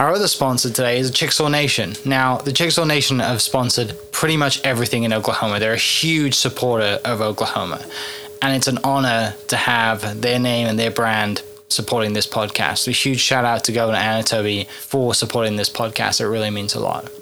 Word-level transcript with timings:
Our 0.00 0.14
other 0.14 0.28
sponsor 0.28 0.70
today 0.70 0.98
is 0.98 1.10
Chickasaw 1.10 1.48
Nation. 1.48 1.94
Now, 2.06 2.38
the 2.38 2.52
Chickasaw 2.52 2.86
Nation 2.86 3.18
have 3.18 3.42
sponsored 3.42 3.94
pretty 4.12 4.34
much 4.34 4.64
everything 4.64 5.02
in 5.02 5.12
Oklahoma. 5.12 5.60
They're 5.60 5.74
a 5.74 5.76
huge 5.76 6.32
supporter 6.32 6.98
of 7.04 7.20
Oklahoma, 7.20 7.84
and 8.40 8.56
it's 8.56 8.66
an 8.66 8.78
honor 8.82 9.34
to 9.48 9.56
have 9.56 10.22
their 10.22 10.38
name 10.38 10.68
and 10.68 10.78
their 10.78 10.90
brand 10.90 11.42
supporting 11.68 12.14
this 12.14 12.26
podcast. 12.26 12.88
A 12.88 12.92
huge 12.92 13.20
shout 13.20 13.44
out 13.44 13.64
to 13.64 13.72
Governor 13.72 13.98
Anoatubby 13.98 14.68
for 14.68 15.12
supporting 15.12 15.56
this 15.56 15.68
podcast. 15.68 16.22
It 16.22 16.28
really 16.28 16.48
means 16.48 16.74
a 16.74 16.80
lot. 16.80 17.12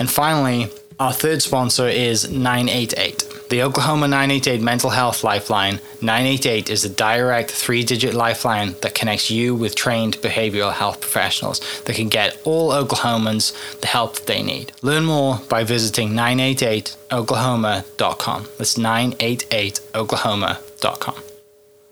And 0.00 0.10
finally, 0.10 0.68
our 0.98 1.12
third 1.12 1.42
sponsor 1.42 1.86
is 1.86 2.28
988. 2.28 3.35
The 3.48 3.62
Oklahoma 3.62 4.08
988 4.08 4.60
Mental 4.60 4.90
Health 4.90 5.22
Lifeline 5.22 5.80
988 6.02 6.68
is 6.68 6.84
a 6.84 6.88
direct 6.88 7.48
three 7.48 7.84
digit 7.84 8.12
lifeline 8.12 8.74
that 8.82 8.96
connects 8.96 9.30
you 9.30 9.54
with 9.54 9.76
trained 9.76 10.16
behavioral 10.16 10.72
health 10.72 11.00
professionals 11.00 11.60
that 11.84 11.94
can 11.94 12.08
get 12.08 12.36
all 12.44 12.72
Oklahomans 12.72 13.52
the 13.80 13.86
help 13.86 14.16
that 14.16 14.26
they 14.26 14.42
need. 14.42 14.72
Learn 14.82 15.04
more 15.04 15.38
by 15.48 15.62
visiting 15.62 16.10
988oklahoma.com. 16.10 18.48
That's 18.58 18.74
988oklahoma.com. 18.74 21.14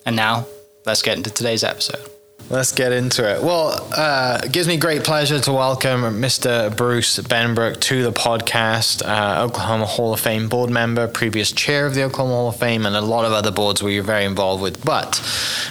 And 0.07 0.17
now, 0.17 0.47
let's 0.85 1.03
get 1.03 1.17
into 1.17 1.31
today's 1.31 1.63
episode. 1.63 2.11
Let's 2.51 2.73
get 2.73 2.93
into 2.93 3.29
it. 3.29 3.43
Well, 3.43 3.89
uh, 3.97 4.41
it 4.45 4.53
gives 4.53 4.69
me 4.69 4.77
great 4.77 5.03
pleasure 5.03 5.41
to 5.41 5.53
welcome 5.53 6.03
Mr. 6.21 6.77
Bruce 6.77 7.19
Benbrook 7.19 7.81
to 7.81 8.03
the 8.03 8.13
podcast, 8.13 9.03
uh, 9.03 9.43
Oklahoma 9.45 9.87
Hall 9.87 10.13
of 10.13 10.21
Fame 10.21 10.51
board 10.51 10.69
member, 10.69 11.09
previous 11.09 11.51
chair 11.53 11.87
of 11.87 11.95
the 11.95 12.03
Oklahoma 12.03 12.35
Hall 12.35 12.49
of 12.49 12.57
Fame, 12.57 12.85
and 12.85 12.95
a 12.95 13.01
lot 13.01 13.25
of 13.25 13.33
other 13.33 13.51
boards 13.51 13.83
where 13.83 13.91
you're 13.91 14.03
very 14.03 14.27
involved 14.27 14.63
with. 14.63 14.85
But 14.85 15.19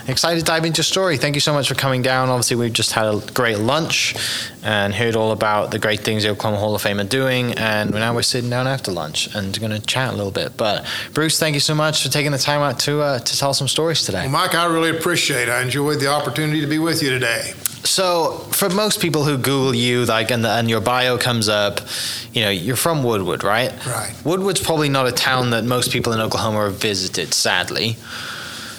excited 0.07 0.39
to 0.39 0.45
dive 0.45 0.65
into 0.65 0.79
your 0.79 0.83
story. 0.83 1.17
Thank 1.17 1.35
you 1.35 1.41
so 1.41 1.53
much 1.53 1.67
for 1.67 1.75
coming 1.75 2.01
down. 2.01 2.29
Obviously, 2.29 2.55
we've 2.55 2.73
just 2.73 2.93
had 2.93 3.05
a 3.05 3.21
great 3.33 3.59
lunch 3.59 4.15
and 4.63 4.93
heard 4.93 5.15
all 5.15 5.31
about 5.31 5.71
the 5.71 5.79
great 5.79 5.99
things 6.01 6.23
the 6.23 6.29
Oklahoma 6.29 6.57
Hall 6.59 6.73
of 6.75 6.81
Fame 6.81 6.99
are 6.99 7.03
doing, 7.03 7.53
and 7.53 7.91
now 7.91 8.13
we're 8.13 8.21
sitting 8.21 8.49
down 8.49 8.65
after 8.65 8.91
lunch 8.91 9.33
and 9.35 9.59
going 9.59 9.71
to 9.71 9.85
chat 9.85 10.13
a 10.13 10.15
little 10.15 10.31
bit. 10.31 10.55
But 10.57 10.85
Bruce, 11.13 11.39
thank 11.39 11.53
you 11.53 11.59
so 11.59 11.75
much 11.75 12.01
for 12.03 12.09
taking 12.09 12.31
the 12.31 12.37
time 12.37 12.61
out 12.61 12.79
to 12.81 13.01
uh, 13.01 13.19
to 13.19 13.37
tell 13.37 13.53
some 13.53 13.67
stories 13.67 14.03
today. 14.03 14.21
Well, 14.23 14.29
Mike, 14.31 14.55
I 14.55 14.65
really 14.65 14.89
appreciate. 14.89 15.43
it. 15.43 15.49
I 15.49 15.61
enjoyed 15.61 15.99
the 15.99 16.07
opportunity 16.07 16.61
to 16.61 16.67
be 16.67 16.79
with 16.79 17.03
you 17.03 17.09
today. 17.09 17.53
So, 17.83 18.37
for 18.51 18.69
most 18.69 19.01
people 19.01 19.25
who 19.25 19.37
Google 19.37 19.75
you, 19.75 20.05
like, 20.05 20.31
and, 20.31 20.45
the, 20.45 20.49
and 20.49 20.69
your 20.69 20.79
bio 20.79 21.17
comes 21.17 21.49
up, 21.49 21.81
you 22.31 22.41
know, 22.41 22.49
you're 22.49 22.77
from 22.77 23.03
Woodward, 23.03 23.43
right? 23.43 23.73
Right. 23.85 24.15
Woodward's 24.23 24.61
probably 24.61 24.87
not 24.87 25.05
a 25.05 25.11
town 25.11 25.49
that 25.49 25.65
most 25.65 25.91
people 25.91 26.13
in 26.13 26.21
Oklahoma 26.21 26.63
have 26.63 26.75
visited, 26.75 27.33
sadly. 27.33 27.97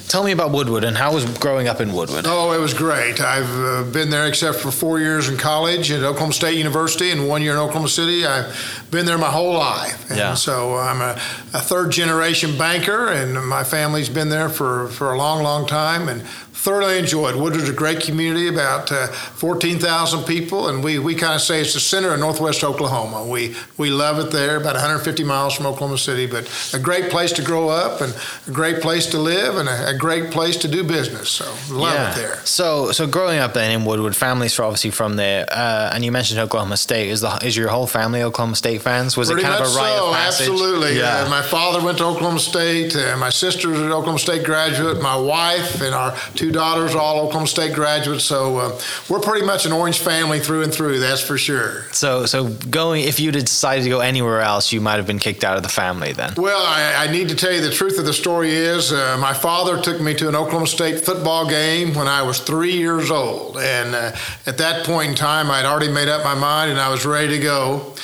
Tell 0.09 0.23
me 0.23 0.33
about 0.33 0.53
Woodward 0.53 0.85
and 0.85 0.97
how 0.97 1.15
was 1.15 1.25
growing 1.39 1.67
up 1.67 1.81
in 1.81 1.93
Woodward? 1.93 2.25
Oh, 2.29 2.53
it 2.53 2.59
was 2.61 2.73
great. 2.75 3.21
I've 3.21 3.51
uh, 3.51 3.83
been 3.91 4.11
there 4.11 4.27
except 4.29 4.59
for 4.59 4.71
four 4.71 5.01
years 5.01 5.29
in 5.29 5.37
college 5.37 5.91
at 5.91 6.03
Oklahoma 6.03 6.33
State 6.35 6.57
University 6.57 7.11
and 7.11 7.27
one 7.27 7.43
year 7.43 7.53
in 7.55 7.59
Oklahoma 7.59 7.89
City. 7.89 8.25
I've 8.25 8.87
been 8.91 9.07
there 9.07 9.19
my 9.19 9.31
whole 9.31 9.55
life. 9.55 10.09
And 10.11 10.19
Yeah. 10.19 10.35
so 10.35 10.77
I'm 10.77 11.01
a, 11.01 11.13
a 11.55 11.61
third 11.61 11.91
generation 11.91 12.57
banker, 12.57 13.09
and 13.09 13.45
my 13.49 13.65
family's 13.65 14.09
been 14.09 14.29
there 14.29 14.49
for, 14.49 14.89
for 14.89 15.13
a 15.13 15.19
long, 15.19 15.43
long 15.43 15.67
time 15.67 16.09
and 16.09 16.23
thoroughly 16.65 16.99
enjoyed. 16.99 17.37
Woodward's 17.37 17.69
a 17.69 17.75
great 17.75 18.01
community, 18.01 18.49
about 18.49 18.91
uh, 18.91 19.07
14,000 19.09 20.25
people, 20.25 20.69
and 20.69 20.83
we, 20.83 20.99
we 20.99 21.15
kind 21.15 21.35
of 21.35 21.43
say 21.43 21.61
it's 21.61 21.75
the 21.75 21.81
center 21.81 22.15
of 22.15 22.19
northwest 22.19 22.65
Oklahoma. 22.65 23.27
We, 23.27 23.55
we 23.77 23.91
love 23.91 24.19
it 24.19 24.31
there, 24.33 24.57
about 24.57 24.73
150 24.73 25.25
miles 25.25 25.55
from 25.55 25.67
Oklahoma 25.67 25.99
City, 25.99 26.27
but 26.27 26.51
a 26.73 26.79
great 26.79 27.11
place 27.11 27.33
to 27.33 27.43
grow 27.43 27.69
up 27.69 28.01
and 28.01 28.17
a 28.47 28.51
great 28.51 28.81
place 28.81 29.07
to 29.09 29.19
live 29.19 29.59
and 29.59 29.69
a, 29.69 29.89
a 29.89 29.99
great 29.99 30.31
place 30.31 30.57
to 30.57 30.69
do 30.69 30.83
business. 30.83 31.29
So 31.29 31.45
love 31.71 32.17
it 32.17 32.21
there. 32.21 32.37
So, 32.47 32.93
so 32.93 33.07
growing 33.07 33.41
up 33.41 33.53
then 33.53 33.71
in 33.79 33.85
Woodward, 33.85 34.17
families 34.17 34.59
are 34.59 34.65
obviously 34.65 34.91
from 34.91 35.17
there, 35.17 35.45
uh, 35.51 35.91
and 35.93 36.03
you 36.03 36.11
mentioned 36.13 36.41
Oklahoma 36.41 36.79
State. 36.79 37.11
Is 37.11 37.21
the 37.21 37.39
is 37.45 37.55
your 37.59 37.69
whole 37.69 37.87
family 37.87 38.23
Oklahoma 38.23 38.57
State 38.57 38.81
fans? 38.81 39.19
Was 39.19 39.31
Pretty 39.31 39.47
it 39.47 39.51
kind 39.51 39.63
of 39.63 39.71
a 39.71 39.77
rite 39.77 39.99
so, 39.99 40.09
of 40.09 40.15
passage? 40.15 40.49
absolutely. 40.49 40.97
Yeah. 40.97 41.25
Uh, 41.25 41.29
my 41.29 41.43
father 41.43 41.85
went 41.85 41.99
to 41.99 42.05
Oklahoma 42.05 42.39
State. 42.39 42.97
Uh, 42.97 43.19
my 43.19 43.29
sister's 43.29 43.79
an 43.81 43.93
Oklahoma 43.93 44.19
State 44.19 44.45
graduate. 44.45 45.03
My 45.03 45.17
wife 45.17 45.83
and 45.83 45.95
our 45.95 46.17
two 46.35 46.54
daughters 46.55 46.95
are 46.95 46.99
all 46.99 47.19
Oklahoma 47.19 47.47
State 47.47 47.75
graduates. 47.75 48.25
So 48.25 48.57
uh, 48.59 48.81
we're 49.11 49.21
pretty 49.21 49.45
much 49.45 49.67
an 49.67 49.73
orange 49.73 49.99
family 49.99 50.41
through 50.41 50.63
and 50.63 50.73
through. 50.73 51.01
That's 51.01 51.21
for 51.21 51.37
sure. 51.37 51.83
so, 51.93 52.25
so 52.25 52.49
going 52.71 53.05
if 53.05 53.21
you'd 53.21 53.35
decided 53.35 53.85
to 53.85 53.91
go 53.91 54.01
anywhere 54.01 54.41
else, 54.41 54.73
you 54.73 54.81
might 54.81 54.97
have 54.97 55.07
been 55.07 55.19
kicked 55.19 55.45
out 55.45 55.57
of 55.57 55.63
the 55.63 55.69
family 55.69 56.13
then. 56.13 56.33
Well, 56.37 56.65
I, 56.65 57.07
I 57.07 57.13
need 57.13 57.29
to 57.29 57.35
tell 57.35 57.53
you 57.53 57.61
the 57.61 57.71
truth 57.71 57.99
of 57.99 58.07
the 58.07 58.15
story 58.15 58.53
is 58.53 58.93
uh, 58.93 59.19
my 59.21 59.35
father 59.35 59.81
took 59.83 60.01
me 60.01 60.15
to 60.15 60.29
an 60.29 60.35
Oklahoma 60.35 60.67
State 60.67 61.01
football 61.01 61.49
game 61.49 61.95
when 61.95 62.09
I 62.09 62.23
was 62.23 62.41
three 62.41 62.77
years 62.77 63.11
old. 63.11 63.59
And 63.59 63.95
uh, 63.95 64.13
at 64.47 64.57
that 64.59 64.87
point 64.87 65.11
in 65.11 65.15
time, 65.17 65.51
I'd 65.51 65.67
already 65.67 65.93
made 65.93 66.09
up 66.09 66.25
my 66.25 66.35
mind 66.35 66.71
and 66.71 66.81
I 66.81 66.89
was 66.89 67.05
ready 67.05 67.37
to 67.37 67.43
go. 67.43 67.95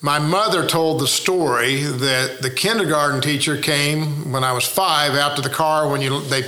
My 0.00 0.20
mother 0.20 0.64
told 0.64 1.00
the 1.00 1.08
story 1.08 1.82
that 1.82 2.40
the 2.40 2.50
kindergarten 2.50 3.20
teacher 3.20 3.56
came 3.56 4.30
when 4.30 4.44
I 4.44 4.52
was 4.52 4.64
five 4.64 5.14
out 5.14 5.34
to 5.36 5.42
the 5.42 5.50
car 5.50 5.88
when 5.88 6.00
you 6.00 6.20
they 6.20 6.42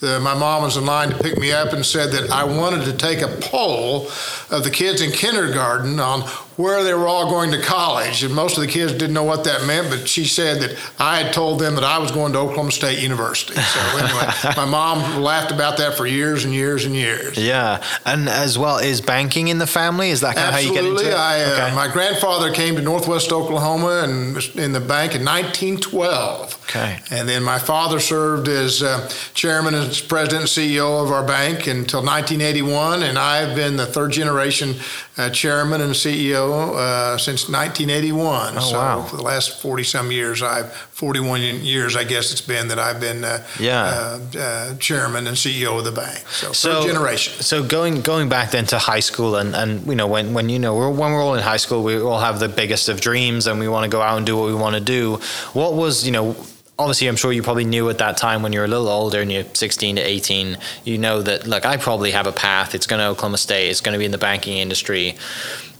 the, 0.00 0.20
my 0.20 0.34
mom 0.34 0.62
was 0.62 0.76
in 0.76 0.86
line 0.86 1.10
to 1.10 1.18
pick 1.18 1.38
me 1.38 1.52
up 1.52 1.72
and 1.72 1.84
said 1.84 2.10
that 2.12 2.30
I 2.30 2.44
wanted 2.44 2.84
to 2.86 2.92
take 2.96 3.20
a 3.20 3.28
poll 3.40 4.08
of 4.50 4.64
the 4.64 4.70
kids 4.70 5.00
in 5.00 5.10
kindergarten 5.12 5.98
on 6.00 6.22
where 6.56 6.84
they 6.84 6.92
were 6.92 7.08
all 7.08 7.30
going 7.30 7.50
to 7.52 7.60
college. 7.62 8.22
And 8.22 8.34
most 8.34 8.58
of 8.58 8.62
the 8.62 8.68
kids 8.68 8.92
didn't 8.92 9.14
know 9.14 9.24
what 9.24 9.44
that 9.44 9.66
meant, 9.66 9.88
but 9.88 10.06
she 10.06 10.26
said 10.26 10.60
that 10.60 10.76
I 10.98 11.22
had 11.22 11.32
told 11.32 11.58
them 11.58 11.74
that 11.76 11.84
I 11.84 11.98
was 11.98 12.10
going 12.10 12.32
to 12.34 12.38
Oklahoma 12.38 12.70
State 12.70 12.98
University. 13.02 13.54
So 13.54 13.80
anyway, 13.96 14.30
my 14.56 14.66
mom 14.66 15.22
laughed 15.22 15.52
about 15.52 15.78
that 15.78 15.96
for 15.96 16.06
years 16.06 16.44
and 16.44 16.52
years 16.52 16.84
and 16.84 16.94
years. 16.94 17.38
Yeah, 17.38 17.82
and 18.04 18.28
as 18.28 18.58
well 18.58 18.76
is 18.78 19.00
banking 19.00 19.48
in 19.48 19.58
the 19.58 19.66
family. 19.66 20.10
Is 20.10 20.20
that 20.20 20.34
kind 20.36 20.48
of 20.48 20.54
how 20.54 20.60
you 20.60 20.74
get 20.74 20.84
into 20.84 21.08
it? 21.08 21.14
I, 21.14 21.42
uh, 21.44 21.50
Okay. 21.50 21.74
My 21.74 21.88
grandfather 21.88 22.52
came 22.52 22.76
to 22.76 22.82
Northwest 22.82 23.32
Oklahoma 23.32 24.02
and 24.04 24.36
in 24.56 24.72
the 24.72 24.80
bank 24.80 25.14
in 25.14 25.24
1912. 25.24 26.59
Okay. 26.70 27.00
And 27.10 27.28
then 27.28 27.42
my 27.42 27.58
father 27.58 27.98
served 27.98 28.46
as 28.46 28.80
uh, 28.82 29.08
chairman 29.34 29.74
and 29.74 29.88
president 30.08 30.42
and 30.42 30.48
CEO 30.48 31.02
of 31.02 31.10
our 31.10 31.26
bank 31.26 31.66
until 31.66 32.00
1981, 32.00 33.02
and 33.02 33.18
I've 33.18 33.56
been 33.56 33.76
the 33.76 33.86
third 33.86 34.12
generation 34.12 34.76
uh, 35.18 35.30
chairman 35.30 35.80
and 35.80 35.92
CEO 35.92 36.76
uh, 36.76 37.18
since 37.18 37.48
1981. 37.48 38.54
Oh, 38.56 38.60
so 38.60 38.78
wow. 38.78 39.02
for 39.02 39.16
the 39.16 39.22
last 39.22 39.60
40 39.60 39.82
some 39.82 40.12
years, 40.12 40.42
I've 40.42 40.72
41 40.72 41.40
years, 41.40 41.96
I 41.96 42.04
guess 42.04 42.30
it's 42.30 42.40
been 42.40 42.68
that 42.68 42.78
I've 42.78 43.00
been 43.00 43.24
uh, 43.24 43.44
Yeah. 43.58 44.18
uh, 44.34 44.38
uh, 44.38 44.74
chairman 44.76 45.26
and 45.26 45.36
CEO 45.36 45.76
of 45.78 45.84
the 45.84 45.92
bank. 45.92 46.18
So, 46.28 46.52
so 46.52 46.82
third 46.82 46.92
generation. 46.92 47.42
So 47.42 47.64
going 47.64 48.02
going 48.02 48.28
back 48.28 48.50
then 48.52 48.66
to 48.66 48.78
high 48.78 49.00
school 49.00 49.36
and 49.36 49.56
and 49.56 49.86
you 49.86 49.94
know 49.96 50.06
when 50.06 50.34
when 50.34 50.48
you 50.50 50.58
know 50.58 50.76
we're, 50.76 50.90
when 50.90 51.12
we're 51.12 51.22
all 51.22 51.34
in 51.34 51.42
high 51.42 51.56
school 51.56 51.82
we 51.82 51.98
all 51.98 52.20
have 52.20 52.38
the 52.38 52.48
biggest 52.50 52.88
of 52.90 53.00
dreams 53.00 53.46
and 53.46 53.58
we 53.58 53.66
want 53.66 53.84
to 53.84 53.88
go 53.90 54.02
out 54.02 54.18
and 54.18 54.26
do 54.26 54.36
what 54.36 54.46
we 54.46 54.54
want 54.54 54.74
to 54.76 54.80
do. 54.80 55.18
What 55.54 55.72
was 55.74 56.04
you 56.04 56.12
know 56.12 56.36
obviously 56.80 57.08
I'm 57.08 57.16
sure 57.16 57.32
you 57.32 57.42
probably 57.42 57.66
knew 57.66 57.88
at 57.90 57.98
that 57.98 58.16
time 58.16 58.42
when 58.42 58.52
you're 58.52 58.64
a 58.64 58.68
little 58.68 58.88
older 58.88 59.20
and 59.20 59.30
you're 59.30 59.44
16 59.52 59.96
to 59.96 60.02
18 60.02 60.56
you 60.84 60.98
know 60.98 61.20
that 61.22 61.46
look 61.46 61.66
I 61.66 61.76
probably 61.76 62.10
have 62.12 62.26
a 62.26 62.32
path. 62.32 62.74
It's 62.74 62.86
going 62.86 63.00
to 63.00 63.06
Oklahoma 63.06 63.38
State. 63.38 63.68
It's 63.68 63.80
going 63.80 63.92
to 63.92 63.98
be 63.98 64.04
in 64.04 64.10
the 64.10 64.18
banking 64.18 64.56
industry. 64.58 65.16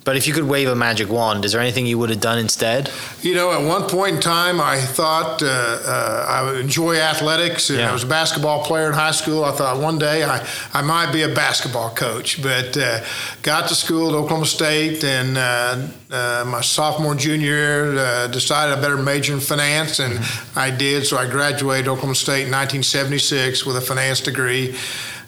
But 0.03 0.17
if 0.17 0.27
you 0.27 0.33
could 0.33 0.45
wave 0.45 0.67
a 0.69 0.75
magic 0.75 1.11
wand, 1.11 1.45
is 1.45 1.53
there 1.53 1.61
anything 1.61 1.87
you 1.87 1.99
would 1.99 2.09
have 2.09 2.21
done 2.21 2.39
instead? 2.39 2.91
You 3.21 3.35
know, 3.35 3.53
at 3.53 3.63
one 3.63 3.83
point 3.89 4.17
in 4.17 4.23
time, 4.23 4.59
I 4.61 4.81
thought 4.81 5.43
uh, 5.43 5.47
uh, 5.47 6.27
I 6.27 6.43
would 6.43 6.59
enjoy 6.59 6.97
athletics, 6.97 7.69
and 7.69 7.81
Yeah. 7.81 7.91
I 7.91 7.93
was 7.93 8.05
a 8.05 8.07
basketball 8.07 8.65
player 8.65 8.87
in 8.87 8.95
high 8.95 9.11
school. 9.11 9.45
I 9.45 9.53
thought 9.53 9.77
one 9.79 9.99
day 9.99 10.25
I, 10.25 10.47
I 10.73 10.81
might 10.81 11.13
be 11.13 11.23
a 11.23 11.29
basketball 11.29 11.91
coach, 11.91 12.43
but 12.43 12.77
uh, 12.79 13.01
got 13.43 13.69
to 13.69 13.75
school 13.75 14.09
at 14.09 14.15
Oklahoma 14.15 14.47
State, 14.47 15.05
and 15.05 15.37
uh, 15.37 15.87
uh, 16.11 16.45
my 16.47 16.63
sophomore, 16.63 17.15
junior 17.15 17.47
year, 17.47 17.99
uh, 17.99 18.27
decided 18.29 18.77
I 18.79 18.81
better 18.81 18.97
major 18.97 19.35
in 19.35 19.41
finance, 19.41 19.99
and 19.99 20.19
I 20.57 20.71
did. 20.71 21.07
So 21.07 21.19
I 21.19 21.29
graduated 21.29 21.89
Oklahoma 21.89 22.15
State 22.15 22.47
in 22.47 22.53
1976 22.53 23.67
with 23.67 23.77
a 23.77 23.81
finance 23.83 24.21
degree. 24.21 24.75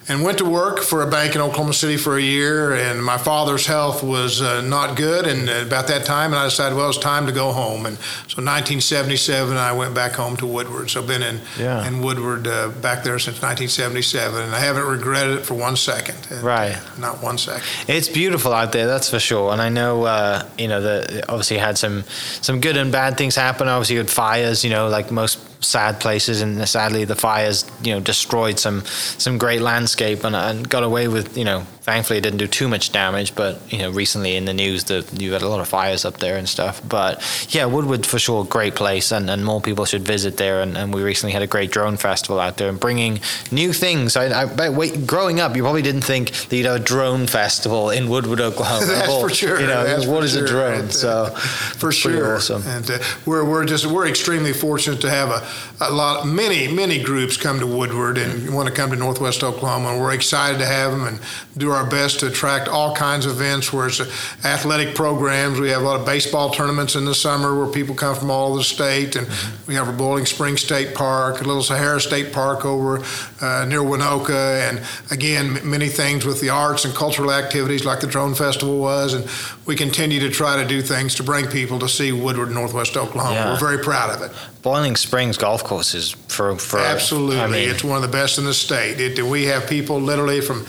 And 0.07 0.23
went 0.23 0.37
to 0.39 0.45
work 0.45 0.79
for 0.81 1.01
a 1.01 1.07
bank 1.09 1.35
in 1.35 1.41
Oklahoma 1.41 1.73
City 1.73 1.97
for 1.97 2.17
a 2.17 2.21
year. 2.21 2.73
And 2.73 3.03
my 3.03 3.17
father's 3.17 3.65
health 3.65 4.03
was 4.03 4.41
uh, 4.41 4.61
not 4.61 4.97
good, 4.97 5.25
and 5.25 5.47
about 5.49 5.87
that 5.87 6.05
time, 6.05 6.31
and 6.33 6.39
I 6.39 6.45
decided, 6.45 6.75
well, 6.75 6.89
it's 6.89 6.97
time 6.97 7.25
to 7.27 7.31
go 7.31 7.51
home. 7.51 7.85
And 7.85 7.97
so, 8.27 8.41
1977, 8.41 9.55
I 9.57 9.71
went 9.71 9.93
back 9.93 10.13
home 10.13 10.35
to 10.37 10.47
Woodward. 10.47 10.89
So, 10.89 11.01
I've 11.01 11.07
been 11.07 11.23
in 11.23 11.39
Yeah. 11.57 11.87
in 11.87 12.01
Woodward 12.01 12.47
uh, 12.47 12.69
back 12.69 13.03
there 13.03 13.17
since 13.19 13.41
1977, 13.41 14.41
and 14.43 14.53
I 14.55 14.59
haven't 14.59 14.85
regretted 14.85 15.39
it 15.39 15.45
for 15.45 15.53
one 15.53 15.75
second. 15.75 16.15
Right. 16.43 16.77
Not 16.97 17.21
one 17.23 17.37
second. 17.37 17.63
It's 17.87 18.09
beautiful 18.09 18.53
out 18.53 18.71
there, 18.71 18.87
that's 18.87 19.09
for 19.09 19.19
sure. 19.19 19.51
And 19.53 19.61
I 19.61 19.69
know, 19.69 20.03
uh, 20.03 20.43
you 20.57 20.67
know, 20.67 20.81
the 20.81 21.23
obviously 21.29 21.57
had 21.57 21.77
some 21.77 22.03
some 22.41 22.59
good 22.59 22.77
and 22.77 22.91
bad 22.91 23.17
things 23.17 23.35
happen. 23.35 23.67
Obviously, 23.67 23.95
you 23.95 23.99
had 24.01 24.09
fires, 24.09 24.63
you 24.63 24.69
know, 24.69 24.87
like 24.89 25.11
most 25.11 25.39
sad 25.63 25.99
places, 25.99 26.41
and 26.41 26.67
sadly, 26.67 27.05
the 27.05 27.15
fires, 27.15 27.65
you 27.83 27.93
know, 27.93 27.99
destroyed 27.99 28.59
some 28.59 28.83
some 28.85 29.37
great 29.37 29.61
landscape 29.61 30.23
and, 30.23 30.35
and 30.35 30.67
got 30.67 30.83
away 30.83 31.07
with, 31.07 31.37
you 31.37 31.45
know, 31.45 31.65
thankfully, 31.83 32.17
it 32.17 32.21
didn't 32.21 32.39
do 32.39 32.47
too 32.47 32.67
much 32.67 32.91
damage. 32.91 33.35
But 33.35 33.61
you 33.71 33.79
know, 33.79 33.91
recently 33.91 34.35
in 34.35 34.45
the 34.45 34.53
news, 34.53 34.85
that 34.85 35.21
you 35.21 35.33
had 35.33 35.41
a 35.41 35.47
lot 35.47 35.59
of 35.59 35.67
fires 35.67 36.05
up 36.05 36.17
there 36.17 36.37
and 36.37 36.47
stuff. 36.47 36.81
But 36.87 37.21
yeah, 37.49 37.65
Woodward 37.65 38.05
for 38.05 38.19
sure, 38.19 38.45
great 38.45 38.75
place, 38.75 39.11
and, 39.11 39.29
and 39.29 39.45
more 39.45 39.61
people 39.61 39.85
should 39.85 40.03
visit 40.03 40.37
there. 40.37 40.61
And, 40.61 40.77
and 40.77 40.93
we 40.93 41.03
recently 41.03 41.33
had 41.33 41.41
a 41.41 41.47
great 41.47 41.71
drone 41.71 41.97
festival 41.97 42.39
out 42.39 42.57
there 42.57 42.69
and 42.69 42.79
bringing 42.79 43.19
new 43.51 43.73
things. 43.73 44.15
I, 44.15 44.43
I 44.43 44.45
bet 44.45 44.73
wait, 44.73 45.05
growing 45.05 45.39
up, 45.39 45.55
you 45.55 45.63
probably 45.63 45.81
didn't 45.81 46.01
think 46.01 46.31
that 46.31 46.55
you'd 46.55 46.65
have 46.65 46.81
a 46.81 46.83
drone 46.83 47.27
festival 47.27 47.89
in 47.89 48.09
Woodward, 48.09 48.39
Oklahoma. 48.39 48.85
That's 48.87 49.07
Well, 49.07 49.21
for 49.21 49.29
sure. 49.29 49.59
You 49.59 49.67
know, 49.67 49.83
That's 49.83 50.07
what 50.07 50.23
is 50.23 50.33
sure. 50.33 50.45
a 50.45 50.47
drone? 50.47 50.79
And, 50.81 50.89
uh, 50.89 50.91
so 50.91 51.35
for 51.77 51.91
sure, 51.91 52.35
awesome. 52.35 52.63
and 52.65 52.89
uh, 52.89 52.99
we're 53.25 53.43
we're 53.43 53.65
just 53.65 53.85
we're 53.85 54.07
extremely 54.07 54.53
fortunate 54.53 55.01
to 55.01 55.09
have 55.09 55.29
a, 55.29 55.47
a 55.81 55.91
lot 55.91 56.25
many 56.25 56.67
many 56.73 57.01
groups 57.01 57.35
come 57.37 57.59
to 57.59 57.67
Woodward 57.67 58.17
and 58.17 58.53
want 58.55 58.67
to 58.69 58.73
come 58.73 58.89
to 58.91 58.95
Northwest 58.95 59.43
Oklahoma, 59.43 59.89
and 59.89 60.01
we're 60.01 60.13
excited 60.13 60.57
to 60.59 60.65
have 60.65 60.91
them 60.91 61.05
and 61.07 61.19
do 61.57 61.71
our 61.71 61.85
best 61.89 62.19
to 62.21 62.27
attract 62.27 62.67
all 62.67 62.95
kinds 62.95 63.25
of 63.25 63.33
events. 63.33 63.71
Where 63.73 63.87
it's 63.87 63.99
athletic 64.45 64.95
programs, 64.95 65.59
we 65.59 65.69
have 65.69 65.81
a 65.81 65.85
lot 65.85 65.99
of 65.99 66.05
baseball 66.05 66.51
tournaments 66.51 66.95
in 66.95 67.05
the 67.05 67.15
summer 67.15 67.57
where 67.57 67.71
people 67.71 67.95
come 67.95 68.15
from 68.15 68.29
all 68.31 68.49
over 68.49 68.57
the 68.59 68.63
state, 68.63 69.15
and 69.15 69.27
Mm-hmm. 69.33 69.65
we 69.67 69.75
have 69.75 69.87
a 69.87 69.93
Boiling 69.93 70.25
Spring 70.25 70.57
State 70.57 70.93
Park, 70.93 71.41
a 71.41 71.43
little 71.43 71.63
Sahara 71.63 71.99
State 71.99 72.31
Park 72.33 72.65
over 72.65 72.99
uh, 73.41 73.65
near 73.65 73.79
Waynoka, 73.79 74.69
and 74.69 74.81
again 75.11 75.57
m- 75.57 75.69
many 75.69 75.87
things 75.89 76.25
with 76.25 76.39
the 76.41 76.49
arts 76.49 76.85
and 76.85 76.93
cultural 76.93 77.31
activities 77.31 77.83
like 77.85 77.99
the 77.99 78.07
Drone 78.07 78.35
Festival 78.35 78.79
was, 78.79 79.13
and 79.13 79.23
we 79.65 79.75
continue 79.75 80.19
to 80.19 80.29
try 80.29 80.61
to 80.61 80.67
do 80.67 80.81
things 80.81 81.15
to 81.15 81.23
bring 81.23 81.47
people 81.47 81.79
to 81.79 81.87
see 81.87 82.11
Woodward, 82.11 82.51
Northwest 82.51 82.97
Oklahoma. 82.97 83.35
Yeah. 83.35 83.53
We're 83.53 83.59
very 83.59 83.83
proud 83.83 84.09
of 84.09 84.21
it. 84.21 84.35
Boiling 84.61 84.95
Springs 84.95 85.37
Golf 85.37 85.63
Course 85.63 85.95
is 85.95 86.11
for 86.11 86.55
for 86.57 86.79
Absolutely, 86.79 87.39
I 87.39 87.47
mean, 87.47 87.69
it's 87.69 87.83
one 87.83 87.95
of 87.95 88.01
the 88.01 88.07
best 88.07 88.37
in 88.37 88.45
the 88.45 88.53
state. 88.53 88.99
It, 88.99 89.21
we 89.23 89.45
have 89.45 89.67
people 89.67 89.99
literally 89.99 90.41
from, 90.41 90.65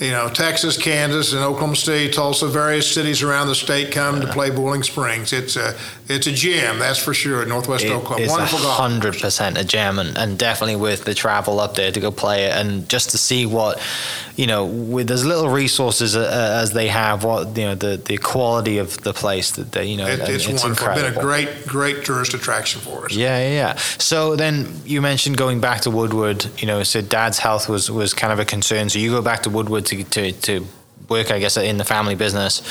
you 0.00 0.10
know, 0.10 0.28
Texas, 0.28 0.76
Kansas, 0.76 1.32
and 1.32 1.42
Oklahoma 1.42 1.76
City, 1.76 2.10
Tulsa, 2.10 2.48
various 2.48 2.92
cities 2.92 3.22
around 3.22 3.48
the 3.48 3.54
state 3.54 3.92
come 3.92 4.20
to 4.20 4.26
play 4.26 4.50
Boiling 4.50 4.82
Springs. 4.82 5.32
It's 5.32 5.56
a 5.56 5.74
it's 6.08 6.26
a 6.26 6.32
gym, 6.32 6.78
that's 6.78 6.98
for 6.98 7.14
sure. 7.14 7.44
Northwest 7.46 7.84
It 7.84 7.90
Oklahoma, 7.92 8.22
is 8.24 8.30
wonderful 8.30 8.58
hundred 8.58 9.18
percent 9.18 9.58
a 9.58 9.64
gem, 9.64 9.98
and, 9.98 10.16
and 10.16 10.38
definitely 10.38 10.76
with 10.76 11.04
the 11.04 11.14
travel 11.14 11.60
up 11.60 11.74
there 11.74 11.90
to 11.90 12.00
go 12.00 12.10
play 12.10 12.44
it, 12.44 12.52
and 12.52 12.88
just 12.88 13.10
to 13.10 13.18
see 13.18 13.46
what 13.46 13.80
you 14.36 14.46
know, 14.46 14.66
with 14.66 15.10
as 15.10 15.24
little 15.24 15.48
resources 15.48 16.14
uh, 16.14 16.60
as 16.62 16.72
they 16.72 16.88
have, 16.88 17.24
what 17.24 17.56
you 17.56 17.64
know, 17.64 17.74
the 17.74 17.96
the 17.96 18.18
quality 18.18 18.78
of 18.78 19.02
the 19.02 19.14
place 19.14 19.52
that 19.52 19.72
they, 19.72 19.86
you 19.86 19.96
know, 19.96 20.06
It, 20.06 20.20
and 20.20 20.28
it's, 20.28 20.46
wonderful. 20.46 20.70
incredible. 20.70 21.08
Been 21.10 21.18
a 21.18 21.22
great 21.22 21.66
great 21.66 22.04
tourist 22.04 22.34
attraction 22.34 22.82
for 22.82 23.06
us. 23.06 23.14
Yeah, 23.14 23.38
yeah, 23.38 23.50
yeah. 23.50 23.74
So 23.98 24.36
then 24.36 24.68
you 24.84 25.00
mentioned 25.00 25.38
going 25.38 25.60
back 25.60 25.80
to 25.82 25.90
Woodward. 25.90 26.46
You 26.58 26.66
know, 26.66 26.82
so 26.82 27.00
Dad's 27.00 27.38
health 27.38 27.68
was 27.68 27.90
was 27.90 28.12
kind 28.12 28.32
of 28.32 28.38
a 28.38 28.44
concern. 28.44 28.90
So 28.90 28.98
you 28.98 29.10
go 29.10 29.22
back 29.22 29.42
to 29.44 29.50
Woodward 29.50 29.85
to 29.86 30.04
to, 30.04 30.32
to 30.32 30.66
work, 31.08 31.30
I 31.30 31.38
guess, 31.38 31.56
in 31.56 31.78
the 31.78 31.84
family 31.84 32.14
business. 32.14 32.62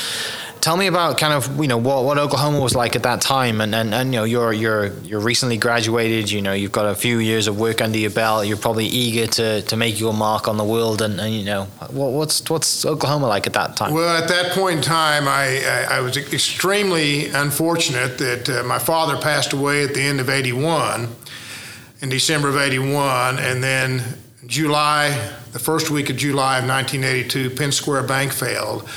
Tell 0.60 0.76
me 0.76 0.88
about 0.88 1.16
kind 1.18 1.32
of 1.32 1.60
you 1.60 1.68
know 1.68 1.76
what, 1.76 2.02
what 2.02 2.18
Oklahoma 2.18 2.58
was 2.58 2.74
like 2.74 2.96
at 2.96 3.04
that 3.04 3.20
time, 3.20 3.60
and, 3.60 3.72
and, 3.72 3.94
and 3.94 4.12
you 4.12 4.18
know 4.18 4.24
you're 4.24 4.52
you're 4.52 4.86
you're 5.02 5.20
recently 5.20 5.58
graduated. 5.58 6.28
You 6.30 6.42
know 6.42 6.54
you've 6.54 6.72
got 6.72 6.86
a 6.86 6.94
few 6.96 7.18
years 7.18 7.46
of 7.46 7.60
work 7.60 7.80
under 7.80 7.98
your 7.98 8.10
belt. 8.10 8.46
You're 8.48 8.56
probably 8.56 8.86
eager 8.86 9.28
to, 9.28 9.62
to 9.62 9.76
make 9.76 10.00
your 10.00 10.12
mark 10.12 10.48
on 10.48 10.56
the 10.56 10.64
world, 10.64 11.02
and, 11.02 11.20
and 11.20 11.32
you 11.32 11.44
know 11.44 11.64
what, 11.90 12.10
what's 12.10 12.50
what's 12.50 12.84
Oklahoma 12.84 13.28
like 13.28 13.46
at 13.46 13.52
that 13.52 13.76
time? 13.76 13.94
Well, 13.94 14.20
at 14.20 14.28
that 14.28 14.52
point 14.52 14.78
in 14.78 14.82
time, 14.82 15.28
I, 15.28 15.62
I, 15.64 15.98
I 15.98 16.00
was 16.00 16.16
extremely 16.16 17.28
unfortunate 17.28 18.18
that 18.18 18.48
uh, 18.48 18.62
my 18.64 18.80
father 18.80 19.20
passed 19.20 19.52
away 19.52 19.84
at 19.84 19.94
the 19.94 20.02
end 20.02 20.18
of 20.20 20.28
81, 20.28 21.14
in 22.00 22.08
December 22.08 22.48
of 22.48 22.56
81, 22.56 23.38
and 23.38 23.62
then 23.62 24.02
July, 24.46 25.10
the 25.52 25.58
first 25.58 25.90
week 25.90 26.08
of 26.08 26.16
July 26.16 26.58
of 26.58 26.68
1982, 26.68 27.50
Penn 27.50 27.72
Square 27.72 28.04
Bank 28.04 28.32
failed. 28.32 28.88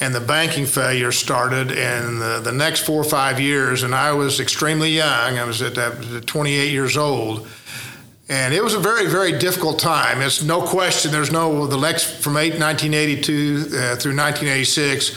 And 0.00 0.14
the 0.14 0.20
banking 0.20 0.66
failure 0.66 1.10
started, 1.10 1.72
in 1.72 2.18
the, 2.20 2.40
the 2.42 2.52
next 2.52 2.80
four 2.80 3.00
or 3.00 3.04
five 3.04 3.40
years, 3.40 3.82
and 3.82 3.94
I 3.94 4.12
was 4.12 4.38
extremely 4.38 4.90
young. 4.90 5.38
I 5.38 5.44
was 5.44 5.60
at, 5.60 5.76
at 5.76 6.26
28 6.26 6.70
years 6.70 6.96
old. 6.96 7.48
And 8.28 8.54
it 8.54 8.62
was 8.62 8.74
a 8.74 8.78
very, 8.78 9.06
very 9.06 9.36
difficult 9.38 9.78
time. 9.78 10.20
It's 10.20 10.42
no 10.42 10.60
question. 10.62 11.10
There's 11.10 11.32
no 11.32 11.66
the 11.66 11.78
next 11.78 12.22
from 12.22 12.36
eight, 12.36 12.60
1982 12.60 13.56
uh, 13.66 13.96
through 13.96 14.14
1986 14.14 15.16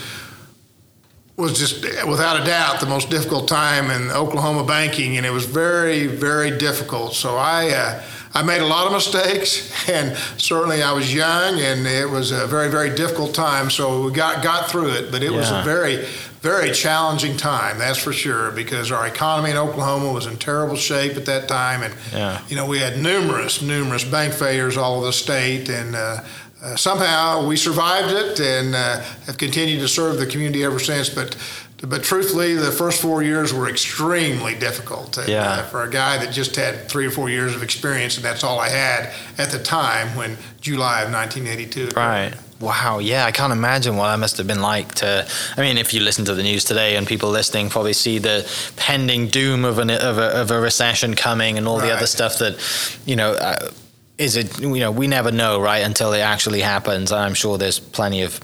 was 1.36 1.58
just 1.58 1.82
without 2.06 2.40
a 2.40 2.44
doubt 2.44 2.80
the 2.80 2.86
most 2.86 3.10
difficult 3.10 3.48
time 3.48 3.90
in 3.90 4.10
Oklahoma 4.10 4.64
banking, 4.64 5.16
and 5.16 5.26
it 5.26 5.30
was 5.30 5.44
very, 5.44 6.06
very 6.06 6.56
difficult. 6.56 7.14
So 7.14 7.36
I. 7.36 7.70
Uh, 7.70 8.02
I 8.34 8.42
made 8.42 8.62
a 8.62 8.66
lot 8.66 8.86
of 8.86 8.92
mistakes, 8.92 9.70
and 9.88 10.16
certainly 10.38 10.82
I 10.82 10.92
was 10.92 11.12
young, 11.12 11.60
and 11.60 11.86
it 11.86 12.08
was 12.08 12.30
a 12.32 12.46
very, 12.46 12.70
very 12.70 12.94
difficult 12.94 13.34
time. 13.34 13.70
So 13.70 14.04
we 14.06 14.12
got 14.12 14.42
got 14.42 14.70
through 14.70 14.90
it, 14.92 15.10
but 15.12 15.22
it 15.22 15.30
was 15.30 15.50
a 15.50 15.62
very, 15.64 16.06
very 16.40 16.72
challenging 16.72 17.36
time. 17.36 17.78
That's 17.78 17.98
for 17.98 18.12
sure, 18.12 18.50
because 18.52 18.90
our 18.90 19.06
economy 19.06 19.50
in 19.50 19.56
Oklahoma 19.56 20.12
was 20.12 20.26
in 20.26 20.36
terrible 20.38 20.76
shape 20.76 21.16
at 21.16 21.26
that 21.26 21.46
time, 21.48 21.82
and 21.82 21.94
Yeah. 22.12 22.40
you 22.48 22.56
know 22.56 22.66
we 22.66 22.78
had 22.78 22.98
numerous, 22.98 23.60
numerous 23.60 24.04
bank 24.04 24.32
failures 24.32 24.76
all 24.78 24.96
over 24.96 25.06
the 25.06 25.12
state, 25.12 25.68
and 25.68 25.94
uh, 25.94 26.20
uh, 26.64 26.76
somehow 26.76 27.44
we 27.46 27.56
survived 27.56 28.12
it 28.12 28.38
and 28.40 28.74
uh, 28.74 29.00
have 29.26 29.36
continued 29.36 29.80
to 29.80 29.88
serve 29.88 30.16
the 30.18 30.26
community 30.26 30.62
ever 30.64 30.78
since. 30.78 31.08
But 31.10 31.36
but 31.82 32.02
truthfully, 32.04 32.54
the 32.54 32.70
first 32.70 33.00
four 33.02 33.22
years 33.22 33.52
were 33.52 33.68
extremely 33.68 34.54
difficult. 34.54 35.18
And, 35.18 35.28
Yeah. 35.28 35.50
uh, 35.50 35.62
for 35.64 35.82
a 35.82 35.90
guy 35.90 36.18
that 36.18 36.32
just 36.32 36.54
had 36.56 36.88
three 36.88 37.06
or 37.06 37.10
four 37.10 37.28
years 37.28 37.54
of 37.54 37.62
experience, 37.62 38.16
and 38.16 38.24
that's 38.24 38.44
all 38.44 38.60
I 38.60 38.68
had 38.68 39.10
at 39.36 39.50
the 39.50 39.58
time 39.58 40.14
when 40.14 40.38
July 40.60 41.02
of 41.02 41.10
1982. 41.10 41.90
Right. 41.96 42.32
Wow. 42.60 43.00
Yeah, 43.00 43.24
I 43.24 43.32
can't 43.32 43.52
imagine 43.52 43.96
what 43.96 44.06
that 44.06 44.18
must 44.18 44.36
have 44.36 44.46
been 44.46 44.62
like 44.62 44.94
to. 44.96 45.26
I 45.56 45.60
mean, 45.60 45.76
if 45.76 45.92
you 45.92 46.00
listen 46.00 46.24
to 46.26 46.34
the 46.34 46.44
news 46.44 46.62
today, 46.64 46.94
and 46.94 47.04
people 47.04 47.28
listening 47.30 47.68
probably 47.68 47.92
see 47.92 48.18
the 48.18 48.48
pending 48.76 49.26
doom 49.28 49.64
of 49.64 49.80
an 49.80 49.90
of 49.90 50.18
a, 50.18 50.40
of 50.40 50.52
a 50.52 50.60
recession 50.60 51.14
coming, 51.14 51.58
and 51.58 51.66
all 51.66 51.78
the 51.80 51.92
other 51.92 52.06
stuff 52.06 52.38
that, 52.38 52.56
you 53.04 53.16
know. 53.16 53.32
Uh, 53.32 53.70
is 54.18 54.36
it 54.36 54.60
you 54.60 54.78
know 54.78 54.90
we 54.92 55.06
never 55.06 55.32
know 55.32 55.58
right 55.58 55.82
until 55.84 56.12
it 56.12 56.20
actually 56.20 56.60
happens 56.60 57.10
i'm 57.10 57.32
sure 57.32 57.56
there's 57.56 57.80
plenty 57.80 58.20
of 58.20 58.38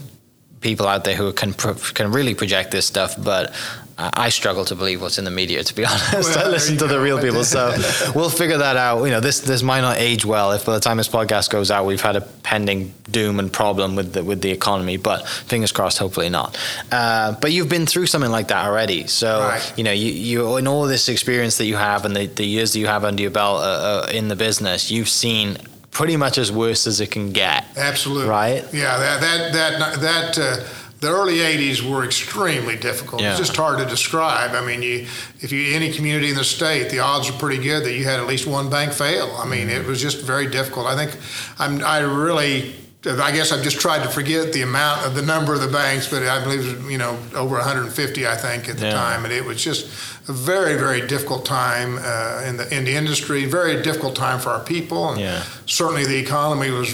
people 0.61 0.87
out 0.87 1.05
there 1.05 1.15
who 1.17 1.33
can 1.33 1.55
pro- 1.55 1.75
can 1.95 2.11
really 2.13 2.35
project 2.35 2.71
this 2.71 2.87
stuff 2.87 3.15
but 3.23 3.53
I 3.97 4.11
I 4.15 4.29
struggle 4.31 4.65
to 4.67 4.77
believe 4.77 5.03
what's 5.03 5.19
in 5.19 5.25
the 5.25 5.31
media, 5.33 5.65
to 5.65 5.75
be 5.75 5.85
honest. 5.93 6.13
Well, 6.37 6.47
I 6.47 6.49
listen 6.49 6.77
to 6.79 6.87
the 6.87 7.01
real 7.01 7.19
people, 7.21 7.43
so 7.43 7.75
we'll 8.15 8.31
figure 8.31 8.59
that 8.59 8.77
out. 8.77 9.03
You 9.05 9.11
know, 9.11 9.19
this 9.21 9.41
this 9.41 9.61
might 9.63 9.81
not 9.81 9.97
age 9.99 10.25
well 10.25 10.53
if 10.53 10.65
by 10.67 10.75
the 10.75 10.81
time 10.81 10.99
this 10.99 11.09
podcast 11.09 11.51
goes 11.51 11.71
out, 11.73 11.85
we've 11.85 12.01
had 12.01 12.15
a 12.15 12.21
pending 12.21 12.95
doom 13.11 13.41
and 13.41 13.53
problem 13.53 13.97
with 13.97 14.13
the 14.13 14.23
with 14.23 14.41
the 14.41 14.53
economy. 14.53 14.99
But 14.99 15.27
fingers 15.27 15.73
crossed, 15.73 15.99
hopefully 15.99 16.29
not. 16.31 16.57
Uh, 16.93 17.33
but 17.41 17.51
you've 17.51 17.69
been 17.69 17.87
through 17.87 18.07
something 18.07 18.31
like 18.31 18.49
that 18.49 18.67
already, 18.67 19.09
so 19.09 19.41
Right. 19.41 19.73
you 19.77 19.83
know, 19.83 19.93
you, 19.93 20.13
you 20.13 20.57
in 20.59 20.69
all 20.69 20.87
this 20.87 21.09
experience 21.09 21.57
that 21.59 21.67
you 21.67 21.75
have 21.77 22.05
and 22.05 22.15
the, 22.15 22.27
the 22.27 22.47
years 22.47 22.73
that 22.75 22.79
you 22.79 22.87
have 22.87 23.03
under 23.05 23.23
your 23.23 23.33
belt 23.33 23.59
uh, 23.63 24.07
uh, 24.07 24.11
in 24.13 24.29
the 24.29 24.37
business, 24.37 24.93
you've 24.93 25.09
seen 25.09 25.57
pretty 25.91 26.17
much 26.17 26.39
as 26.39 26.53
worse 26.53 26.87
as 26.87 27.01
it 27.01 27.11
can 27.11 27.33
get. 27.33 27.65
Absolutely. 27.77 28.29
Right? 28.29 28.65
Yeah, 28.73 28.99
that 28.99 29.21
that 29.21 29.53
that 29.53 30.01
that 30.01 30.39
uh, 30.39 30.65
the 31.01 31.09
early 31.09 31.39
'80s 31.39 31.89
were 31.89 32.05
extremely 32.05 32.77
difficult. 32.77 33.23
Yeah. 33.23 33.31
It's 33.31 33.39
just 33.39 33.57
hard 33.57 33.79
to 33.79 33.85
describe. 33.87 34.53
I 34.53 34.65
mean, 34.65 34.83
you 34.83 35.07
if 35.41 35.53
you 35.53 35.75
any 35.75 35.93
community 35.93 36.31
in 36.31 36.37
the 36.37 36.45
state, 36.45 36.91
the 36.91 37.01
odds 37.01 37.29
are 37.29 37.39
pretty 37.39 37.63
good 37.63 37.85
that 37.85 37.95
you 37.95 38.05
had 38.05 38.21
at 38.21 38.27
least 38.27 38.47
one 38.47 38.71
bank 38.71 38.93
fail. 38.93 39.35
I 39.39 39.47
mean, 39.47 39.69
it 39.69 39.87
was 39.87 40.01
just 40.01 40.23
very 40.23 40.47
difficult. 40.47 40.87
I 40.87 40.97
think 40.97 41.21
I'm 41.59 41.85
I 41.85 42.01
really. 42.01 42.75
I 43.07 43.31
guess 43.31 43.53
I've 43.53 43.63
just 43.63 43.79
tried 43.79 44.03
to 44.03 44.09
forget 44.09 44.53
the 44.53 44.63
amount 44.63 45.07
of 45.07 45.15
the 45.15 45.23
number 45.23 45.55
of 45.55 45.61
the 45.61 45.69
banks, 45.69 46.09
but 46.09 46.25
I 46.25 46.43
believe 46.43 46.67
it 46.67 46.83
was, 46.83 46.91
you 46.91 46.99
know 46.99 47.17
over 47.35 47.55
150. 47.57 48.27
I 48.27 48.35
think 48.37 48.69
at 48.69 48.77
the 48.79 48.87
Yeah. 48.87 48.93
time, 48.95 49.25
and 49.25 49.33
it 49.33 49.45
was 49.45 49.63
just 49.63 49.87
a 50.29 50.33
very 50.33 50.75
very 50.75 51.07
difficult 51.07 51.47
time 51.47 51.99
uh, 52.03 52.43
in 52.45 52.57
the 52.57 52.67
in 52.77 52.85
the 52.85 52.95
industry. 52.97 53.45
Very 53.45 53.83
difficult 53.83 54.17
time 54.17 54.41
for 54.41 54.51
our 54.51 54.61
people, 54.61 55.11
and 55.13 55.21
Yeah. 55.21 55.43
certainly 55.67 56.05
the 56.07 56.17
economy 56.19 56.71
was 56.71 56.93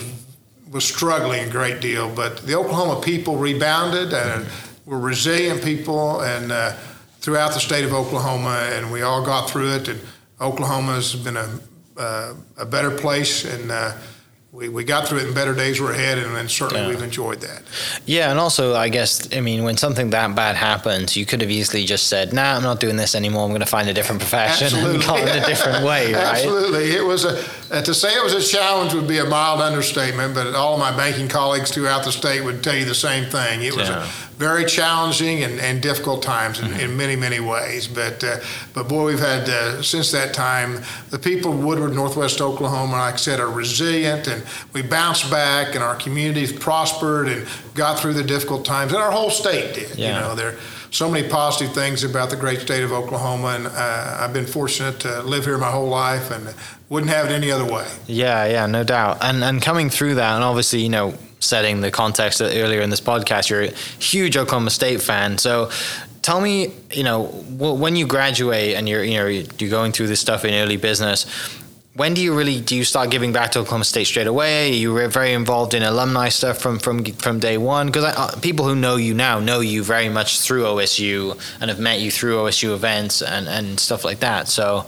was 0.71 0.85
struggling 0.85 1.45
a 1.49 1.51
great 1.51 1.81
deal, 1.81 2.09
but 2.11 2.47
the 2.47 2.55
Oklahoma 2.55 3.01
people 3.01 3.37
rebounded 3.37 4.13
and 4.13 4.47
were 4.85 4.99
resilient 4.99 5.63
people, 5.63 6.21
and 6.21 6.53
uh, 6.53 6.73
throughout 7.23 7.55
the 7.55 7.61
state 7.61 7.85
of 7.85 7.95
Oklahoma, 7.95 8.59
and 8.75 8.93
we 8.93 9.01
all 9.01 9.23
got 9.23 9.49
through 9.49 9.71
it. 9.77 9.89
And 9.89 10.01
Oklahoma 10.41 10.97
has 10.97 11.15
been 11.15 11.37
a 11.39 11.49
uh, 11.97 12.35
a 12.59 12.67
better 12.67 12.91
place, 12.91 13.45
and 13.47 13.71
uh, 13.71 13.93
we, 14.55 14.69
we 14.69 14.85
got 14.85 15.09
through 15.09 15.19
it 15.19 15.25
and 15.27 15.35
better 15.35 15.53
days 15.53 15.81
were 15.81 15.91
ahead, 15.91 16.17
and, 16.17 16.37
and 16.37 16.49
certainly 16.49 16.83
Yeah. 16.85 16.89
we've 16.91 17.03
enjoyed 17.03 17.41
that. 17.41 17.63
Yeah, 18.07 18.31
and 18.31 18.39
also 18.39 18.77
I 18.77 18.89
guess 18.89 19.29
I 19.37 19.41
mean 19.41 19.65
when 19.65 19.77
something 19.77 20.11
that 20.11 20.33
bad 20.37 20.55
happens, 20.55 21.17
you 21.17 21.27
could 21.27 21.41
have 21.41 21.51
easily 21.51 21.85
just 21.85 22.07
said, 22.07 22.33
"Nah, 22.33 22.55
I'm 22.57 22.63
not 22.63 22.79
doing 22.79 22.97
this 22.97 23.17
anymore. 23.17 23.43
I'm 23.45 23.51
going 23.51 23.61
to 23.63 23.67
find 23.67 23.89
a 23.89 23.93
different 23.93 24.21
profession 24.21 24.69
and 24.69 24.77
Absolutely. 24.77 25.07
gone 25.07 25.29
in 25.37 25.43
a 25.43 25.47
different 25.47 25.85
way." 25.85 26.05
Right? 26.15 26.15
Absolutely. 26.15 26.91
It 26.93 27.05
was 27.05 27.25
a, 27.25 27.43
uh, 27.73 27.83
to 27.83 27.93
say 27.95 28.15
it 28.15 28.23
was 28.23 28.35
a 28.35 28.43
challenge 28.57 28.95
would 28.95 29.09
be 29.09 29.19
a 29.19 29.25
mild 29.25 29.61
understatement, 29.61 30.35
but 30.35 30.55
all 30.55 30.75
of 30.75 30.79
my 30.79 30.97
banking 30.97 31.29
colleagues 31.29 31.73
throughout 31.73 32.05
the 32.05 32.13
state 32.13 32.45
would 32.45 32.63
tell 32.63 32.77
you 32.77 32.85
the 32.85 32.95
same 32.95 33.29
thing. 33.29 33.63
It 33.63 33.75
was 33.75 33.89
Yeah. 33.89 34.05
a 34.05 34.24
very 34.37 34.65
challenging 34.65 35.45
and, 35.45 35.61
and 35.61 35.81
difficult 35.81 36.23
times 36.23 36.59
in, 36.59 36.73
in 36.81 36.97
many, 36.97 37.17
many 37.17 37.41
ways. 37.41 37.87
But, 37.87 38.23
uh, 38.23 38.39
but 38.73 38.89
boy, 38.89 39.07
we've 39.07 39.21
had, 39.21 39.49
uh, 39.49 39.83
since 39.83 40.11
that 40.13 40.35
time, 40.35 40.83
the 41.11 41.19
people 41.19 41.53
of 41.53 41.65
Woodward, 41.65 41.95
Northwest 41.95 42.41
Oklahoma, 42.41 42.93
like 42.93 43.15
I 43.15 43.17
said, 43.17 43.41
are 43.41 43.51
resilient 43.51 44.27
and 44.27 44.45
we 44.73 44.83
bounced 44.83 45.31
back 45.31 45.75
and 45.75 45.85
our 45.85 45.97
communities 45.97 46.53
prospered 46.53 47.29
and 47.29 47.47
got 47.75 47.99
through 47.99 48.15
the 48.15 48.25
difficult 48.25 48.65
times, 48.65 48.93
and 48.93 49.01
our 49.01 49.13
whole 49.13 49.31
state 49.31 49.75
did. 49.75 49.97
Yeah. 49.97 50.15
You 50.15 50.21
know, 50.21 50.35
there 50.35 50.57
so 50.95 51.11
many 51.11 51.29
positive 51.29 51.75
things 51.75 52.05
about 52.05 52.31
the 52.31 52.37
great 52.37 52.61
state 52.61 52.85
of 52.85 52.93
Oklahoma, 52.93 53.49
and 53.49 53.67
uh, 53.67 54.19
I've 54.21 54.33
been 54.33 54.47
fortunate 54.47 55.01
to 55.01 55.23
live 55.23 55.45
here 55.45 55.59
my 55.59 55.71
whole 55.71 55.89
life, 55.89 56.31
and 56.31 56.55
wouldn't 56.89 57.11
have 57.11 57.27
it 57.27 57.33
any 57.33 57.51
other 57.51 57.65
way. 57.65 57.87
Yeah, 58.07 58.47
yeah, 58.47 58.67
no 58.67 58.85
doubt. 58.85 59.19
And 59.21 59.43
and 59.43 59.61
coming 59.61 59.91
through 59.91 60.15
that, 60.17 60.37
and 60.37 60.45
obviously, 60.45 60.83
you 60.83 60.89
know, 60.89 61.15
setting 61.45 61.81
the 61.81 61.91
context 61.91 62.41
earlier 62.41 62.81
in 62.81 62.91
this 62.91 63.01
podcast, 63.01 63.51
you're 63.51 63.63
a 63.63 63.71
huge 63.99 64.37
Oklahoma 64.37 64.71
State 64.71 65.01
fan. 65.03 65.39
So, 65.39 65.71
tell 66.23 66.41
me, 66.41 66.73
you 66.91 67.05
know, 67.05 67.27
wh- 67.27 67.79
when 67.79 67.97
you 67.97 68.07
graduate 68.07 68.75
and 68.77 68.89
you're, 68.89 69.05
you 69.05 69.19
know, 69.19 69.27
you're 69.27 69.71
going 69.71 69.93
through 69.93 70.09
this 70.09 70.21
stuff 70.21 70.45
in 70.45 70.55
early 70.55 70.77
business. 70.77 71.27
When 71.97 72.13
do 72.13 72.21
you 72.21 72.37
really 72.37 72.61
do 72.61 72.75
you 72.75 72.83
start 72.83 73.11
giving 73.13 73.33
back 73.33 73.53
to 73.53 73.61
Oklahoma 73.61 73.85
State 73.85 74.07
straight 74.09 74.27
away? 74.27 74.71
Are 74.71 74.75
you 74.75 74.99
re- 74.99 75.07
very 75.07 75.33
involved 75.33 75.75
in 75.75 75.85
alumni 75.85 76.29
stuff 76.29 76.59
from 76.59 76.81
from 76.81 77.05
from 77.05 77.39
day 77.39 77.57
one? 77.57 77.87
Because 77.87 78.05
uh, 78.05 78.37
people 78.41 78.67
who 78.67 78.75
know 78.75 78.97
you 78.97 79.15
now 79.15 79.39
know 79.39 79.61
you 79.61 79.85
very 79.85 80.09
much 80.09 80.41
through 80.41 80.65
OSU 80.65 81.39
and 81.61 81.71
have 81.71 81.79
met 81.79 82.01
you 82.01 82.11
through 82.11 82.39
OSU 82.39 82.75
events 82.75 83.23
and, 83.23 83.47
and 83.47 83.79
stuff 83.79 84.05
like 84.05 84.19
that. 84.21 84.49
So, 84.49 84.87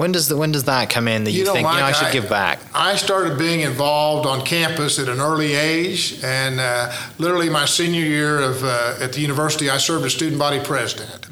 when 0.00 0.12
does 0.12 0.26
the 0.28 0.36
when 0.36 0.50
does 0.52 0.64
that 0.64 0.88
come 0.90 1.06
in 1.14 1.24
that 1.24 1.30
you, 1.32 1.40
You 1.40 1.44
know, 1.44 1.52
think 1.52 1.68
you 1.68 1.78
know 1.78 1.84
I 1.84 1.92
should 1.92 2.08
I- 2.08 2.12
give 2.18 2.28
back? 2.28 2.58
I 2.74 2.96
started 2.96 3.38
being 3.38 3.60
involved 3.60 4.26
on 4.26 4.38
campus 4.44 4.98
at 4.98 5.08
an 5.08 5.20
early 5.20 5.52
age, 5.54 6.18
and 6.24 6.58
uh, 6.58 6.90
literally 7.18 7.50
my 7.50 7.66
senior 7.66 8.04
year 8.04 8.38
of 8.50 8.64
uh, 8.64 9.04
at 9.04 9.12
the 9.12 9.20
university, 9.20 9.68
I 9.68 9.78
served 9.78 10.04
as 10.06 10.12
student 10.14 10.38
body 10.38 10.60
president, 10.72 11.26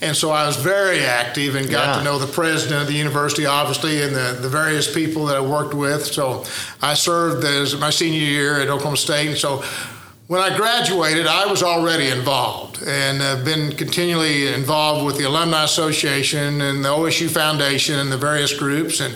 and 0.00 0.16
so 0.16 0.30
I 0.30 0.46
was 0.46 0.56
very 0.56 1.00
active 1.22 1.54
and 1.58 1.68
got 1.70 1.76
Mm-hmm. 1.76 1.92
Yeah. 1.92 1.98
to 1.98 2.04
know 2.04 2.18
the 2.18 2.32
president 2.42 2.78
of 2.82 2.88
the 2.88 2.98
university, 3.06 3.44
obviously, 3.46 4.02
and 4.02 4.12
the, 4.16 4.28
the 4.40 4.48
various 4.48 4.86
people 4.92 5.26
that 5.26 5.36
I 5.36 5.40
worked 5.56 5.74
with. 5.74 6.02
So 6.18 6.44
I 6.80 6.94
served 6.94 7.44
as 7.44 7.76
my 7.86 7.90
senior 7.90 8.18
year 8.36 8.60
at 8.62 8.68
Oklahoma 8.68 8.96
State, 8.96 9.28
and 9.28 9.36
so. 9.46 9.62
When 10.28 10.40
I 10.40 10.56
graduated, 10.56 11.28
I 11.28 11.46
was 11.46 11.62
already 11.62 12.08
involved 12.08 12.82
and 12.82 13.20
have 13.20 13.44
been 13.44 13.70
continually 13.76 14.52
involved 14.52 15.06
with 15.06 15.18
the 15.18 15.22
Alumni 15.22 15.62
Association 15.62 16.60
and 16.60 16.84
the 16.84 16.88
OSU 16.88 17.30
Foundation 17.30 18.00
and 18.00 18.10
the 18.10 18.16
various 18.16 18.52
groups. 18.52 18.98
And 18.98 19.14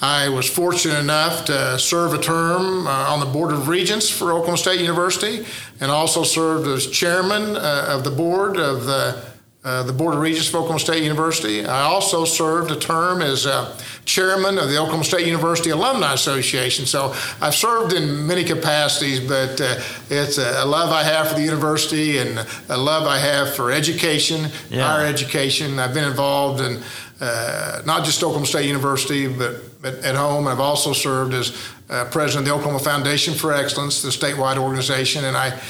I 0.00 0.28
was 0.28 0.50
fortunate 0.50 0.98
enough 0.98 1.44
to 1.44 1.78
serve 1.78 2.12
a 2.12 2.18
term 2.20 2.88
uh, 2.88 2.90
on 2.90 3.20
the 3.20 3.26
Board 3.26 3.52
of 3.52 3.68
Regents 3.68 4.10
for 4.10 4.32
Oklahoma 4.32 4.58
State 4.58 4.80
University 4.80 5.46
and 5.80 5.92
also 5.92 6.24
served 6.24 6.66
as 6.66 6.88
chairman 6.88 7.56
uh, 7.56 7.84
of 7.90 8.02
the 8.02 8.10
board 8.10 8.56
of 8.56 8.84
the, 8.84 9.27
uh, 9.64 9.82
the 9.82 9.92
Board 9.92 10.14
of 10.14 10.20
Regents 10.20 10.48
for 10.48 10.58
Oklahoma 10.58 10.78
State 10.78 11.02
University. 11.02 11.66
I 11.66 11.82
also 11.82 12.24
served 12.24 12.70
a 12.70 12.76
term 12.76 13.20
as 13.20 13.44
uh, 13.44 13.76
chairman 14.04 14.56
of 14.56 14.68
the 14.68 14.78
Oklahoma 14.78 15.04
State 15.04 15.26
University 15.26 15.70
Alumni 15.70 16.12
Association. 16.14 16.86
So 16.86 17.12
I've 17.40 17.56
served 17.56 17.92
in 17.92 18.26
many 18.26 18.44
capacities, 18.44 19.18
but 19.20 19.60
uh, 19.60 19.80
it's 20.10 20.38
a, 20.38 20.62
a 20.62 20.64
love 20.64 20.90
I 20.90 21.02
have 21.02 21.28
for 21.28 21.34
the 21.34 21.42
university 21.42 22.18
and 22.18 22.46
a 22.68 22.76
love 22.76 23.06
I 23.08 23.18
have 23.18 23.54
for 23.54 23.72
education, 23.72 24.50
Yeah. 24.70 24.86
higher 24.86 25.06
education. 25.06 25.78
I've 25.80 25.92
been 25.92 26.08
involved 26.08 26.60
in 26.60 26.80
uh, 27.20 27.82
not 27.84 28.04
just 28.04 28.22
Oklahoma 28.22 28.46
State 28.46 28.66
University, 28.66 29.26
but, 29.26 29.82
but 29.82 29.94
at 30.04 30.14
home. 30.14 30.46
I've 30.46 30.60
also 30.60 30.92
served 30.92 31.34
as 31.34 31.52
uh, 31.90 32.04
president 32.12 32.46
of 32.46 32.54
the 32.54 32.54
Oklahoma 32.54 32.78
Foundation 32.78 33.34
for 33.34 33.52
Excellence, 33.52 34.02
the 34.02 34.10
statewide 34.10 34.56
organization, 34.56 35.24
and 35.24 35.36
I. 35.36 35.60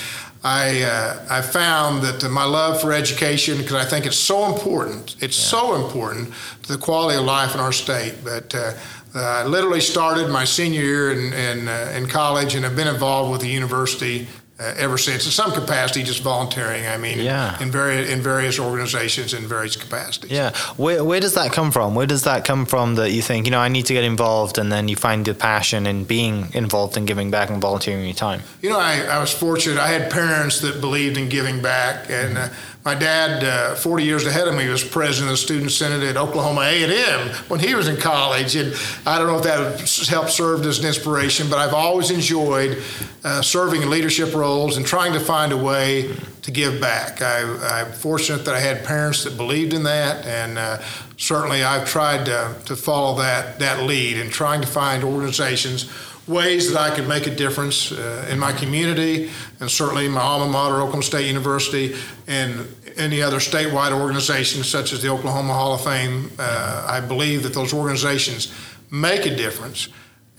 I, 0.44 0.82
uh, 0.82 1.26
I 1.28 1.42
found 1.42 2.02
that 2.02 2.28
my 2.30 2.44
love 2.44 2.80
for 2.80 2.92
education, 2.92 3.58
because 3.58 3.74
I 3.74 3.84
think 3.84 4.06
it's 4.06 4.16
so 4.16 4.46
important, 4.46 5.16
it's 5.20 5.36
so 5.36 5.74
important 5.74 6.32
to 6.62 6.72
the 6.72 6.78
quality 6.78 7.18
of 7.18 7.24
life 7.24 7.54
in 7.54 7.60
our 7.60 7.72
state. 7.72 8.14
But 8.22 8.54
uh, 8.54 8.72
uh, 9.14 9.20
I 9.20 9.44
literally 9.44 9.80
started 9.80 10.28
my 10.28 10.44
senior 10.44 10.82
year 10.82 11.12
in, 11.12 11.32
in, 11.32 11.68
uh, 11.68 11.92
in 11.96 12.06
college 12.08 12.54
and 12.54 12.64
have 12.64 12.76
been 12.76 12.88
involved 12.88 13.32
with 13.32 13.40
the 13.40 13.48
university 13.48 14.28
uh, 14.60 14.74
ever 14.76 14.98
since, 14.98 15.24
in 15.24 15.30
some 15.30 15.52
capacity, 15.52 16.02
just 16.02 16.22
volunteering. 16.22 16.86
I 16.86 16.96
mean, 16.98 17.18
Yeah. 17.20 17.60
in, 17.62 17.70
various, 17.70 18.10
in 18.10 18.20
various 18.22 18.58
organizations 18.58 19.32
in 19.32 19.46
various 19.46 19.76
capacities. 19.76 20.30
Yeah, 20.32 20.50
where 20.76 21.04
where 21.04 21.20
does 21.20 21.34
that 21.34 21.52
come 21.52 21.70
from? 21.70 21.94
Where 21.94 22.06
does 22.06 22.22
that 22.24 22.44
come 22.44 22.66
from 22.66 22.96
that 22.96 23.10
you 23.12 23.22
think 23.22 23.46
you 23.46 23.52
know 23.52 23.60
I 23.60 23.68
need 23.68 23.86
to 23.86 23.92
get 23.94 24.04
involved, 24.04 24.58
and 24.58 24.70
then 24.72 24.88
you 24.88 24.96
find 24.96 25.24
the 25.24 25.34
passion 25.34 25.86
in 25.86 26.04
being 26.04 26.48
involved 26.54 26.96
and 26.96 27.06
giving 27.06 27.30
back 27.30 27.50
and 27.50 27.60
volunteering 27.60 28.04
your 28.04 28.14
time? 28.14 28.42
You 28.62 28.70
know, 28.70 28.78
I, 28.80 29.02
I 29.02 29.18
was 29.20 29.32
fortunate. 29.32 29.78
I 29.78 29.88
had 29.88 30.10
parents 30.10 30.60
that 30.60 30.80
believed 30.80 31.16
in 31.16 31.28
giving 31.28 31.62
back, 31.62 32.10
and 32.10 32.36
uh, 32.38 32.48
my 32.88 32.94
dad, 32.94 33.44
uh, 33.44 33.74
40 33.74 34.02
years 34.02 34.24
ahead 34.24 34.48
of 34.48 34.54
me, 34.54 34.66
was 34.66 34.82
president 34.82 35.30
of 35.30 35.32
the 35.34 35.36
student 35.36 35.70
senate 35.70 36.02
at 36.02 36.16
Oklahoma 36.16 36.62
A&M 36.62 37.28
when 37.48 37.60
he 37.60 37.74
was 37.74 37.86
in 37.86 37.98
college, 37.98 38.56
and 38.56 38.74
I 39.04 39.18
don't 39.18 39.26
know 39.26 39.36
if 39.36 39.44
that 39.44 40.08
helped 40.08 40.30
serve 40.30 40.64
as 40.64 40.78
an 40.78 40.86
inspiration, 40.86 41.50
but 41.50 41.58
I've 41.58 41.74
always 41.74 42.10
enjoyed 42.10 42.82
uh, 43.24 43.42
serving 43.42 43.82
in 43.82 43.90
leadership 43.90 44.32
roles 44.34 44.78
and 44.78 44.86
trying 44.86 45.12
to 45.12 45.20
find 45.20 45.52
a 45.52 45.56
way 45.58 46.16
to 46.40 46.50
give 46.50 46.80
back. 46.80 47.20
I, 47.20 47.82
I'm 47.82 47.92
fortunate 47.92 48.46
that 48.46 48.54
I 48.54 48.60
had 48.60 48.86
parents 48.86 49.22
that 49.24 49.36
believed 49.36 49.74
in 49.74 49.82
that, 49.82 50.24
and 50.24 50.56
uh, 50.56 50.78
certainly 51.18 51.62
I've 51.62 51.86
tried 51.86 52.24
to, 52.24 52.56
to 52.64 52.74
follow 52.74 53.18
that 53.18 53.58
that 53.58 53.82
lead 53.82 54.16
in 54.16 54.30
trying 54.30 54.62
to 54.62 54.66
find 54.66 55.04
organizations 55.04 55.90
ways 56.28 56.70
that 56.72 56.78
I 56.78 56.94
could 56.94 57.08
make 57.08 57.26
a 57.26 57.34
difference 57.34 57.90
uh, 57.90 58.28
in 58.30 58.38
my 58.38 58.52
community 58.52 59.30
and 59.60 59.70
certainly 59.70 60.08
my 60.08 60.20
alma 60.20 60.46
mater, 60.46 60.76
Oklahoma 60.76 61.02
State 61.02 61.26
University, 61.26 61.96
and 62.26 62.68
any 62.98 63.22
other 63.22 63.38
statewide 63.38 63.92
organizations 63.92 64.68
such 64.68 64.92
as 64.92 65.02
the 65.02 65.08
Oklahoma 65.08 65.54
Hall 65.54 65.74
of 65.74 65.82
Fame. 65.84 66.30
Uh, 66.38 66.86
I 66.88 67.00
believe 67.00 67.42
that 67.44 67.54
those 67.54 67.72
organizations 67.72 68.52
make 68.90 69.24
a 69.26 69.34
difference 69.34 69.88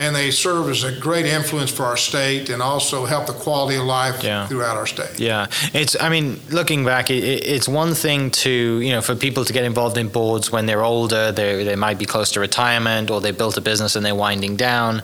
and 0.02 0.16
they 0.16 0.32
serve 0.32 0.70
as 0.70 0.86
a 0.86 0.98
great 0.98 1.26
influence 1.26 1.70
for 1.70 1.84
our 1.84 1.98
state 1.98 2.50
and 2.50 2.62
also 2.62 3.06
help 3.06 3.28
the 3.28 3.34
quality 3.34 3.76
of 3.78 3.84
life 3.84 4.24
Yeah. 4.24 4.48
throughout 4.48 4.78
our 4.78 4.88
state. 4.88 5.20
Yeah, 5.20 5.48
it's. 5.74 5.98
I 6.00 6.08
mean, 6.08 6.40
looking 6.50 6.86
back, 6.86 7.10
it, 7.12 7.22
it- 7.22 7.46
it's 7.46 7.68
one 7.68 7.94
thing 7.94 8.32
to 8.44 8.50
you 8.80 8.92
know 8.92 9.02
for 9.02 9.14
people 9.16 9.44
to 9.44 9.52
get 9.54 9.66
involved 9.66 9.98
in 9.98 10.08
boards 10.08 10.52
when 10.54 10.66
they're 10.68 10.84
older, 10.86 11.34
they 11.34 11.66
they 11.66 11.76
might 11.76 11.98
be 11.98 12.06
close 12.06 12.32
to 12.32 12.40
retirement 12.40 13.12
or 13.12 13.20
they 13.20 13.32
built 13.32 13.58
a 13.58 13.62
business 13.62 13.96
and 13.98 14.06
they're 14.06 14.16
winding 14.16 14.56
down. 14.56 15.02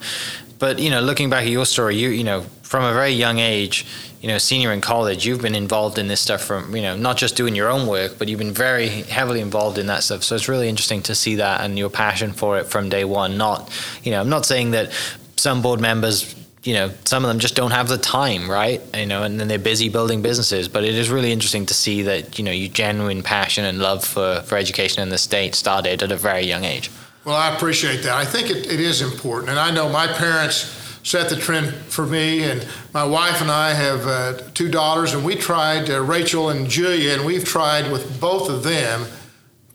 But 0.59 0.79
you 0.79 0.89
know, 0.89 1.01
looking 1.01 1.29
back 1.29 1.43
at 1.43 1.51
your 1.51 1.65
story, 1.65 1.95
you 1.95 2.09
you 2.09 2.23
know 2.23 2.45
from 2.63 2.83
a 2.83 2.93
very 2.93 3.11
young 3.11 3.39
age, 3.39 3.85
you 4.21 4.27
know, 4.27 4.37
senior 4.37 4.71
in 4.73 4.81
college, 4.81 5.25
you've 5.25 5.41
been 5.41 5.55
involved 5.55 5.99
in 5.99 6.07
this 6.07 6.19
stuff 6.19 6.43
from 6.43 6.75
you 6.75 6.81
know 6.81 6.95
not 6.95 7.17
just 7.17 7.35
doing 7.35 7.55
your 7.55 7.69
own 7.69 7.87
work, 7.87 8.17
but 8.17 8.27
you've 8.27 8.39
been 8.39 8.53
very 8.53 8.87
heavily 8.87 9.39
involved 9.39 9.77
in 9.77 9.87
that 9.87 10.03
stuff. 10.03 10.23
So 10.23 10.35
it's 10.35 10.49
really 10.49 10.69
interesting 10.69 11.01
to 11.03 11.15
see 11.15 11.35
that 11.35 11.61
and 11.61 11.77
your 11.77 11.89
passion 11.89 12.31
for 12.33 12.57
it 12.57 12.65
from 12.65 12.89
day 12.89 13.05
one. 13.05 13.37
Not 13.37 13.71
you 14.03 14.11
know, 14.11 14.21
I'm 14.21 14.29
not 14.29 14.45
saying 14.45 14.71
that 14.71 14.91
some 15.37 15.61
board 15.61 15.79
members 15.79 16.35
you 16.65 16.73
know, 16.73 16.91
some 17.05 17.23
of 17.23 17.29
them 17.29 17.37
just 17.37 17.55
don't 17.55 17.71
have 17.71 17.87
the 17.87 17.97
time, 17.97 18.49
right? 18.49 18.81
You 18.95 19.05
know, 19.05 19.21
and 19.21 19.39
then 19.39 19.47
they're 19.47 19.59
busy 19.59 19.87
building 19.87 20.23
businesses. 20.23 20.67
But 20.67 20.83
it 20.83 20.95
is 20.95 21.11
really 21.11 21.31
interesting 21.31 21.67
to 21.67 21.75
see 21.75 22.01
that, 22.03 22.39
you 22.39 22.43
know, 22.43 22.51
your 22.51 22.69
genuine 22.69 23.21
passion 23.21 23.65
and 23.65 23.77
love 23.77 24.03
for, 24.03 24.41
for 24.41 24.57
education 24.57 25.03
in 25.03 25.09
the 25.09 25.19
state 25.19 25.53
started 25.53 26.01
at 26.01 26.11
a 26.11 26.17
very 26.17 26.41
young 26.41 26.63
age. 26.63 26.89
Well, 27.25 27.35
I 27.35 27.55
appreciate 27.55 28.03
that. 28.03 28.13
I 28.13 28.23
think 28.23 28.51
it, 28.51 28.71
it 28.71 28.79
is 28.79 29.01
important. 29.01 29.49
And 29.49 29.59
I 29.59 29.71
know 29.71 29.89
my 29.89 30.05
parents 30.05 30.71
set 31.01 31.27
the 31.27 31.35
trend 31.35 31.73
for 31.73 32.05
me, 32.05 32.43
and 32.43 32.65
my 32.93 33.03
wife 33.03 33.41
and 33.41 33.49
I 33.49 33.73
have 33.73 34.05
uh, 34.05 34.37
two 34.53 34.69
daughters, 34.69 35.13
and 35.13 35.25
we 35.25 35.35
tried, 35.35 35.89
uh, 35.89 36.01
Rachel 36.01 36.49
and 36.49 36.69
Julia, 36.69 37.15
and 37.15 37.25
we've 37.25 37.43
tried 37.43 37.91
with 37.91 38.19
both 38.21 38.49
of 38.49 38.63
them 38.63 39.05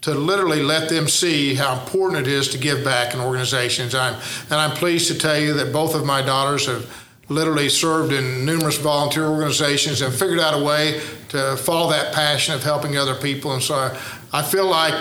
to 0.02 0.14
literally 0.14 0.62
let 0.62 0.88
them 0.88 1.08
see 1.08 1.54
how 1.54 1.78
important 1.78 2.26
it 2.26 2.32
is 2.32 2.48
to 2.48 2.58
give 2.58 2.84
back 2.84 3.14
in 3.14 3.20
organizations. 3.20 3.94
I'm, 3.94 4.14
and 4.44 4.54
I'm 4.54 4.70
pleased 4.70 5.08
to 5.08 5.18
tell 5.18 5.38
you 5.38 5.52
that 5.54 5.72
both 5.72 5.94
of 5.94 6.06
my 6.06 6.22
daughters 6.22 6.66
have 6.66 6.88
literally 7.28 7.68
served 7.68 8.12
in 8.12 8.44
numerous 8.44 8.78
volunteer 8.78 9.26
organizations 9.26 10.02
and 10.02 10.12
figured 10.12 10.40
out 10.40 10.60
a 10.60 10.64
way 10.64 11.00
to 11.28 11.56
follow 11.56 11.90
that 11.90 12.14
passion 12.14 12.54
of 12.54 12.62
helping 12.62 12.96
other 12.96 13.14
people. 13.14 13.52
And 13.52 13.62
so 13.62 13.74
I, 13.74 14.00
I 14.32 14.42
feel 14.42 14.66
like 14.66 14.94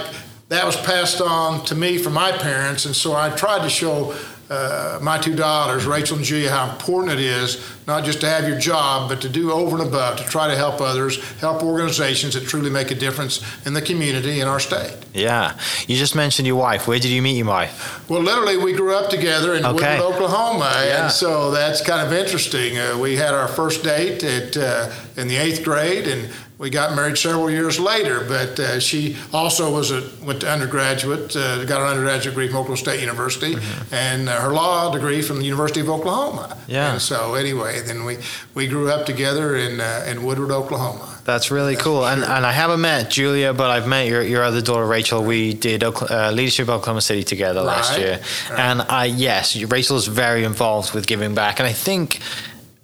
that 0.50 0.66
was 0.66 0.76
passed 0.78 1.22
on 1.22 1.64
to 1.66 1.76
me 1.76 1.98
from 1.98 2.14
my 2.14 2.32
parents, 2.32 2.86
and 2.86 2.96
so 2.96 3.14
I 3.14 3.30
tried 3.30 3.62
to 3.64 3.70
show 3.70 4.16
uh, 4.50 4.98
my 5.00 5.20
two 5.20 5.36
daughters, 5.36 5.86
Rachel 5.86 6.18
and 6.18 6.26
Julia, 6.26 6.50
how 6.50 6.72
important 6.72 7.14
it 7.14 7.20
is 7.20 7.64
not 7.86 8.04
just 8.04 8.20
to 8.22 8.28
have 8.28 8.48
your 8.48 8.58
job, 8.60 9.08
but 9.08 9.22
to 9.22 9.30
do 9.30 9.52
over 9.52 9.78
and 9.78 9.88
above 9.88 10.18
to 10.18 10.24
try 10.24 10.48
to 10.48 10.56
help 10.56 10.82
others, 10.82 11.24
help 11.40 11.62
organizations 11.62 12.34
that 12.34 12.48
truly 12.48 12.72
make 12.72 12.90
a 12.90 12.96
difference 12.96 13.44
in 13.68 13.74
the 13.76 13.82
community 13.82 14.40
in 14.40 14.48
our 14.48 14.60
state. 14.60 14.96
Yeah. 15.14 15.56
You 15.86 15.96
just 15.96 16.16
mentioned 16.16 16.48
your 16.48 16.56
wife. 16.56 16.88
Where 16.88 16.98
did 16.98 17.12
you 17.12 17.22
meet 17.22 17.38
your 17.38 17.46
wife? 17.46 18.10
Well, 18.10 18.22
literally, 18.24 18.58
we 18.58 18.74
grew 18.74 18.96
up 18.96 19.12
together 19.12 19.54
in 19.54 19.64
Okay. 19.64 20.00
Woodward, 20.00 20.16
Oklahoma, 20.16 20.72
Yeah. 20.84 21.04
and 21.04 21.12
so 21.12 21.52
that's 21.52 21.82
kind 21.82 22.02
of 22.06 22.12
interesting. 22.12 22.76
Uh, 22.80 22.98
we 22.98 23.18
had 23.18 23.36
our 23.36 23.48
first 23.48 23.84
date 23.84 24.24
at 24.24 24.58
uh, 24.58 24.90
in 25.16 25.28
the 25.28 25.36
eighth 25.38 25.64
grade, 25.64 26.08
and 26.08 26.28
we 26.60 26.70
got 26.70 26.94
married 26.96 27.18
several 27.18 27.50
years 27.50 27.80
later. 27.80 28.20
But 28.28 28.60
uh, 28.60 28.80
she 28.80 29.16
also 29.34 29.74
was 29.74 29.92
a 29.92 30.04
went 30.24 30.42
to 30.42 30.52
undergraduate, 30.52 31.36
uh, 31.36 31.64
got 31.66 31.82
an 31.82 31.88
undergraduate 31.88 32.34
degree 32.36 32.48
from 32.48 32.58
Oklahoma 32.58 32.78
State 32.78 33.00
University, 33.00 33.56
and 33.92 34.30
uh, 34.30 34.40
her 34.42 34.52
law 34.54 34.92
degree 34.92 35.22
from 35.22 35.40
the 35.40 35.46
University 35.46 35.80
of 35.80 35.90
Oklahoma. 35.90 36.58
Yeah. 36.68 36.92
And 36.92 37.02
so 37.02 37.34
anyway, 37.34 37.80
then 37.82 38.04
we 38.06 38.18
we 38.54 38.68
grew 38.68 38.92
up 38.92 39.06
together 39.06 39.56
in 39.56 39.80
uh, 39.80 40.06
in 40.08 40.24
Woodward, 40.24 40.52
Oklahoma. 40.52 41.16
That's 41.24 41.50
really 41.50 41.76
cool. 41.76 42.06
And 42.06 42.24
and 42.24 42.46
I 42.46 42.52
haven't 42.52 42.82
met 42.82 43.10
Julia, 43.10 43.54
but 43.54 43.70
I've 43.72 43.88
met 43.88 44.08
your, 44.08 44.22
your 44.22 44.44
other 44.44 44.62
daughter 44.62 44.86
Rachel. 44.86 45.24
We 45.24 45.54
did 45.54 45.84
uh, 45.84 46.32
leadership 46.34 46.68
Oklahoma 46.70 47.02
City 47.02 47.24
together 47.24 47.62
last 47.62 47.98
year, 47.98 48.20
Right. 48.50 48.60
and 48.60 48.82
I 48.82 49.06
yes, 49.06 49.56
Rachel 49.64 49.96
is 49.98 50.08
very 50.08 50.44
involved 50.44 50.94
with 50.94 51.08
giving 51.08 51.34
back. 51.36 51.60
And 51.60 51.68
I 51.68 51.74
think 51.74 52.20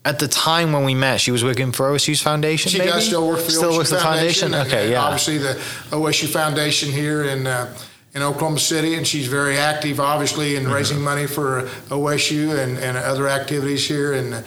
at 0.05 0.19
the 0.19 0.27
time 0.27 0.71
when 0.71 0.85
we 0.85 0.93
met, 0.93 1.19
she 1.19 1.31
was 1.31 1.43
working 1.43 1.71
for 1.71 1.89
OSU's 1.91 2.21
foundation. 2.21 2.69
She 2.71 2.77
maybe? 2.77 2.91
does 2.91 3.07
still 3.07 3.27
work 3.27 3.39
for 3.39 3.45
the 3.45 3.51
still 3.51 3.71
OSU 3.71 3.77
works 3.77 3.89
for 3.89 3.95
the 3.95 4.01
foundation. 4.01 4.53
Okay, 4.53 4.91
yeah. 4.91 5.01
Obviously, 5.01 5.39
the 5.39 5.53
OSU 5.89 6.27
Foundation 6.31 6.91
here 6.91 7.23
in 7.23 7.47
uh, 7.47 7.75
in 8.13 8.21
Oklahoma 8.21 8.59
City, 8.59 8.95
and 8.95 9.05
she's 9.05 9.27
very 9.27 9.57
active, 9.57 9.99
obviously, 9.99 10.55
in 10.55 10.63
Mm-hmm. 10.63 10.73
raising 10.73 11.01
money 11.01 11.27
for 11.27 11.63
OSU 11.89 12.57
and, 12.63 12.77
and 12.77 12.95
other 12.97 13.27
activities 13.27 13.87
here 13.87 14.13
in 14.13 14.43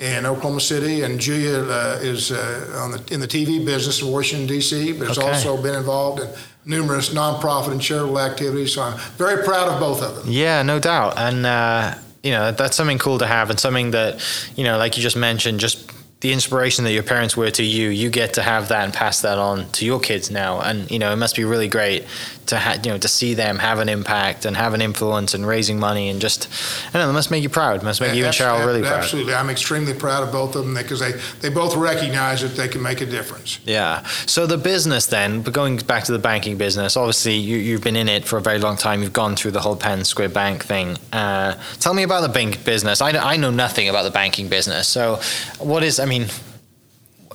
in 0.00 0.26
Oklahoma 0.26 0.60
City. 0.60 1.02
And 1.02 1.20
Julia 1.20 1.58
uh, 1.62 1.98
is 2.02 2.32
uh, 2.32 2.80
on 2.82 2.92
the 2.92 3.14
in 3.14 3.20
the 3.20 3.28
TV 3.28 3.64
business 3.64 4.00
in 4.02 4.08
Washington 4.10 4.46
D.C., 4.48 4.92
but 4.98 5.06
has 5.08 5.18
Okay. 5.18 5.28
also 5.30 5.60
been 5.62 5.74
involved 5.76 6.20
in 6.22 6.28
numerous 6.64 7.10
nonprofit 7.12 7.72
and 7.72 7.80
charitable 7.82 8.18
activities. 8.18 8.72
So 8.72 8.82
I'm 8.82 8.98
very 9.18 9.44
proud 9.44 9.68
of 9.68 9.78
both 9.78 10.02
of 10.02 10.16
them. 10.16 10.24
Yeah, 10.32 10.62
no 10.62 10.78
doubt. 10.80 11.12
And, 11.18 11.44
uh, 11.44 11.94
you 12.24 12.30
know, 12.30 12.50
that's 12.50 12.74
something 12.74 12.98
cool 12.98 13.18
to 13.18 13.26
have 13.26 13.50
and 13.50 13.60
something 13.60 13.90
that, 13.92 14.20
you 14.56 14.64
know, 14.64 14.78
like 14.78 14.96
you 14.96 15.02
just 15.02 15.16
mentioned, 15.16 15.60
just 15.60 15.92
the 16.24 16.32
inspiration 16.32 16.84
that 16.84 16.92
your 16.92 17.02
parents 17.02 17.36
were 17.36 17.50
to 17.50 17.62
you, 17.62 17.90
you 17.90 18.08
get 18.08 18.32
to 18.32 18.40
have 18.42 18.68
that 18.68 18.82
and 18.82 18.94
pass 18.94 19.20
that 19.20 19.36
on 19.36 19.68
to 19.72 19.84
your 19.84 20.00
kids 20.00 20.30
now. 20.30 20.58
And, 20.58 20.90
you 20.90 20.98
know, 20.98 21.12
it 21.12 21.16
must 21.16 21.36
be 21.36 21.44
really 21.44 21.68
great 21.68 22.06
to, 22.46 22.58
ha- 22.58 22.78
you 22.82 22.90
know, 22.90 22.96
to 22.96 23.08
see 23.08 23.34
them 23.34 23.58
have 23.58 23.78
an 23.78 23.90
impact 23.90 24.46
and 24.46 24.56
have 24.56 24.72
an 24.72 24.80
influence 24.80 25.34
and 25.34 25.46
raising 25.46 25.78
money 25.78 26.08
and 26.08 26.22
just, 26.22 26.48
I 26.94 26.98
know, 26.98 27.10
it 27.10 27.12
must 27.12 27.30
make 27.30 27.42
you 27.42 27.50
proud. 27.50 27.82
It 27.82 27.84
must 27.84 28.00
make 28.00 28.14
you 28.14 28.24
and 28.24 28.32
Cheryl 28.32 28.64
really 28.64 28.80
proud. 28.80 29.00
Absolutely. 29.00 29.34
I'm 29.34 29.50
extremely 29.50 29.92
proud 29.92 30.22
of 30.22 30.32
both 30.32 30.56
of 30.56 30.64
them 30.64 30.74
because 30.74 31.00
they, 31.00 31.12
they 31.42 31.54
both 31.54 31.76
recognize 31.76 32.40
that 32.40 32.56
they 32.56 32.68
can 32.68 32.80
make 32.80 33.02
a 33.02 33.06
difference. 33.06 33.60
Yeah. 33.66 34.02
So 34.24 34.46
the 34.46 34.56
business 34.56 35.04
then, 35.04 35.42
but 35.42 35.52
going 35.52 35.76
back 35.76 36.04
to 36.04 36.12
the 36.12 36.18
banking 36.18 36.56
business, 36.56 36.96
obviously 36.96 37.34
you, 37.34 37.58
you've 37.58 37.84
been 37.84 37.96
in 37.96 38.08
it 38.08 38.24
for 38.24 38.38
a 38.38 38.42
very 38.42 38.58
long 38.58 38.78
time. 38.78 39.02
You've 39.02 39.12
gone 39.12 39.36
through 39.36 39.50
the 39.50 39.60
whole 39.60 39.76
Penn 39.76 40.04
Square 40.04 40.30
Bank 40.30 40.64
thing. 40.64 40.96
Uh, 41.12 41.60
tell 41.80 41.92
me 41.92 42.02
about 42.02 42.22
the 42.22 42.30
bank 42.30 42.64
business. 42.64 43.02
I, 43.02 43.10
I 43.10 43.36
know 43.36 43.50
nothing 43.50 43.90
about 43.90 44.04
the 44.04 44.10
banking 44.10 44.48
business. 44.48 44.88
So 44.88 45.20
what 45.58 45.82
is, 45.82 46.00
I 46.00 46.06
mean, 46.06 46.13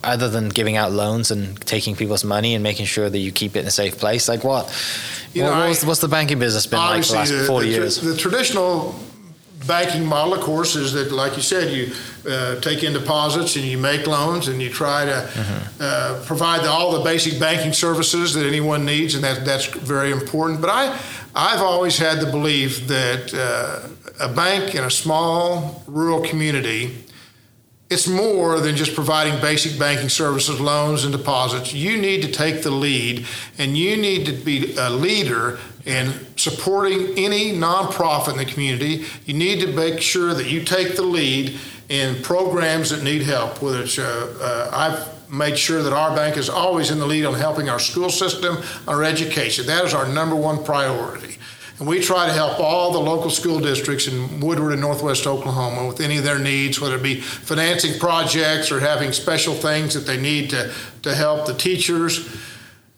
other 0.02 0.28
than 0.30 0.48
giving 0.48 0.76
out 0.76 0.92
loans 0.92 1.30
and 1.30 1.60
taking 1.66 1.94
people's 1.94 2.24
money 2.24 2.54
and 2.54 2.62
making 2.62 2.86
sure 2.86 3.08
that 3.10 3.18
you 3.18 3.30
keep 3.32 3.54
it 3.56 3.60
in 3.60 3.66
a 3.66 3.70
safe 3.70 3.98
place, 3.98 4.28
like 4.28 4.42
what? 4.44 4.64
You 5.34 5.42
what, 5.42 5.50
know, 5.50 5.68
what 5.68 5.82
I- 5.82 5.86
what's 5.86 6.00
the 6.00 6.08
banking 6.08 6.38
business 6.38 6.66
been 6.66 6.78
like 6.78 7.04
for 7.04 7.12
the 7.12 7.18
last 7.18 7.46
40 7.46 7.66
the, 7.66 7.72
years? 7.74 8.00
The, 8.00 8.16
traditional 8.16 8.94
banking 9.66 10.04
model, 10.06 10.32
of 10.34 10.40
course, 10.40 10.74
is 10.74 10.92
that, 10.94 11.12
like 11.12 11.36
you 11.36 11.42
said, 11.42 11.70
you 11.72 11.92
uh, 12.28 12.58
take 12.60 12.82
in 12.82 12.92
deposits 12.94 13.56
and 13.56 13.64
you 13.64 13.76
make 13.78 14.06
loans 14.06 14.48
and 14.48 14.60
you 14.62 14.70
try 14.70 15.04
to 15.04 15.10
Mm-hmm. 15.30 15.82
uh, 15.82 16.22
provide 16.26 16.66
all 16.66 16.92
the 16.98 17.04
basic 17.04 17.38
banking 17.38 17.72
services 17.74 18.32
that 18.34 18.46
anyone 18.46 18.84
needs, 18.86 19.14
and 19.14 19.22
that 19.24 19.44
that's 19.44 19.66
very 19.66 20.10
important. 20.12 20.60
But 20.62 20.70
I, 20.70 20.84
I've 21.34 21.60
always 21.60 21.98
had 21.98 22.20
the 22.20 22.30
belief 22.30 22.86
that 22.88 23.32
uh, 23.34 24.24
a 24.28 24.28
bank 24.34 24.74
in 24.74 24.82
a 24.84 24.90
small 24.90 25.82
rural 25.86 26.20
community 26.30 26.96
it's 27.90 28.06
more 28.06 28.60
than 28.60 28.76
just 28.76 28.94
providing 28.94 29.40
basic 29.40 29.76
banking 29.76 30.08
services, 30.08 30.60
loans, 30.60 31.02
and 31.02 31.12
deposits. 31.12 31.74
You 31.74 31.98
need 31.98 32.22
to 32.22 32.30
take 32.30 32.62
the 32.62 32.70
lead, 32.70 33.26
and 33.58 33.76
you 33.76 33.96
need 33.96 34.26
to 34.26 34.32
be 34.32 34.76
a 34.76 34.88
leader 34.88 35.58
in 35.84 36.12
supporting 36.36 37.18
any 37.18 37.52
nonprofit 37.52 38.32
in 38.32 38.38
the 38.38 38.44
community. 38.44 39.04
You 39.26 39.34
need 39.34 39.60
to 39.62 39.72
make 39.72 40.00
sure 40.00 40.34
that 40.34 40.46
you 40.46 40.62
take 40.62 40.94
the 40.94 41.02
lead 41.02 41.58
in 41.88 42.22
programs 42.22 42.90
that 42.90 43.02
need 43.02 43.22
help. 43.22 43.60
Whether 43.60 43.82
it's, 43.82 43.98
uh, 43.98 44.36
uh, 44.40 44.70
I've 44.72 45.32
made 45.32 45.58
sure 45.58 45.82
that 45.82 45.92
our 45.92 46.14
bank 46.14 46.36
is 46.36 46.48
always 46.48 46.92
in 46.92 47.00
the 47.00 47.06
lead 47.06 47.24
on 47.24 47.34
helping 47.34 47.68
our 47.68 47.80
school 47.80 48.10
system, 48.10 48.58
our 48.86 49.02
education. 49.02 49.66
That 49.66 49.84
is 49.84 49.94
our 49.94 50.06
number 50.06 50.36
one 50.36 50.62
priority. 50.62 51.38
And 51.80 51.88
we 51.88 51.98
try 51.98 52.26
to 52.26 52.32
help 52.32 52.60
all 52.60 52.92
the 52.92 52.98
local 52.98 53.30
school 53.30 53.58
districts 53.58 54.06
in 54.06 54.38
Woodward 54.40 54.72
and 54.72 54.82
Northwest 54.82 55.26
Oklahoma 55.26 55.88
with 55.88 56.00
any 56.00 56.18
of 56.18 56.24
their 56.24 56.38
needs, 56.38 56.78
whether 56.78 56.96
it 56.96 57.02
be 57.02 57.18
financing 57.20 57.98
projects 57.98 58.70
or 58.70 58.80
having 58.80 59.12
special 59.12 59.54
things 59.54 59.94
that 59.94 60.00
they 60.00 60.20
need 60.20 60.50
to, 60.50 60.70
to 61.02 61.14
help 61.14 61.46
the 61.46 61.54
teachers. 61.54 62.38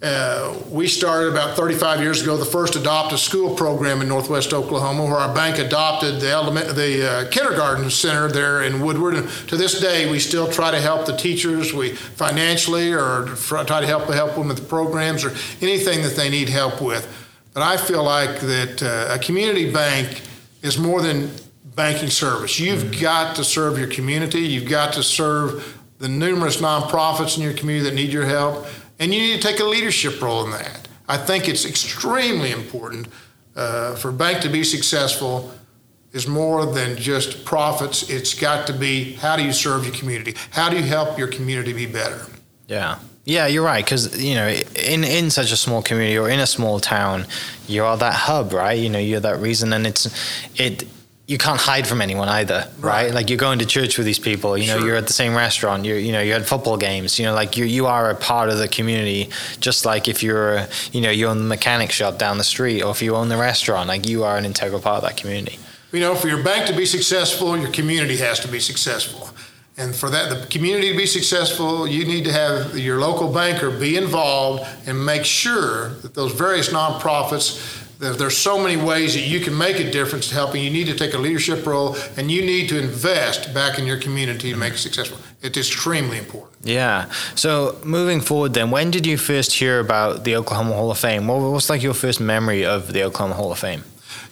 Uh, 0.03 0.59
we 0.69 0.89
started 0.89 1.31
about 1.31 1.57
35 1.57 2.01
years 2.01 2.23
ago 2.23 2.37
the 2.37 2.45
first 2.45 2.75
adopt 2.75 3.13
a 3.13 3.19
school 3.19 3.55
program 3.55 4.03
in 4.03 4.09
Northwest 4.09 4.53
Oklahoma, 4.53 5.05
where 5.05 5.15
our 5.15 5.33
bank 5.33 5.59
adopted 5.59 6.19
the 6.19 6.29
element, 6.29 6.75
the 6.75 7.09
uh, 7.09 7.31
kindergarten 7.31 7.89
center 7.89 8.27
there 8.27 8.65
in 8.65 8.81
Woodward. 8.81 9.15
And 9.15 9.29
to 9.47 9.57
this 9.57 9.81
day, 9.81 10.11
we 10.11 10.19
still 10.19 10.51
try 10.51 10.73
to 10.73 10.81
help 10.81 11.07
the 11.07 11.17
teachers, 11.17 11.73
we 11.73 11.91
financially, 11.91 12.93
or 12.93 13.27
try 13.37 13.63
to 13.63 13.87
help 13.87 14.09
help 14.09 14.35
them 14.35 14.49
with 14.49 14.57
the 14.57 14.65
programs 14.65 15.25
or 15.25 15.31
anything 15.61 16.03
that 16.03 16.17
they 16.17 16.29
need 16.29 16.49
help 16.49 16.83
with. 16.83 17.22
But 17.53 17.63
I 17.63 17.77
feel 17.77 18.03
like 18.03 18.41
that 18.41 18.83
uh, 18.83 19.15
a 19.15 19.19
community 19.19 19.71
bank 19.71 20.23
is 20.63 20.79
more 20.79 21.03
than 21.03 21.31
banking 21.75 22.09
service. 22.09 22.59
You've 22.59 23.01
got 23.01 23.37
to 23.37 23.45
serve 23.45 23.79
your 23.79 23.89
community. 23.89 24.41
You've 24.41 24.69
got 24.69 24.95
to 24.95 25.03
serve 25.03 25.79
the 25.99 26.09
numerous 26.09 26.61
nonprofits 26.61 27.37
in 27.37 27.43
your 27.43 27.53
community 27.53 27.89
that 27.89 27.95
need 27.95 28.13
your 28.13 28.27
help, 28.27 28.67
and 28.99 29.13
you 29.13 29.21
need 29.21 29.41
to 29.41 29.49
take 29.49 29.61
a 29.61 29.65
leadership 29.65 30.21
role 30.21 30.45
in 30.45 30.51
that. 30.53 30.89
I 31.09 31.17
think 31.17 31.49
it's 31.49 31.65
extremely 31.65 32.51
important 32.51 33.09
uh, 33.55 33.95
for 33.97 34.09
a 34.09 34.13
bank 34.13 34.43
to 34.43 34.49
be 34.49 34.65
successful. 34.65 35.53
Is 36.13 36.29
more 36.29 36.67
than 36.67 36.99
just 36.99 37.47
profits. 37.47 38.11
It's 38.11 38.35
got 38.35 38.67
to 38.67 38.75
be 38.75 39.15
how 39.15 39.35
do 39.35 39.43
you 39.43 39.53
serve 39.53 39.87
your 39.87 39.95
community? 39.95 40.35
How 40.51 40.69
do 40.69 40.77
you 40.77 40.83
help 40.83 41.19
your 41.19 41.29
community 41.29 41.73
be 41.73 41.87
better? 41.87 42.27
Yeah. 42.67 42.99
Yeah, 43.25 43.47
you're 43.47 43.65
right. 43.65 43.85
Because 43.85 44.23
you 44.23 44.35
know, 44.35 44.49
in 44.49 45.05
in 45.05 45.31
such 45.31 45.53
a 45.53 45.57
small 45.57 45.83
community 45.83 46.19
or 46.19 46.29
in 46.29 46.41
a 46.41 46.47
small 46.47 46.81
town, 46.81 47.27
you 47.69 47.85
are 47.85 47.97
that 47.97 48.15
hub, 48.15 48.53
right? 48.53 48.79
You 48.79 48.91
know, 48.91 48.99
you're 48.99 49.21
that 49.21 49.39
reason, 49.39 49.73
and 49.73 49.87
it's 49.87 50.07
it. 50.59 50.85
You 51.29 51.39
can't 51.39 51.61
hide 51.61 51.87
from 51.87 52.03
anyone 52.03 52.29
either, 52.29 52.69
right? 52.81 53.05
Right. 53.05 53.15
Like 53.15 53.31
you're 53.31 53.39
going 53.39 53.61
to 53.61 53.65
church 53.65 53.97
with 53.97 54.07
these 54.07 54.19
people. 54.19 54.59
You 54.59 54.67
know, 54.67 54.79
Sure. 54.79 54.89
you're 54.89 54.97
at 54.97 55.07
the 55.07 55.13
same 55.13 55.37
restaurant. 55.37 55.85
You 55.85 55.95
you 55.95 56.11
know, 56.11 56.21
you're 56.21 56.37
at 56.37 56.47
football 56.47 56.77
games. 56.77 57.17
You 57.19 57.27
know, 57.27 57.33
like 57.35 57.57
you 57.57 57.65
you 57.65 57.87
are 57.87 58.11
a 58.11 58.17
part 58.17 58.51
of 58.51 58.59
the 58.59 58.67
community. 58.67 59.31
Just 59.61 59.87
like 59.87 60.09
if 60.09 60.23
you're, 60.25 60.67
you 60.91 61.01
know, 61.01 61.11
you 61.11 61.29
own 61.29 61.39
the 61.39 61.45
mechanic 61.45 61.93
shop 61.93 62.19
down 62.19 62.39
the 62.39 62.45
street, 62.45 62.83
or 62.83 62.91
if 62.91 63.01
you 63.03 63.15
own 63.15 63.29
the 63.29 63.37
restaurant, 63.37 63.89
like 63.89 64.09
you 64.09 64.25
are 64.25 64.37
an 64.37 64.45
integral 64.45 64.81
part 64.81 64.97
of 64.97 65.09
that 65.09 65.17
community. 65.17 65.59
You 65.93 66.01
know, 66.01 66.17
for 66.17 66.27
your 66.27 66.43
bank 66.43 66.67
to 66.67 66.73
be 66.77 66.87
successful, 66.87 67.57
your 67.57 67.71
community 67.71 68.17
has 68.17 68.41
to 68.41 68.49
be 68.49 68.59
successful. 68.59 69.31
And 69.79 69.97
for 69.97 70.11
that, 70.11 70.29
the 70.29 70.47
community 70.49 70.91
to 70.91 70.97
be 70.97 71.07
successful, 71.07 71.89
you 71.89 72.05
need 72.05 72.25
to 72.25 72.33
have 72.33 72.79
your 72.79 73.01
local 73.01 73.33
banker 73.33 73.71
be 73.71 73.97
involved 73.97 74.65
and 74.87 75.05
make 75.05 75.25
sure 75.25 75.91
that 76.03 76.15
those 76.15 76.33
various 76.33 76.69
nonprofits, 76.69 77.79
there's 77.99 78.37
so 78.37 78.63
many 78.63 78.77
ways 78.77 79.15
that 79.15 79.23
you 79.23 79.41
can 79.41 79.57
make 79.57 79.79
a 79.79 79.91
difference 79.91 80.29
to 80.29 80.35
helping. 80.35 80.63
You 80.63 80.71
need 80.71 80.89
to 80.89 80.95
take 80.95 81.15
a 81.15 81.19
leadership 81.19 81.65
role 81.65 81.97
and 82.17 82.31
you 82.31 82.43
need 82.43 82.69
to 82.69 82.79
invest 82.79 83.55
back 83.55 83.79
in 83.79 83.87
your 83.87 83.97
community 83.97 84.53
to 84.53 84.59
make 84.59 84.75
it 84.75 84.79
successful. 84.79 85.19
It's 85.41 85.57
extremely 85.57 86.19
important. 86.19 86.53
Yeah. 86.65 87.11
So 87.35 87.79
moving 87.83 88.21
forward, 88.21 88.55
then, 88.55 88.71
when 88.71 88.91
did 88.91 89.07
you 89.07 89.17
first 89.17 89.55
hear 89.55 89.81
about 89.81 90.25
the 90.25 90.37
Oklahoma 90.37 90.75
Hall 90.75 90.91
of 90.91 90.99
Fame? 90.99 91.27
What 91.27 91.39
was 91.41 91.71
like 91.71 91.83
your 91.83 91.95
first 91.95 92.21
memory 92.21 92.65
of 92.65 92.93
the 92.93 93.05
Oklahoma 93.05 93.35
Hall 93.35 93.53
of 93.53 93.59
Fame? 93.59 93.85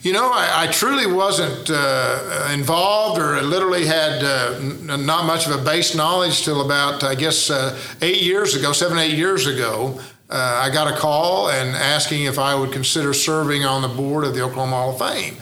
You 0.03 0.13
know, 0.13 0.31
I, 0.33 0.63
I 0.63 0.67
truly 0.71 1.05
wasn't 1.05 1.69
uh, 1.69 2.49
involved 2.51 3.21
or 3.21 3.39
literally 3.41 3.85
had 3.85 4.23
uh, 4.23 4.55
n- 4.59 5.05
not 5.05 5.25
much 5.25 5.45
of 5.45 5.53
a 5.53 5.63
base 5.63 5.93
knowledge 5.93 6.43
till 6.43 6.65
about, 6.65 7.03
I 7.03 7.13
guess, 7.13 7.51
uh, 7.51 7.77
eight 8.01 8.23
years 8.23 8.55
ago, 8.55 8.71
seven, 8.71 8.97
eight 8.97 9.15
years 9.15 9.45
ago. 9.45 9.99
Uh, 10.27 10.61
I 10.63 10.71
got 10.71 10.91
a 10.91 10.97
call 10.97 11.49
and 11.49 11.75
asking 11.75 12.23
if 12.23 12.39
I 12.39 12.55
would 12.55 12.71
consider 12.71 13.13
serving 13.13 13.63
on 13.63 13.83
the 13.83 13.89
board 13.89 14.23
of 14.23 14.33
the 14.33 14.41
Oklahoma 14.41 14.75
Hall 14.75 14.93
of 14.93 14.97
Fame. 14.97 15.35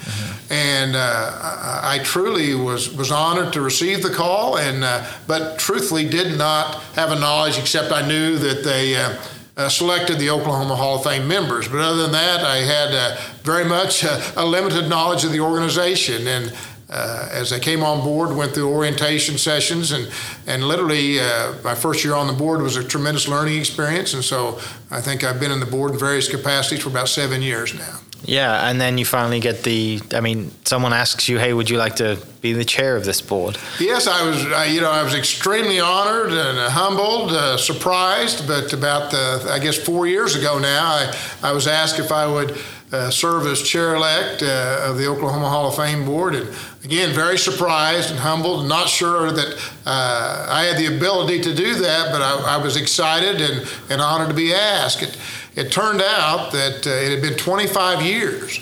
And 0.50 0.94
uh, 0.94 1.00
I, 1.00 1.96
I 1.96 2.04
truly 2.04 2.54
was, 2.54 2.94
was 2.94 3.12
honored 3.12 3.54
to 3.54 3.62
receive 3.62 4.04
the 4.04 4.10
call, 4.10 4.58
and 4.58 4.84
uh, 4.84 5.06
but 5.26 5.58
truthfully 5.60 6.10
did 6.10 6.38
not 6.38 6.82
have 6.96 7.12
a 7.12 7.20
knowledge 7.20 7.58
except 7.58 7.94
I 7.94 8.06
knew 8.06 8.38
that 8.40 8.64
they 8.64 8.96
uh, 9.60 9.68
selected 9.68 10.18
the 10.20 10.30
Oklahoma 10.30 10.74
Hall 10.74 10.96
of 10.96 11.04
Fame 11.04 11.28
members. 11.28 11.68
But 11.68 11.82
other 11.82 12.04
than 12.04 12.14
that, 12.14 12.46
I 12.46 12.58
had 12.58 12.94
uh, 12.94 13.18
very 13.44 13.66
much 13.66 14.06
uh, 14.06 14.22
a 14.38 14.46
limited 14.46 14.88
knowledge 14.88 15.26
of 15.26 15.34
the 15.34 15.42
organization. 15.42 16.26
And 16.28 16.54
uh, 16.90 17.28
as 17.30 17.52
I 17.52 17.60
came 17.60 17.84
on 17.84 18.02
board, 18.02 18.34
went 18.34 18.54
through 18.54 18.70
orientation 18.74 19.38
sessions, 19.38 19.92
and 19.92 20.10
and 20.48 20.64
literally 20.64 21.20
uh, 21.20 21.54
my 21.62 21.76
first 21.76 22.06
year 22.06 22.16
on 22.16 22.26
the 22.26 22.34
board 22.34 22.62
was 22.62 22.78
a 22.78 22.84
tremendous 22.84 23.28
learning 23.28 23.60
experience. 23.60 24.14
And 24.14 24.24
so 24.24 24.60
I 24.90 25.02
think 25.02 25.26
I've 25.26 25.42
been 25.42 25.52
in 25.52 25.60
the 25.60 25.66
board 25.66 25.92
in 25.92 26.00
various 26.00 26.30
capacities 26.30 26.84
for 26.84 26.90
about 26.90 27.10
seven 27.10 27.42
years 27.42 27.76
now. 27.76 28.00
Yeah, 28.24 28.70
and 28.70 28.80
then 28.80 28.98
you 28.98 29.06
finally 29.06 29.40
get 29.40 29.64
the. 29.64 30.02
I 30.14 30.20
mean, 30.20 30.52
someone 30.66 30.94
asks 30.94 31.30
you, 31.30 31.40
"Hey, 31.40 31.54
would 31.54 31.70
you 31.70 31.78
like 31.78 31.96
to 31.98 32.18
be 32.42 32.54
the 32.54 32.66
chair 32.66 32.96
of 32.96 33.06
this 33.06 33.22
board?" 33.22 33.58
Yes, 33.80 34.08
I 34.08 34.28
was. 34.28 34.46
I, 34.46 34.66
you 34.66 34.82
know, 34.82 34.92
I 34.92 35.04
was 35.04 35.16
extremely 35.16 35.80
honored 35.80 36.32
and 36.32 36.60
humbled, 36.72 37.32
uh, 37.32 37.58
surprised. 37.58 38.48
But 38.48 38.74
about, 38.74 39.12
the, 39.12 39.50
I 39.50 39.60
guess, 39.60 39.78
four 39.78 40.06
years 40.06 40.36
ago 40.36 40.60
now, 40.60 40.86
I, 40.86 41.16
I 41.42 41.52
was 41.54 41.68
asked 41.68 42.00
if 42.00 42.12
I 42.12 42.28
would 42.28 42.58
uh, 42.92 43.10
serve 43.10 43.46
as 43.46 43.62
chair 43.62 43.96
elect 43.96 44.42
uh, 44.42 44.82
of 44.84 44.98
the 44.98 45.08
Oklahoma 45.08 45.50
Hall 45.50 45.68
of 45.68 45.76
Fame 45.76 46.06
board, 46.06 46.36
and 46.36 46.50
again, 46.84 47.14
very 47.14 47.38
surprised 47.38 48.10
and 48.10 48.20
humbled, 48.20 48.68
not 48.68 48.90
sure 48.90 49.32
that 49.32 49.72
uh, 49.86 50.48
I 50.50 50.64
had 50.64 50.78
the 50.78 50.96
ability 50.96 51.42
to 51.42 51.54
do 51.54 51.76
that, 51.76 52.12
but 52.12 52.22
I, 52.22 52.56
I, 52.56 52.58
was 52.58 52.78
excited 52.78 53.42
and, 53.42 53.70
and 53.90 54.02
honored 54.02 54.30
to 54.30 54.36
be 54.36 54.54
asked. 54.54 55.04
It, 55.04 55.18
it 55.60 55.72
turned 55.72 56.02
out 56.02 56.52
that 56.54 56.88
uh, 56.88 56.90
it 56.90 57.12
had 57.12 57.22
been 57.22 57.38
25 57.38 58.02
years 58.02 58.62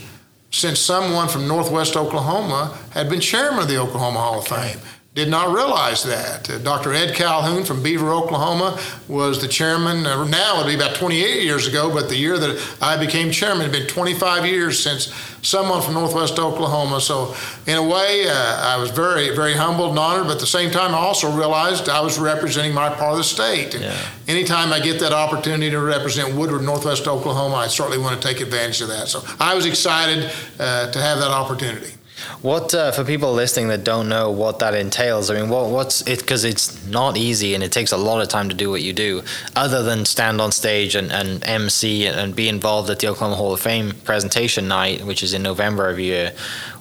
since 0.50 0.80
someone 0.80 1.28
from 1.28 1.48
Northwest 1.48 1.96
Oklahoma 1.96 2.76
had 2.92 3.08
been 3.10 3.20
chairman 3.20 3.60
of 3.60 3.68
the 3.68 3.78
Oklahoma 3.78 4.20
Hall 4.20 4.40
of 4.40 4.48
Fame 4.48 4.80
did 5.18 5.30
not 5.30 5.52
realize 5.52 6.04
that. 6.04 6.48
Uh, 6.48 6.60
Dr. 6.60 6.94
Ed 6.94 7.16
Calhoun 7.16 7.64
from 7.64 7.82
Beaver, 7.82 8.12
Oklahoma, 8.12 8.80
was 9.08 9.42
the 9.42 9.48
chairman. 9.48 10.06
Uh, 10.06 10.24
now 10.26 10.54
it 10.54 10.66
would 10.66 10.70
be 10.70 10.76
about 10.76 10.96
28 10.96 11.42
years 11.42 11.66
ago, 11.66 11.92
but 11.92 12.08
the 12.08 12.16
year 12.16 12.38
that 12.38 12.78
I 12.84 12.98
became 13.04 13.32
chairman 13.32 13.62
it 13.62 13.72
had 13.72 13.72
been 13.72 13.88
25 13.88 14.46
years 14.46 14.80
since 14.80 15.12
someone 15.42 15.82
from 15.82 15.96
Northwest 15.96 16.38
Oklahoma. 16.38 17.02
So, 17.02 17.36
in 17.66 17.78
a 17.78 17.84
way, 17.84 18.28
uh, 18.30 18.32
I 18.32 18.78
was 18.78 18.92
very, 18.92 19.36
very 19.36 19.56
humbled 19.56 19.90
and 19.90 19.98
honored, 20.00 20.28
but 20.28 20.34
at 20.34 20.40
the 20.40 20.46
same 20.46 20.70
time, 20.70 20.94
I 20.94 21.00
also 21.00 21.36
realized 21.36 21.90
I 21.90 22.02
was 22.02 22.20
representing 22.20 22.76
my 22.76 22.90
part 22.90 23.14
of 23.14 23.18
the 23.18 23.24
state. 23.24 23.74
And 23.74 23.86
yeah. 23.86 23.98
anytime 24.28 24.72
I 24.72 24.80
get 24.80 25.00
that 25.00 25.14
opportunity 25.14 25.72
to 25.72 25.80
represent 25.80 26.36
Woodward, 26.36 26.62
Northwest 26.62 27.08
Oklahoma, 27.08 27.56
I 27.56 27.68
certainly 27.68 27.98
want 27.98 28.22
to 28.22 28.28
take 28.28 28.40
advantage 28.40 28.82
of 28.82 28.90
that. 28.90 29.08
So, 29.08 29.24
I 29.40 29.56
was 29.56 29.66
excited 29.66 30.32
uh, 30.60 30.92
to 30.92 31.02
have 31.02 31.18
that 31.18 31.32
opportunity. 31.32 31.97
What 32.42 32.74
uh, 32.74 32.92
for 32.92 33.04
people 33.04 33.34
listening 33.34 33.68
that 33.70 33.84
don't 33.84 34.10
know 34.10 34.32
what 34.32 34.60
that 34.60 34.74
entails? 34.74 35.30
I 35.30 35.40
mean, 35.40 35.50
what 35.50 35.70
what's 35.70 36.02
it? 36.02 36.20
Because 36.20 36.44
it's 36.44 36.86
not 36.88 37.18
easy 37.18 37.54
and 37.54 37.64
it 37.64 37.72
takes 37.72 37.92
a 37.92 37.98
lot 37.98 38.22
of 38.22 38.28
time 38.28 38.50
to 38.50 38.56
do 38.56 38.70
what 38.70 38.82
you 38.82 38.94
do. 38.94 39.24
Other 39.56 39.84
than 39.84 40.06
stand 40.06 40.42
on 40.42 40.52
stage 40.52 40.96
and, 40.96 41.12
and 41.12 41.46
MC 41.46 42.08
and, 42.08 42.20
and 42.20 42.36
be 42.36 42.50
involved 42.50 42.90
at 42.90 43.00
the 43.00 43.08
Oklahoma 43.08 43.36
Hall 43.36 43.54
of 43.54 43.60
Fame 43.60 43.92
presentation 44.04 44.68
night, 44.68 45.06
which 45.06 45.24
is 45.24 45.34
in 45.34 45.44
November 45.44 45.88
every 45.88 46.06
year. 46.06 46.34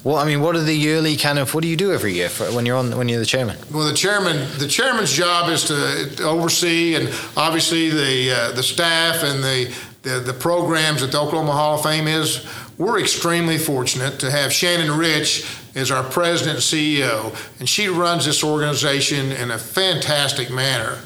Well, 0.05 0.17
I 0.17 0.25
mean, 0.25 0.41
what 0.41 0.55
are 0.55 0.63
the 0.63 0.75
yearly 0.75 1.17
kind 1.17 1.39
of? 1.39 1.53
What 1.53 1.63
do 1.63 1.69
you 1.69 1.77
do 1.77 1.93
every 1.93 2.15
year 2.15 2.29
for, 2.29 2.45
when 2.53 2.65
you're 2.65 2.77
on 2.77 2.97
when 2.97 3.09
you're 3.09 3.19
the 3.19 3.27
chairman? 3.27 3.57
Well, 3.73 3.89
the 3.89 3.95
chairman 3.95 4.47
the 4.59 4.69
chairman's 4.69 5.13
job 5.13 5.51
is 5.51 5.65
to 5.65 6.23
oversee 6.23 6.95
and 6.95 7.13
obviously 7.37 7.91
the 7.91 8.33
uh, 8.33 8.53
the 8.53 8.63
staff 8.63 9.23
and 9.23 9.43
the, 9.43 9.75
the 10.07 10.21
the 10.21 10.33
programs 10.33 11.01
that 11.01 11.11
the 11.11 11.21
Oklahoma 11.21 11.53
Hall 11.53 11.75
of 11.75 11.83
Fame 11.83 12.07
is 12.07 12.47
we're 12.79 13.01
extremely 13.01 13.59
fortunate 13.59 14.21
to 14.21 14.31
have 14.31 14.53
Shannon 14.53 14.97
Rich 14.97 15.45
as 15.75 15.91
our 15.91 16.05
president 16.05 16.57
and 16.59 16.65
CEO, 16.65 17.35
and 17.59 17.69
she 17.69 17.89
runs 17.89 18.25
this 18.25 18.45
organization 18.45 19.33
in 19.33 19.51
a 19.51 19.59
fantastic 19.59 20.49
manner. 20.49 20.99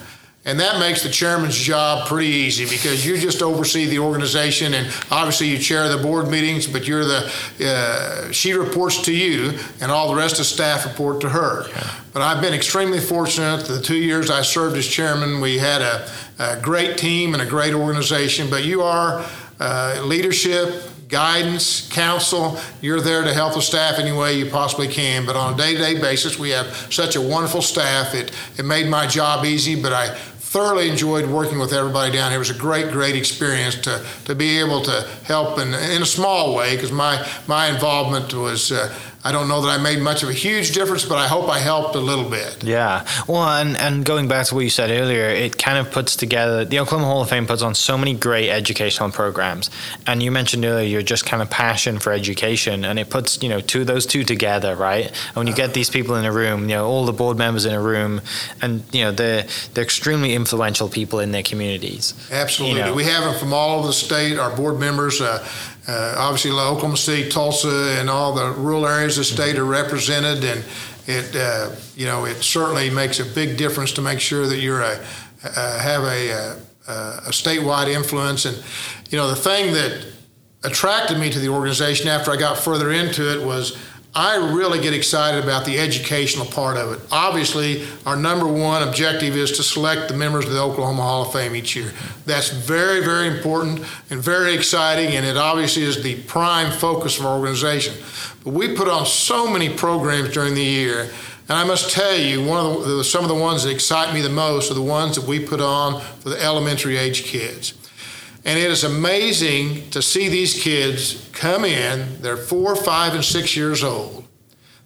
And 0.47 0.59
that 0.59 0.81
makes 0.81 1.03
the 1.03 1.11
chairman's 1.11 1.55
job 1.55 2.09
pretty 2.09 2.29
easy 2.29 2.65
because 2.65 3.05
you 3.05 3.19
just 3.19 3.43
oversee 3.43 3.85
the 3.85 3.99
organization, 3.99 4.73
and 4.73 4.87
obviously 5.11 5.49
you 5.49 5.59
chair 5.59 5.87
the 5.95 6.03
board 6.03 6.29
meetings. 6.29 6.67
But 6.67 6.89
you're 6.89 7.05
the 7.05 7.31
uh, 7.63 8.33
she 8.33 8.55
reports 8.55 9.03
to 9.03 9.15
you, 9.15 9.59
and 9.83 9.93
all 9.93 10.09
the 10.09 10.17
rest 10.17 10.41
of 10.41 10.47
staff 10.47 10.87
report 10.87 11.21
to 11.21 11.29
her. 11.29 11.69
Yeah. 11.69 11.95
But 12.15 12.23
I've 12.23 12.41
been 12.41 12.55
extremely 12.55 13.01
fortunate. 13.01 13.67
The 13.67 13.83
two 13.83 13.99
years 13.99 14.31
I 14.31 14.41
served 14.41 14.79
as 14.79 14.87
chairman, 14.87 15.43
we 15.43 15.59
had 15.59 15.83
a, 15.83 16.11
a 16.39 16.59
great 16.63 16.97
team 16.97 17.35
and 17.35 17.43
a 17.43 17.47
great 17.47 17.75
organization. 17.75 18.49
But 18.49 18.65
you 18.65 18.81
are 18.81 19.23
uh, 19.61 20.01
leadership, 20.03 20.85
guidance, 21.11 21.89
counsel. 21.93 22.59
You're 22.81 23.01
there 23.01 23.23
to 23.25 23.35
help 23.35 23.55
the 23.55 23.61
staff 23.61 23.99
any 23.99 24.13
way 24.13 24.39
you 24.39 24.49
possibly 24.49 24.89
can. 24.89 25.27
But 25.27 25.37
on 25.37 25.55
a 25.55 25.57
day 25.57 25.75
to 25.75 25.79
day 25.79 26.01
basis, 26.01 26.39
we 26.39 26.51
have 26.51 26.67
such 26.91 27.17
a 27.17 27.21
wonderful 27.21 27.61
staff. 27.61 28.15
It, 28.15 28.33
it 28.57 28.65
made 28.65 28.89
my 28.89 29.07
job 29.07 29.45
easy, 29.45 29.81
but 29.81 29.93
I 29.93 30.19
thoroughly 30.51 30.91
enjoyed 30.91 31.31
working 31.31 31.61
with 31.61 31.73
everybody 31.73 32.11
down 32.11 32.33
here. 32.33 32.39
It 32.39 32.41
was 32.41 32.51
a 32.51 32.59
great, 32.59 32.91
great 32.91 33.15
experience 33.15 33.77
to, 33.83 34.05
to 34.25 34.35
be 34.35 34.59
able 34.59 34.83
to 34.83 35.09
help 35.23 35.61
in, 35.61 35.69
in 35.69 36.03
a 36.03 36.07
small 36.07 36.57
way 36.57 36.75
because 36.75 36.91
my, 36.91 37.25
my 37.47 37.69
involvement 37.69 38.35
was. 38.35 38.73
Uh, 38.73 38.93
I 39.23 39.33
don't 39.33 39.49
know 39.49 39.61
that 39.61 39.79
I 39.79 39.83
made 39.83 40.01
much 40.01 40.23
of 40.23 40.31
a 40.31 40.33
huge 40.33 40.73
difference, 40.73 41.05
but 41.05 41.19
I 41.19 41.27
hope 41.27 41.51
I 41.51 41.59
helped 41.59 41.95
a 41.95 42.01
little 42.01 42.29
bit. 42.31 42.65
Yeah. 42.65 43.07
Well, 43.29 43.49
and, 43.49 43.77
and 43.77 44.03
going 44.03 44.29
back 44.29 44.47
to 44.47 44.55
what 44.55 44.65
you 44.65 44.71
said 44.71 44.91
earlier, 44.91 45.29
it 45.29 45.59
kind 45.59 45.77
of 45.77 45.93
puts 45.93 46.17
together 46.17 46.65
the 46.65 46.79
Oklahoma 46.79 47.07
Hall 47.07 47.21
of 47.21 47.29
Fame 47.29 47.47
puts 47.47 47.61
on 47.61 47.75
so 47.75 47.99
many 47.99 48.15
great 48.15 48.49
educational 48.49 49.11
programs. 49.11 49.69
And 50.07 50.23
you 50.23 50.31
mentioned 50.31 50.65
earlier 50.65 50.89
your 50.89 51.03
just 51.03 51.27
kind 51.27 51.43
of 51.43 51.51
passion 51.51 51.99
for 51.99 52.13
education, 52.13 52.85
and 52.85 52.99
it 52.99 53.11
puts, 53.11 53.43
you 53.43 53.51
know, 53.51 53.61
two 53.61 53.85
those 53.85 54.07
two 54.07 54.25
together, 54.25 54.75
right? 54.75 55.07
And 55.09 55.37
when 55.37 55.47
you 55.47 55.55
get 55.55 55.75
these 55.75 55.91
people 55.91 56.15
in 56.15 56.25
a 56.25 56.33
room, 56.33 56.63
you 56.63 56.77
know, 56.77 56.87
all 56.87 57.05
the 57.05 57.13
board 57.13 57.37
members 57.37 57.67
in 57.67 57.75
a 57.75 57.81
room, 57.81 58.23
and, 58.63 58.83
you 58.91 59.05
know, 59.05 59.13
they're, 59.13 59.47
they're 59.75 59.85
extremely 59.85 60.35
influential 60.35 60.89
people 60.89 61.19
in 61.19 61.33
their 61.33 61.43
communities. 61.43 62.15
Absolutely. 62.31 62.79
You 62.79 62.87
know? 62.87 62.95
We 62.95 63.05
have 63.05 63.25
them 63.25 63.39
from 63.39 63.53
all 63.53 63.79
over 63.79 63.87
the 63.87 63.93
state, 63.93 64.39
our 64.39 64.57
board 64.57 64.81
members. 64.81 65.21
Uh, 65.21 65.47
uh, 65.91 66.15
obviously, 66.19 66.53
Oklahoma 66.53 66.97
City, 66.97 67.29
Tulsa, 67.29 67.97
and 67.99 68.09
all 68.09 68.33
the 68.33 68.53
rural 68.53 68.87
areas 68.87 69.19
of 69.19 69.23
the 69.23 69.43
state 69.43 69.59
are 69.59 69.65
represented, 69.65 70.45
and 70.45 70.65
it 71.07 71.35
uh, 71.35 71.75
you 71.97 72.07
know 72.07 72.27
it 72.27 72.37
certainly 72.37 72.91
makes 72.91 73.19
a 73.19 73.25
big 73.25 73.57
difference 73.57 73.91
to 73.95 74.01
make 74.01 74.21
sure 74.21 74.47
that 74.47 74.59
you're 74.59 74.83
a 74.83 75.01
uh, 75.43 75.79
have 75.81 76.05
a, 76.05 76.31
a, 76.31 76.93
a 77.27 77.31
statewide 77.31 77.89
influence. 77.89 78.45
And 78.45 78.63
you 79.11 79.19
know 79.19 79.29
the 79.29 79.35
thing 79.35 79.73
that 79.73 80.07
attracted 80.63 81.19
me 81.19 81.29
to 81.29 81.41
the 81.41 81.49
organization 81.49 82.07
after 82.07 82.31
I 82.31 82.37
got 82.37 82.57
further 82.57 82.93
into 82.93 83.29
it 83.33 83.45
was 83.45 83.77
I 84.15 84.37
really 84.53 84.81
get 84.81 84.93
excited 84.93 85.45
about 85.45 85.65
the 85.65 85.79
educational 85.79 86.45
part 86.45 86.77
of 86.77 86.93
it. 86.93 87.01
Obviously, 87.13 87.87
our 88.05 88.17
number 88.17 88.47
one 88.47 88.83
objective 88.83 89.37
is 89.37 89.53
to 89.53 89.63
select 89.63 90.09
the 90.09 90.17
members 90.17 90.47
of 90.47 90.53
the 90.53 90.61
Oklahoma 90.61 91.03
Hall 91.03 91.23
of 91.23 91.33
Fame 91.33 91.55
each 91.55 91.77
year. 91.77 91.93
That's 92.27 92.51
very, 92.51 93.05
very 93.05 93.29
important 93.29 93.85
and 94.11 94.21
very 94.21 94.53
exciting, 94.55 95.15
and 95.15 95.25
it 95.25 95.37
obviously 95.37 95.85
is 95.85 96.03
the 96.03 96.21
prime 96.23 96.73
focus 96.73 97.21
of 97.21 97.27
our 97.27 97.39
organization. 97.39 97.95
But 98.43 98.53
we 98.53 98.75
put 98.75 98.89
on 98.89 99.07
so 99.07 99.49
many 99.49 99.69
programs 99.69 100.33
during 100.33 100.55
the 100.55 100.65
year, 100.65 101.03
and 101.49 101.59
I 101.59 101.65
must 101.65 101.93
tell 101.93 102.17
you, 102.17 102.45
one 102.45 102.67
of 102.67 102.89
the, 102.89 103.05
some 103.05 103.23
of 103.23 103.29
the 103.29 103.37
ones 103.37 103.63
that 103.63 103.71
excite 103.71 104.13
me 104.13 104.23
the 104.23 104.29
most 104.29 104.73
are 104.73 104.75
the 104.75 104.83
ones 104.83 105.15
that 105.17 105.27
we 105.27 105.39
put 105.39 105.61
on 105.61 106.01
for 106.01 106.31
the 106.31 106.43
elementary 106.43 106.97
age 106.97 107.23
kids. 107.23 107.75
And 108.45 108.59
it 108.59 108.71
is 108.71 108.85
amazing 108.85 109.91
to 109.91 110.01
see 110.01 110.29
these 110.29 110.63
kids 110.63 111.29
come 111.33 111.65
in. 111.65 112.21
They're 112.23 112.37
four, 112.37 112.75
five, 112.75 113.15
and 113.15 113.25
six 113.25 113.57
years 113.57 113.85
old. 113.85 114.27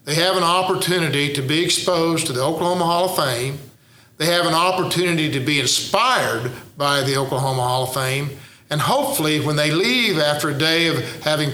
They 0.04 0.16
have 0.16 0.36
an 0.36 0.42
opportunity 0.42 1.32
to 1.32 1.42
be 1.42 1.64
exposed 1.64 2.26
to 2.26 2.32
the 2.32 2.42
Oklahoma 2.42 2.84
Hall 2.84 3.04
of 3.06 3.16
Fame. 3.16 3.58
They 4.18 4.26
have 4.26 4.46
an 4.46 4.54
opportunity 4.54 5.30
to 5.32 5.40
be 5.40 5.60
inspired 5.60 6.52
by 6.76 7.02
the 7.02 7.16
Oklahoma 7.16 7.62
Hall 7.62 7.84
of 7.84 7.94
Fame. 7.94 8.30
And 8.70 8.80
hopefully, 8.80 9.40
when 9.40 9.56
they 9.56 9.70
leave 9.70 10.18
after 10.18 10.50
a 10.50 10.54
day 10.54 10.88
of 10.88 11.22
having 11.22 11.50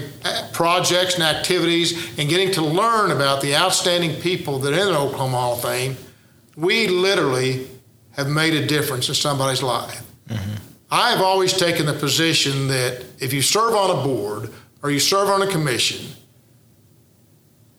projects 0.53 1.15
and 1.15 1.23
activities 1.23 2.17
and 2.17 2.29
getting 2.29 2.51
to 2.53 2.61
learn 2.61 3.11
about 3.11 3.41
the 3.41 3.55
outstanding 3.55 4.19
people 4.21 4.59
that 4.59 4.73
are 4.73 4.79
in 4.79 4.93
the 4.93 4.99
Oklahoma 4.99 5.37
Hall 5.37 5.53
of 5.53 5.61
Fame, 5.61 5.97
we 6.55 6.87
literally 6.87 7.67
have 8.11 8.27
made 8.27 8.53
a 8.53 8.65
difference 8.65 9.07
in 9.07 9.15
somebody's 9.15 9.63
life. 9.63 10.03
Mm-hmm. 10.27 10.70
I've 10.91 11.21
always 11.21 11.53
taken 11.53 11.85
the 11.85 11.93
position 11.93 12.67
that 12.67 13.05
if 13.19 13.31
you 13.31 13.41
serve 13.41 13.73
on 13.73 13.97
a 13.97 14.03
board 14.03 14.51
or 14.83 14.91
you 14.91 14.99
serve 14.99 15.29
on 15.29 15.41
a 15.41 15.47
commission, 15.47 16.05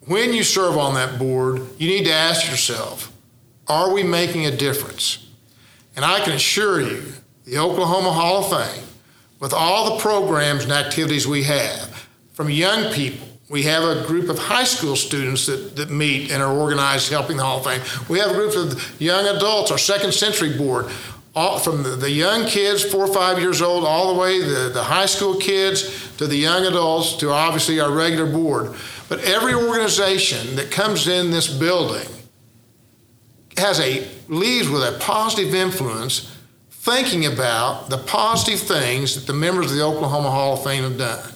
when 0.07 0.33
you 0.33 0.43
serve 0.43 0.79
on 0.79 0.95
that 0.95 1.19
board, 1.19 1.61
you 1.79 1.89
need 1.89 2.05
to 2.05 2.13
ask 2.13 2.51
yourself, 2.51 3.13
are 3.69 3.93
we 3.93 4.03
making 4.03 4.47
a 4.47 4.57
difference? 4.57 5.27
And 5.95 6.07
I 6.07 6.21
can 6.21 6.33
assure 6.33 6.81
you, 6.81 7.13
the 7.45 7.59
Oklahoma 7.59 8.13
Hall 8.13 8.45
of 8.45 8.51
Fame, 8.51 8.85
with 9.41 9.53
all 9.53 9.95
the 9.95 10.01
programs 10.01 10.65
and 10.65 10.73
activities 10.73 11.27
we 11.27 11.43
have, 11.43 12.09
from 12.33 12.49
young 12.49 12.93
people, 12.95 13.29
we 13.51 13.65
have 13.65 13.85
a 13.85 14.07
group 14.07 14.31
of 14.31 14.39
high 14.39 14.65
school 14.65 14.97
students 14.97 15.45
that, 15.47 15.77
that 15.77 15.91
meet 15.91 16.33
and 16.33 16.43
are 16.43 16.57
organized 16.57 17.11
helping 17.11 17.37
the 17.37 17.43
Hall 17.43 17.59
of 17.59 17.65
Fame. 17.65 17.83
We 18.09 18.19
have 18.19 18.31
a 18.31 18.35
group 18.35 18.57
of 18.57 19.01
young 19.01 19.27
adults, 19.27 19.71
our 19.71 19.77
second 19.77 20.15
century 20.15 20.57
board 20.57 20.91
all, 21.35 21.59
from 21.59 21.83
the, 21.83 21.91
the, 21.91 22.11
young 22.11 22.47
kids, 22.47 22.85
four 22.85 23.07
or 23.07 23.13
five 23.13 23.39
years 23.39 23.63
old, 23.63 23.85
all 23.85 24.13
the 24.13 24.21
way 24.21 24.41
the, 24.41 24.71
the 24.73 24.83
high 24.83 25.07
school 25.07 25.37
kids 25.37 26.15
to 26.19 26.27
the 26.27 26.37
young 26.37 26.67
adults 26.67 27.17
to 27.17 27.31
obviously 27.31 27.81
our 27.81 27.91
regular 27.91 28.31
board. 28.31 28.75
But 29.09 29.25
every 29.25 29.55
organization 29.55 30.57
that 30.57 30.71
comes 30.71 31.09
in 31.09 31.31
this 31.31 31.49
building 31.49 32.07
has 33.57 33.81
a 33.81 34.07
leaves 34.29 34.69
with 34.69 34.83
a 34.83 34.99
positive 35.01 35.55
influence 35.55 36.37
thinking 36.71 37.27
about 37.27 37.89
the 37.91 37.99
positive 37.99 38.61
things 38.61 39.15
that 39.15 39.27
the 39.27 39.33
members 39.33 39.71
of 39.71 39.77
the 39.77 39.85
Oklahoma 39.85 40.31
Hall 40.31 40.55
of 40.55 40.65
Fame 40.65 40.83
have 40.83 40.99
done. 40.99 41.33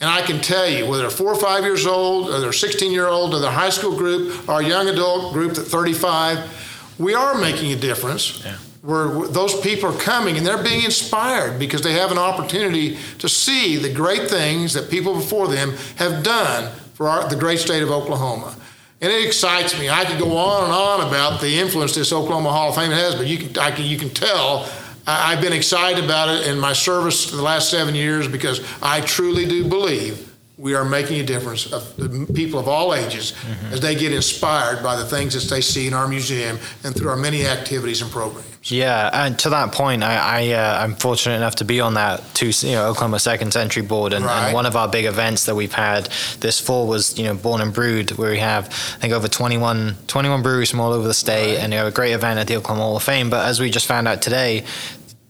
And 0.00 0.10
I 0.10 0.22
can 0.22 0.40
tell 0.40 0.68
you, 0.68 0.86
whether 0.86 1.02
they're 1.02 1.10
four 1.10 1.28
or 1.28 1.40
five 1.40 1.62
years 1.64 1.86
old, 1.86 2.28
or 2.28 2.40
they're 2.40 2.52
16 2.52 2.90
year 2.90 3.06
old, 3.06 3.32
or 3.32 3.38
their 3.38 3.50
high 3.50 3.70
school 3.70 3.96
group, 3.96 4.48
or 4.48 4.60
young 4.62 4.88
adult 4.88 5.32
group 5.32 5.52
at 5.52 5.64
35, 5.64 6.96
we 6.98 7.14
are 7.14 7.38
making 7.38 7.72
a 7.72 7.76
difference. 7.76 8.44
Yeah. 8.44 8.56
Where 8.84 9.26
those 9.28 9.58
people 9.62 9.94
are 9.94 9.98
coming 9.98 10.36
and 10.36 10.46
they're 10.46 10.62
being 10.62 10.84
inspired 10.84 11.58
because 11.58 11.80
they 11.80 11.94
have 11.94 12.12
an 12.12 12.18
opportunity 12.18 12.98
to 13.18 13.28
see 13.30 13.76
the 13.76 13.92
great 13.92 14.28
things 14.28 14.74
that 14.74 14.90
people 14.90 15.14
before 15.14 15.48
them 15.48 15.72
have 15.96 16.22
done 16.22 16.70
for 16.92 17.08
our, 17.08 17.26
the 17.28 17.36
great 17.36 17.60
state 17.60 17.82
of 17.82 17.90
Oklahoma. 17.90 18.54
And 19.00 19.10
it 19.10 19.24
excites 19.26 19.78
me. 19.78 19.88
I 19.88 20.04
could 20.04 20.18
go 20.18 20.36
on 20.36 20.64
and 20.64 20.72
on 20.72 21.08
about 21.08 21.40
the 21.40 21.58
influence 21.58 21.94
this 21.94 22.12
Oklahoma 22.12 22.50
Hall 22.50 22.68
of 22.68 22.74
Fame 22.74 22.90
has, 22.90 23.14
but 23.14 23.26
you 23.26 23.38
can, 23.38 23.58
I 23.58 23.70
can, 23.70 23.86
you 23.86 23.96
can 23.98 24.10
tell 24.10 24.68
I- 25.06 25.32
I've 25.32 25.40
been 25.40 25.52
excited 25.54 26.04
about 26.04 26.28
it 26.28 26.46
in 26.46 26.58
my 26.58 26.72
service 26.74 27.30
the 27.30 27.42
last 27.42 27.70
seven 27.70 27.94
years 27.94 28.28
because 28.28 28.60
I 28.82 29.00
truly 29.00 29.46
do 29.46 29.64
believe 29.64 30.33
we 30.56 30.74
are 30.74 30.84
making 30.84 31.18
a 31.20 31.24
difference 31.24 31.72
of 31.72 31.96
the 31.96 32.26
people 32.32 32.60
of 32.60 32.68
all 32.68 32.94
ages 32.94 33.34
as 33.72 33.80
they 33.80 33.96
get 33.96 34.12
inspired 34.12 34.84
by 34.84 34.94
the 34.94 35.04
things 35.04 35.34
that 35.34 35.52
they 35.52 35.60
see 35.60 35.88
in 35.88 35.94
our 35.94 36.06
museum 36.06 36.58
and 36.84 36.94
through 36.94 37.08
our 37.08 37.16
many 37.16 37.44
activities 37.44 38.00
and 38.02 38.10
programs. 38.10 38.46
Yeah, 38.70 39.10
and 39.12 39.36
to 39.40 39.50
that 39.50 39.72
point, 39.72 40.02
I, 40.04 40.14
I 40.16 40.50
uh, 40.52 40.82
I'm 40.84 40.94
fortunate 40.94 41.34
enough 41.36 41.56
to 41.56 41.64
be 41.64 41.80
on 41.80 41.94
that 41.94 42.22
two, 42.34 42.50
you 42.66 42.72
know, 42.76 42.86
Oklahoma 42.88 43.18
Second 43.18 43.52
Century 43.52 43.82
board, 43.82 44.12
and, 44.12 44.24
Right. 44.24 44.44
and 44.46 44.54
one 44.54 44.64
of 44.64 44.76
our 44.76 44.88
big 44.88 45.04
events 45.06 45.44
that 45.46 45.54
we've 45.56 45.72
had 45.74 46.08
this 46.40 46.60
fall 46.60 46.86
was 46.86 47.18
you 47.18 47.24
know 47.24 47.34
Born 47.34 47.60
and 47.60 47.72
Brewed, 47.74 48.12
where 48.12 48.30
we 48.30 48.38
have 48.38 48.66
I 48.68 49.00
think 49.00 49.12
over 49.12 49.28
21, 49.28 49.96
21 50.06 50.42
breweries 50.42 50.70
from 50.70 50.80
all 50.80 50.92
over 50.92 51.06
the 51.06 51.12
state, 51.14 51.56
Right. 51.56 51.62
and 51.64 51.72
you 51.72 51.80
know 51.80 51.88
a 51.88 51.90
great 51.90 52.12
event 52.12 52.38
at 52.38 52.46
the 52.46 52.56
Oklahoma 52.56 52.84
Hall 52.84 52.96
of 52.96 53.02
Fame. 53.02 53.28
But 53.28 53.44
as 53.46 53.60
we 53.60 53.70
just 53.70 53.86
found 53.86 54.06
out 54.08 54.22
today. 54.22 54.64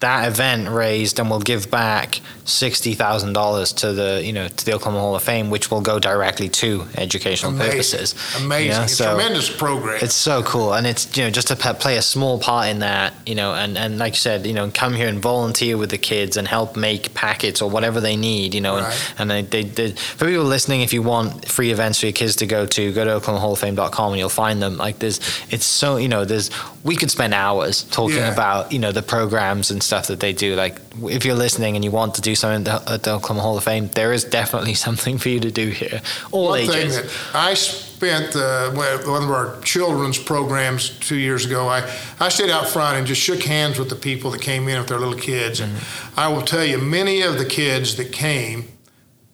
That 0.00 0.28
event 0.28 0.68
raised 0.68 1.18
and 1.18 1.30
will 1.30 1.40
give 1.40 1.70
back 1.70 2.20
sixty 2.44 2.92
thousand 2.92 3.32
dollars 3.32 3.72
to 3.74 3.92
the 3.94 4.20
you 4.22 4.34
know 4.34 4.48
to 4.48 4.64
the 4.66 4.74
Oklahoma 4.74 5.00
Hall 5.00 5.16
of 5.16 5.22
Fame, 5.22 5.48
which 5.48 5.70
will 5.70 5.80
go 5.80 5.98
directly 5.98 6.50
to 6.50 6.84
educational 6.98 7.56
purposes. 7.56 8.14
Amazing. 8.36 8.66
You 8.72 8.78
know, 8.80 8.86
so- 8.86 9.14
tremendous 9.14 9.48
program. 9.56 9.98
it's 10.02 10.12
so 10.14 10.42
cool, 10.42 10.74
and 10.74 10.86
it's 10.86 11.16
you 11.16 11.24
know 11.24 11.30
just 11.30 11.48
to 11.48 11.56
play 11.56 11.96
a 11.96 12.02
small 12.02 12.38
part 12.38 12.68
in 12.68 12.80
that, 12.80 13.14
you 13.24 13.34
know, 13.34 13.54
and, 13.54 13.78
and 13.78 13.96
like 13.96 14.12
you 14.12 14.18
said, 14.18 14.46
you 14.46 14.52
know, 14.52 14.70
come 14.74 14.92
here 14.92 15.08
and 15.08 15.20
volunteer 15.22 15.78
with 15.78 15.88
the 15.90 15.96
kids 15.96 16.36
and 16.36 16.46
help 16.48 16.76
make 16.76 17.14
packets 17.14 17.62
or 17.62 17.70
whatever 17.70 17.98
they 18.00 18.16
need, 18.16 18.52
you 18.54 18.60
know, 18.60 18.76
Right. 18.80 19.14
and, 19.18 19.32
and 19.32 19.48
they, 19.50 19.62
they, 19.62 19.68
they 19.90 19.90
for 19.92 20.26
people 20.26 20.44
listening, 20.44 20.82
if 20.82 20.92
you 20.92 21.00
want 21.02 21.46
free 21.48 21.70
events 21.70 22.00
for 22.00 22.06
your 22.06 22.12
kids 22.12 22.36
to 22.36 22.46
go 22.46 22.66
to, 22.66 22.92
go 22.92 23.04
to 23.06 23.20
OklahomaHallOfFame.com 23.24 24.12
and 24.12 24.18
you'll 24.18 24.28
find 24.28 24.60
them. 24.60 24.76
Like 24.76 24.98
there's, 24.98 25.18
it's 25.50 25.64
so 25.64 25.96
you 25.96 26.08
know, 26.08 26.26
there's 26.26 26.50
we 26.82 26.96
could 26.96 27.10
spend 27.10 27.32
hours 27.32 27.84
talking 27.84 28.16
Yeah. 28.18 28.32
about 28.32 28.70
you 28.72 28.78
know 28.80 28.92
the 28.92 29.00
programs 29.02 29.70
and 29.70 29.82
stuff 29.84 30.08
that 30.08 30.20
they 30.20 30.32
do. 30.32 30.54
Like 30.54 30.80
if 31.02 31.24
you're 31.24 31.34
listening 31.34 31.76
and 31.76 31.84
you 31.84 31.90
want 31.90 32.14
to 32.16 32.20
do 32.20 32.34
something 32.34 32.72
at 32.72 33.02
the, 33.02 33.12
Oklahoma 33.12 33.42
Hall 33.42 33.56
of 33.56 33.64
Fame, 33.64 33.88
there 33.88 34.12
is 34.12 34.24
definitely 34.24 34.74
something 34.86 35.18
for 35.18 35.28
you 35.28 35.40
to 35.40 35.50
do 35.50 35.68
here, 35.68 36.00
all 36.32 36.48
One 36.48 36.60
ages. 36.60 36.98
thing 36.98 37.06
that 37.06 37.12
I 37.34 37.54
spent 37.54 38.36
uh, 38.36 38.70
one 38.72 39.22
of 39.22 39.30
our 39.30 39.60
children's 39.62 40.18
programs 40.18 40.98
two 40.98 41.16
years 41.16 41.46
ago. 41.46 41.68
I, 41.68 41.88
I 42.18 42.28
stayed 42.28 42.50
out 42.50 42.66
front 42.66 42.98
and 42.98 43.06
just 43.06 43.20
shook 43.20 43.42
hands 43.42 43.78
with 43.78 43.88
the 43.88 43.96
people 43.96 44.30
that 44.32 44.42
came 44.42 44.68
in 44.68 44.78
with 44.78 44.88
their 44.88 44.98
little 44.98 45.18
kids. 45.18 45.60
And 45.60 45.72
I 46.16 46.28
will 46.28 46.42
tell 46.42 46.64
you, 46.64 46.78
many 46.78 47.22
of 47.22 47.38
the 47.38 47.44
kids 47.44 47.96
that 47.96 48.12
came 48.12 48.68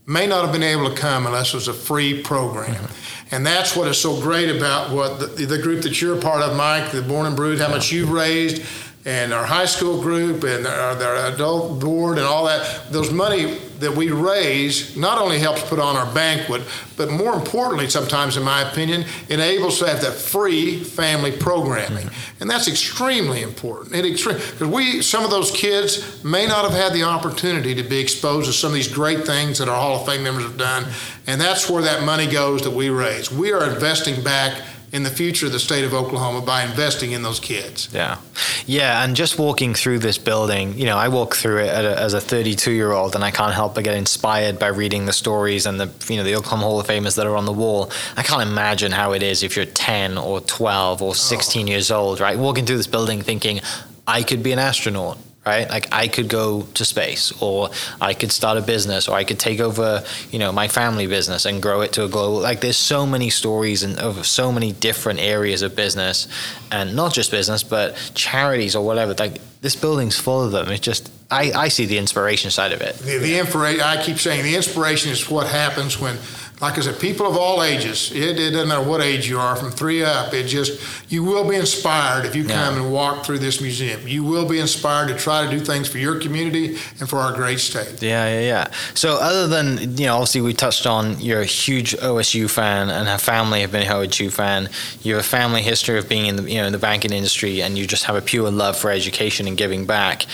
may 0.07 0.27
not 0.27 0.45
have 0.45 0.53
been 0.53 0.63
able 0.63 0.91
to 0.91 0.97
come 0.97 1.27
unless 1.27 1.49
it 1.49 1.55
was 1.55 1.69
a 1.69 1.73
free 1.73 2.23
program. 2.23 2.89
And 3.31 3.47
that's 3.47 3.77
what 3.77 3.87
is 3.87 3.99
so 3.99 4.21
great 4.21 4.55
about 4.55 4.91
what 4.91 5.21
the, 5.21 5.47
the 5.47 5.59
group 5.59 5.83
that 5.83 6.01
you're 6.03 6.19
a 6.19 6.21
part 6.21 6.43
of, 6.43 6.57
Mike, 6.57 6.91
the 6.91 7.01
Born 7.03 7.27
and 7.27 7.37
Brewed, 7.37 7.61
how 7.61 7.69
much 7.69 7.93
you've 7.93 8.11
raised, 8.11 8.63
and 9.07 9.33
our 9.33 9.47
high 9.47 9.65
school 9.65 10.01
group 10.01 10.45
and 10.45 10.67
our, 10.67 11.03
our 11.03 11.33
adult 11.33 11.81
board 11.81 12.19
and 12.19 12.27
all 12.27 12.45
that. 12.45 12.93
Those 12.93 13.11
money 13.11 13.59
that 13.79 13.97
we 13.97 14.11
raise 14.11 14.95
not 14.95 15.19
only 15.19 15.39
helps 15.39 15.63
put 15.63 15.79
on 15.79 15.97
our 15.97 16.13
banquet, 16.15 16.63
but 16.99 17.11
more 17.11 17.33
importantly, 17.33 17.89
sometimes, 17.89 18.37
in 18.37 18.43
my 18.43 18.71
opinion, 18.71 19.07
enables 19.31 19.79
to 19.79 19.87
have 19.87 20.03
that 20.03 20.13
free 20.13 20.85
family 20.85 21.33
programming, 21.33 22.07
mm-hmm. 22.07 22.43
and 22.43 22.51
that's 22.51 22.69
extremely 22.69 23.43
important. 23.43 23.95
It 23.95 24.03
because 24.03 24.61
we 24.61 25.01
some 25.01 25.25
of 25.25 25.31
those 25.31 25.51
kids 25.51 26.23
may 26.23 26.47
not 26.47 26.71
have 26.71 26.79
had 26.79 26.93
the 26.93 27.05
opportunity 27.05 27.75
to 27.75 27.83
be 27.83 27.99
exposed 27.99 28.47
to 28.47 28.53
some 28.53 28.69
of 28.69 28.75
these 28.75 28.93
great 28.93 29.25
things 29.27 29.59
that 29.59 29.69
our 29.69 29.81
Hall 29.81 30.01
of 30.01 30.07
Fame 30.07 30.23
members 30.23 30.45
have 30.45 30.59
done, 30.59 30.85
and 31.27 31.41
that's 31.41 31.71
where 31.71 31.83
that 31.83 32.05
money 32.05 32.27
goes 32.27 32.63
that 32.63 32.71
we 32.71 32.91
raise. 32.91 33.33
We 33.33 33.53
are 33.53 33.73
investing 33.73 34.23
back 34.23 34.61
in 34.93 35.03
the 35.05 35.11
future 35.11 35.47
of 35.47 35.53
the 35.53 35.59
state 35.59 35.85
of 35.85 35.95
Oklahoma 35.95 36.41
by 36.41 36.65
investing 36.65 37.13
in 37.13 37.23
those 37.23 37.39
kids. 37.39 37.89
Yeah, 37.93 38.19
yeah, 38.67 39.05
and 39.05 39.15
just 39.15 39.39
walking 39.39 39.75
through 39.75 40.01
this 40.01 40.19
building, 40.19 40.77
you 40.77 40.87
know, 40.87 40.97
I 40.97 41.09
walk 41.09 41.37
through 41.37 41.59
it 41.59 41.69
a, 41.69 41.99
as 41.99 42.15
a 42.15 42.21
32 42.21 42.73
year 42.73 42.93
old, 42.93 43.15
and 43.15 43.25
I 43.25 43.31
can't 43.31 43.55
help 43.55 43.75
but 43.75 43.85
get 43.85 43.97
inspired 43.97 44.59
by 44.59 44.69
reading 44.69 45.07
the 45.07 45.13
stories 45.13 45.67
and 45.67 45.81
the 45.81 45.91
you 46.13 46.17
know 46.17 46.25
the 46.25 46.37
Oklahoma 46.37 46.65
Hall 46.65 46.81
of 46.81 46.87
Famers 46.87 47.17
that 47.17 47.27
are 47.27 47.37
on 47.37 47.45
the 47.45 47.53
wall. 47.53 47.91
I 48.17 48.23
can't 48.23 48.43
imagine 48.43 48.93
how 48.93 49.13
it 49.13 49.23
is 49.23 49.43
if 49.43 49.57
you're 49.57 49.67
10 49.67 50.19
or 50.19 50.41
12 50.41 51.03
or 51.03 51.15
16 51.15 51.67
years 51.67 51.91
old, 51.91 52.21
right? 52.21 52.39
Walking 52.39 52.67
through 52.67 52.79
this 52.79 52.87
building, 52.87 53.23
thinking 53.23 53.61
I 54.07 54.23
could 54.23 54.43
be 54.43 54.53
an 54.53 54.59
astronaut. 54.59 55.19
Right, 55.47 55.71
like 55.71 55.89
I 55.91 56.07
could 56.07 56.29
go 56.29 56.63
to 56.75 56.85
space, 56.85 57.33
or 57.41 57.71
I 57.99 58.13
could 58.13 58.31
start 58.31 58.59
a 58.59 58.61
business, 58.61 59.09
or 59.09 59.17
I 59.17 59.25
could 59.25 59.39
take 59.39 59.59
over, 59.59 60.05
you 60.31 60.39
know, 60.39 60.53
my 60.53 60.69
family 60.69 61.07
business 61.07 61.47
and 61.47 61.63
grow 61.63 61.81
it 61.81 61.95
to 61.95 62.05
a 62.05 62.09
global. 62.09 62.41
Like, 62.41 62.61
there's 62.61 62.77
so 62.77 63.07
many 63.07 63.31
stories 63.31 63.83
and 63.83 63.99
of 63.99 64.27
so 64.27 64.53
many 64.53 64.73
different 64.73 65.19
areas 65.19 65.63
of 65.63 65.75
business, 65.75 66.29
and 66.71 66.95
not 66.95 67.15
just 67.15 67.31
business, 67.31 67.63
but 67.63 67.97
charities 68.15 68.77
or 68.77 68.85
whatever. 68.85 69.15
Like, 69.15 69.41
this 69.63 69.77
building's 69.77 70.19
full 70.19 70.45
of 70.45 70.53
them. 70.53 70.69
It's 70.69 70.85
just, 70.85 71.11
I, 71.31 71.53
I 71.53 71.69
see 71.69 71.87
the 71.87 71.97
inspiration 71.97 72.51
side 72.51 72.73
of 72.73 72.83
it. 72.83 72.97
The, 72.97 73.17
the 73.17 73.39
inspiration, 73.39 73.81
I 73.81 74.03
keep 74.03 74.19
saying, 74.19 74.43
the 74.43 74.57
inspiration 74.57 75.11
is 75.11 75.31
what 75.31 75.47
happens 75.47 75.99
when, 75.99 76.19
like 76.61 76.77
I 76.77 76.83
said, 76.83 77.01
people 77.01 77.27
of 77.27 77.37
all 77.39 77.63
ages, 77.63 78.13
it, 78.13 78.39
it 78.39 78.51
doesn't 78.51 78.69
matter 78.69 78.83
what 78.87 79.01
age 79.01 79.27
you 79.29 79.39
are, 79.39 79.57
from 79.57 79.71
three 79.71 80.05
up, 80.05 80.35
it 80.35 80.45
just, 80.47 80.79
you 81.11 81.25
will 81.25 81.49
be 81.49 81.57
inspired 81.57 82.27
if 82.27 82.37
you 82.37 82.43
Yeah. 82.45 82.65
come 82.67 82.77
and 82.77 82.93
walk 82.93 83.25
through 83.25 83.39
this 83.39 83.61
museum. 83.63 84.07
You 84.07 84.25
will 84.25 84.47
be 84.47 84.59
inspired 84.61 85.09
to 85.09 85.15
try 85.15 85.45
to 85.45 85.51
do 85.51 85.59
things 85.65 85.89
for 85.89 85.97
your 85.99 86.21
community 86.21 86.77
and 86.99 87.09
for 87.09 87.19
our 87.19 87.33
great 87.33 87.61
state. 87.61 88.03
Yeah, 88.03 88.29
yeah, 88.29 88.41
yeah. 88.41 88.67
So, 88.95 89.17
other 89.21 89.47
than 89.49 89.97
you 89.97 90.07
know, 90.07 90.17
obviously 90.17 90.43
we 90.43 90.53
touched 90.53 90.87
on 90.87 91.19
you're 91.21 91.41
a 91.41 91.47
huge 91.47 91.97
OSU 91.97 92.51
fan 92.51 92.91
and 92.91 93.09
have 93.09 93.23
family 93.23 93.63
have 93.63 93.73
been 93.73 93.83
an 93.83 93.89
OSU 93.89 94.31
fan. 94.31 94.69
You 95.03 95.15
have 95.15 95.25
a 95.25 95.29
family 95.29 95.63
history 95.63 95.99
of 95.99 96.09
being 96.11 96.27
in 96.27 96.37
the 96.37 96.43
you 96.43 96.59
know 96.59 96.67
in 96.67 96.73
the 96.73 96.79
banking 96.79 97.13
industry, 97.13 97.63
and 97.63 97.79
you 97.79 97.87
just 97.87 98.05
have 98.05 98.17
a 98.17 98.21
pure 98.23 98.51
love 98.51 98.77
for 98.77 98.91
education 98.91 99.47
and 99.49 99.57
giving 99.57 99.87
back. 99.87 100.27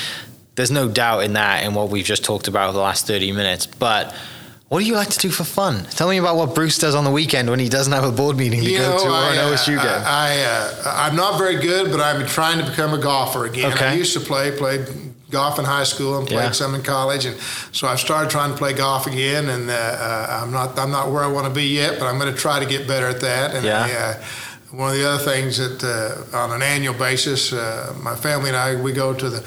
There's 0.57 0.71
no 0.73 0.89
doubt 0.89 1.21
in 1.21 1.35
that 1.35 1.63
in 1.65 1.75
what 1.75 1.91
we've 1.91 2.05
just 2.05 2.25
talked 2.25 2.49
about 2.49 2.73
the 2.73 2.81
last 2.81 3.07
30 3.07 3.31
minutes. 3.33 3.67
But 3.67 4.15
what 4.69 4.81
do 4.81 4.85
you 4.87 4.95
like 4.95 5.09
to 5.11 5.19
do 5.19 5.31
for 5.31 5.45
fun? 5.45 5.85
Tell 5.91 6.09
me 6.09 6.17
about 6.19 6.37
what 6.37 6.55
Bruce 6.55 6.79
does 6.79 6.95
on 6.95 7.05
the 7.05 7.11
weekend 7.11 7.49
when 7.51 7.61
he 7.61 7.69
doesn't 7.69 7.93
have 7.93 8.05
a 8.05 8.11
board 8.13 8.37
meeting 8.37 8.63
to 8.63 8.71
You 8.71 8.79
go 8.79 8.91
know, 8.97 8.99
to 9.05 9.09
or 9.09 9.13
I, 9.13 9.33
an 9.35 9.39
uh, 9.39 9.57
OSU 9.57 9.77
game. 9.77 10.03
I, 10.05 10.43
uh, 10.45 10.83
I'm 11.09 11.15
not 11.17 11.39
very 11.39 11.57
good, 11.61 11.91
but 11.91 12.01
I'm 12.01 12.27
trying 12.27 12.59
to 12.65 12.69
become 12.69 12.93
a 12.93 12.99
golfer 12.99 13.47
again. 13.47 13.73
Okay. 13.73 13.87
I 13.87 13.95
used 13.95 14.13
to 14.15 14.21
play, 14.21 14.51
played 14.51 14.89
golf 15.31 15.59
in 15.59 15.65
high 15.65 15.85
school 15.85 16.19
and 16.19 16.27
played 16.27 16.37
Yeah. 16.47 16.51
some 16.53 16.75
in 16.75 16.83
college, 16.83 17.25
and 17.27 17.37
so 17.73 17.87
I've 17.87 18.01
started 18.01 18.31
trying 18.31 18.51
to 18.53 18.57
play 18.57 18.73
golf 18.73 19.07
again. 19.07 19.49
And 19.49 19.71
uh, 19.71 19.73
uh, 19.75 20.41
I'm 20.43 20.51
not 20.53 20.77
I'm 20.79 20.91
not 20.91 21.11
where 21.13 21.23
I 21.23 21.29
want 21.29 21.47
to 21.47 21.53
be 21.53 21.65
yet, 21.67 21.99
but 21.99 22.07
I'm 22.07 22.19
going 22.19 22.33
to 22.33 22.39
try 22.39 22.59
to 22.59 22.67
get 22.67 22.87
better 22.89 23.07
at 23.09 23.21
that. 23.21 23.55
And 23.55 23.65
Yeah. 23.65 23.87
I, 23.89 23.93
uh, 23.93 24.25
one 24.73 24.91
of 24.91 24.97
the 24.99 25.09
other 25.09 25.23
things 25.25 25.59
that 25.59 25.83
uh, 25.85 26.37
on 26.37 26.51
an 26.53 26.61
annual 26.63 26.95
basis, 26.95 27.53
uh, 27.53 27.95
my 28.03 28.17
family 28.17 28.49
and 28.51 28.57
I 28.57 28.75
we 28.81 28.93
go 28.93 29.15
to 29.15 29.31
the 29.31 29.47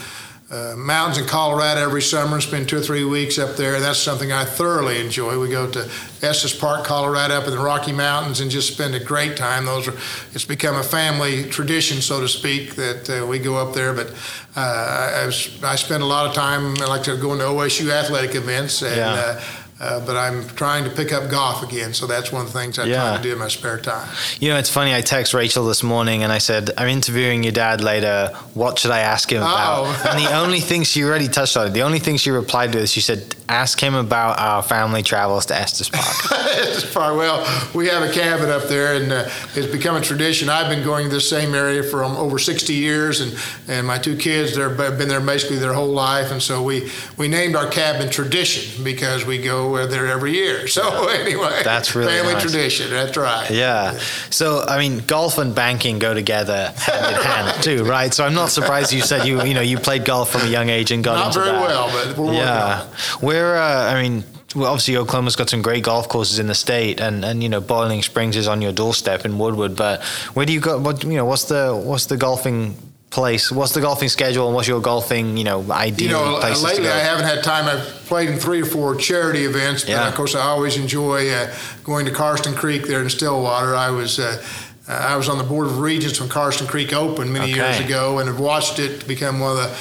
uh, 0.52 0.74
mountains 0.76 1.20
in 1.20 1.28
Colorado 1.28 1.82
every 1.82 2.02
summer 2.02 2.34
and 2.34 2.44
spend 2.44 2.68
two 2.68 2.78
or 2.78 2.82
three 2.82 3.04
weeks 3.04 3.38
up 3.38 3.56
there. 3.56 3.80
That's 3.80 4.00
something 4.00 4.32
I 4.32 4.46
thoroughly 4.46 5.00
enjoy. 5.00 5.40
We 5.40 5.48
go 5.50 5.70
to 5.70 5.88
Estes 6.24 6.56
Park, 6.56 6.86
Colorado, 6.86 7.36
up 7.36 7.46
in 7.46 7.52
the 7.52 7.60
Rocky 7.60 7.92
Mountains, 7.92 8.40
and 8.40 8.50
just 8.50 8.74
spend 8.74 8.96
a 8.96 9.00
great 9.00 9.38
time. 9.38 9.66
Those 9.66 9.88
are 9.88 9.94
it's 10.34 10.46
become 10.46 10.76
a 10.76 10.84
family 10.84 11.48
tradition, 11.50 12.02
so 12.02 12.20
to 12.20 12.28
speak, 12.28 12.76
that 12.76 13.22
uh, 13.22 13.28
we 13.28 13.38
go 13.38 13.58
up 13.58 13.76
there. 13.76 13.94
But 13.94 14.12
uh, 14.56 14.60
I, 14.60 15.26
I, 15.64 15.76
spend 15.76 16.02
a 16.02 16.08
lot 16.08 16.26
of 16.26 16.34
time. 16.34 16.76
I 16.82 16.86
like 16.86 17.04
to 17.04 17.16
go 17.16 17.34
into 17.34 17.46
OSU 17.46 17.92
athletic 17.92 18.34
events, 18.34 18.82
and 18.82 18.96
Yeah. 18.96 19.44
Uh, 19.80 20.00
but 20.06 20.16
I'm 20.18 20.48
trying 20.50 20.84
to 20.84 20.90
pick 20.90 21.12
up 21.14 21.30
golf 21.30 21.64
again. 21.64 21.94
So 21.94 22.06
that's 22.08 22.32
one 22.32 22.46
of 22.46 22.52
the 22.54 22.60
things 22.60 22.78
I 22.80 22.86
Yeah. 22.86 22.96
try 23.10 23.18
to 23.18 23.24
do 23.24 23.32
in 23.34 23.40
my 23.40 23.48
spare 23.48 23.78
time. 23.80 24.08
You 24.40 24.50
know, 24.50 24.58
it's 24.58 24.70
funny. 24.70 24.94
I 24.94 25.02
text 25.02 25.34
Rachel 25.34 25.66
this 25.66 25.84
morning 25.84 26.24
and 26.24 26.32
I 26.32 26.38
said, 26.40 26.72
I'm 26.78 26.90
interviewing 26.90 27.44
your 27.44 27.54
dad 27.54 27.82
later. 27.82 28.32
What 28.54 28.78
should 28.80 28.92
I 28.92 29.00
ask 29.00 29.32
him 29.32 29.42
about? 29.42 29.84
Uh-oh. 29.86 30.10
and 30.10 30.20
the 30.26 30.34
only 30.34 30.60
thing 30.60 30.84
she 30.84 31.04
already 31.04 31.28
touched 31.28 31.56
on 31.58 31.68
it, 31.68 31.70
the 31.72 31.84
only 31.84 32.00
thing 32.00 32.18
she 32.18 32.30
replied 32.32 32.74
to 32.74 32.80
is 32.80 32.92
she 32.92 33.02
said, 33.02 33.36
ask 33.50 33.80
him 33.82 33.96
about 33.96 34.40
our 34.40 34.62
family 34.62 35.02
travels 35.04 35.48
to 35.48 35.56
Estes 35.56 35.90
Park. 35.90 36.32
Estes 36.32 36.94
Park. 36.94 37.18
Well, 37.18 37.44
we 37.74 37.88
have 37.88 38.04
a 38.04 38.12
cabin 38.14 38.50
up 38.50 38.64
there, 38.64 39.02
and 39.02 39.12
uh, 39.12 39.30
it's 39.56 39.72
become 39.72 39.96
a 39.96 40.02
tradition. 40.02 40.50
I've 40.50 40.70
been 40.70 40.84
going 40.84 41.10
to 41.10 41.16
this 41.16 41.28
same 41.30 41.56
area 41.56 41.82
for 41.84 42.04
um, 42.04 42.16
over 42.16 42.38
60 42.38 42.74
years, 42.74 43.22
and, 43.22 43.36
and 43.68 43.88
my 43.88 43.98
two 43.98 44.16
kids 44.16 44.56
they've 44.56 44.78
been 44.78 45.10
there 45.10 45.20
basically 45.20 45.58
their 45.58 45.74
whole 45.74 45.92
life, 45.92 46.32
and 46.32 46.42
so 46.42 46.62
we 46.62 46.90
we 47.18 47.28
named 47.28 47.56
our 47.56 47.68
cabin 47.70 48.10
Tradition 48.10 48.84
because 48.84 49.26
we 49.26 49.42
go 49.42 49.86
there 49.88 50.08
every 50.08 50.34
year. 50.34 50.68
So 50.80 51.08
anyway, 51.10 51.62
that's 51.64 51.94
really 51.96 52.14
family 52.14 52.34
nice. 52.34 52.42
tradition. 52.44 52.90
That's 52.90 53.18
right. 53.18 53.50
Yeah. 53.50 53.98
So 54.30 54.64
I 54.68 54.78
mean, 54.78 55.00
golf 55.00 55.38
and 55.38 55.54
banking 55.54 56.00
go 56.00 56.14
together 56.14 56.72
hand 56.78 57.16
in 57.16 57.22
hand 57.22 57.64
too, 57.64 57.84
right? 57.84 58.14
So 58.14 58.24
I'm 58.24 58.34
not 58.34 58.50
surprised 58.50 58.94
you 58.94 59.02
said 59.02 59.28
you 59.28 59.44
you 59.44 59.54
know 59.54 59.62
you 59.62 59.78
played 59.78 60.06
golf 60.06 60.32
from 60.32 60.42
a 60.42 60.48
young 60.48 60.70
age 60.70 60.92
and 60.92 61.04
got 61.04 61.16
Not 61.16 61.28
into 61.28 61.40
very 61.40 61.52
that. 61.52 61.68
well, 61.68 61.88
but 61.92 62.18
we're 62.18 62.34
yeah. 62.34 62.86
working 62.86 63.28
Where 63.28 63.39
uh, 63.56 63.94
I 63.94 64.02
mean. 64.02 64.24
Well, 64.56 64.66
obviously, 64.66 64.98
Oklahoma's 64.98 65.36
got 65.36 65.48
some 65.48 65.62
great 65.62 65.84
golf 65.84 66.10
courses 66.10 66.40
in 66.40 66.48
the 66.48 66.56
state, 66.56 67.00
and, 67.00 67.24
and 67.24 67.44
you 67.44 67.50
know 67.50 67.62
Boiling 67.62 68.02
Springs 68.02 68.36
is 68.36 68.48
on 68.48 68.64
your 68.64 68.72
doorstep 68.72 69.24
in 69.24 69.38
Woodward. 69.38 69.76
But 69.76 70.04
where 70.34 70.44
do 70.44 70.52
you 70.52 70.60
go? 70.60 70.80
What 70.80 71.04
you 71.04 71.18
know? 71.18 71.26
What's 71.26 71.44
the 71.44 71.80
what's 71.80 72.08
the 72.08 72.18
golfing 72.18 72.76
place? 73.12 73.52
What's 73.52 73.74
the 73.74 73.82
golfing 73.82 74.10
schedule, 74.10 74.48
and 74.48 74.56
what's 74.56 74.68
your 74.68 74.82
golfing 74.82 75.38
you 75.38 75.44
know 75.44 75.64
ideal 75.72 76.08
You 76.08 76.14
know, 76.14 76.40
places 76.40 76.64
lately 76.64 76.82
to 76.84 76.90
go? 76.90 76.96
I 76.96 76.98
haven't 76.98 77.26
had 77.26 77.44
time. 77.44 77.68
I've 77.68 77.86
played 78.08 78.30
in 78.30 78.40
three 78.40 78.64
or 78.64 78.66
four 78.66 78.96
charity 78.96 79.46
events, 79.46 79.84
but 79.84 79.92
Yeah. 79.92 80.08
of 80.08 80.16
course 80.16 80.34
I 80.34 80.42
always 80.42 80.78
enjoy 80.78 81.30
uh, 81.30 81.54
going 81.84 82.08
to 82.08 82.12
Karsten 82.12 82.56
Creek 82.56 82.88
there 82.88 83.04
in 83.04 83.10
Stillwater. 83.12 83.76
I 83.76 83.92
was. 83.92 84.18
Uh, 84.18 84.44
I 84.88 85.16
was 85.16 85.30
on 85.30 85.38
the 85.38 85.44
board 85.44 85.68
of 85.68 85.78
regents 85.78 86.20
when 86.20 86.30
Karsten 86.30 86.66
Creek 86.66 86.92
opened 86.94 87.32
many 87.32 87.52
years 87.54 87.80
ago, 87.80 88.18
and 88.18 88.28
have 88.28 88.40
watched 88.40 88.80
it 88.80 89.08
become 89.08 89.40
one 89.40 89.52
of 89.52 89.58
the 89.58 89.78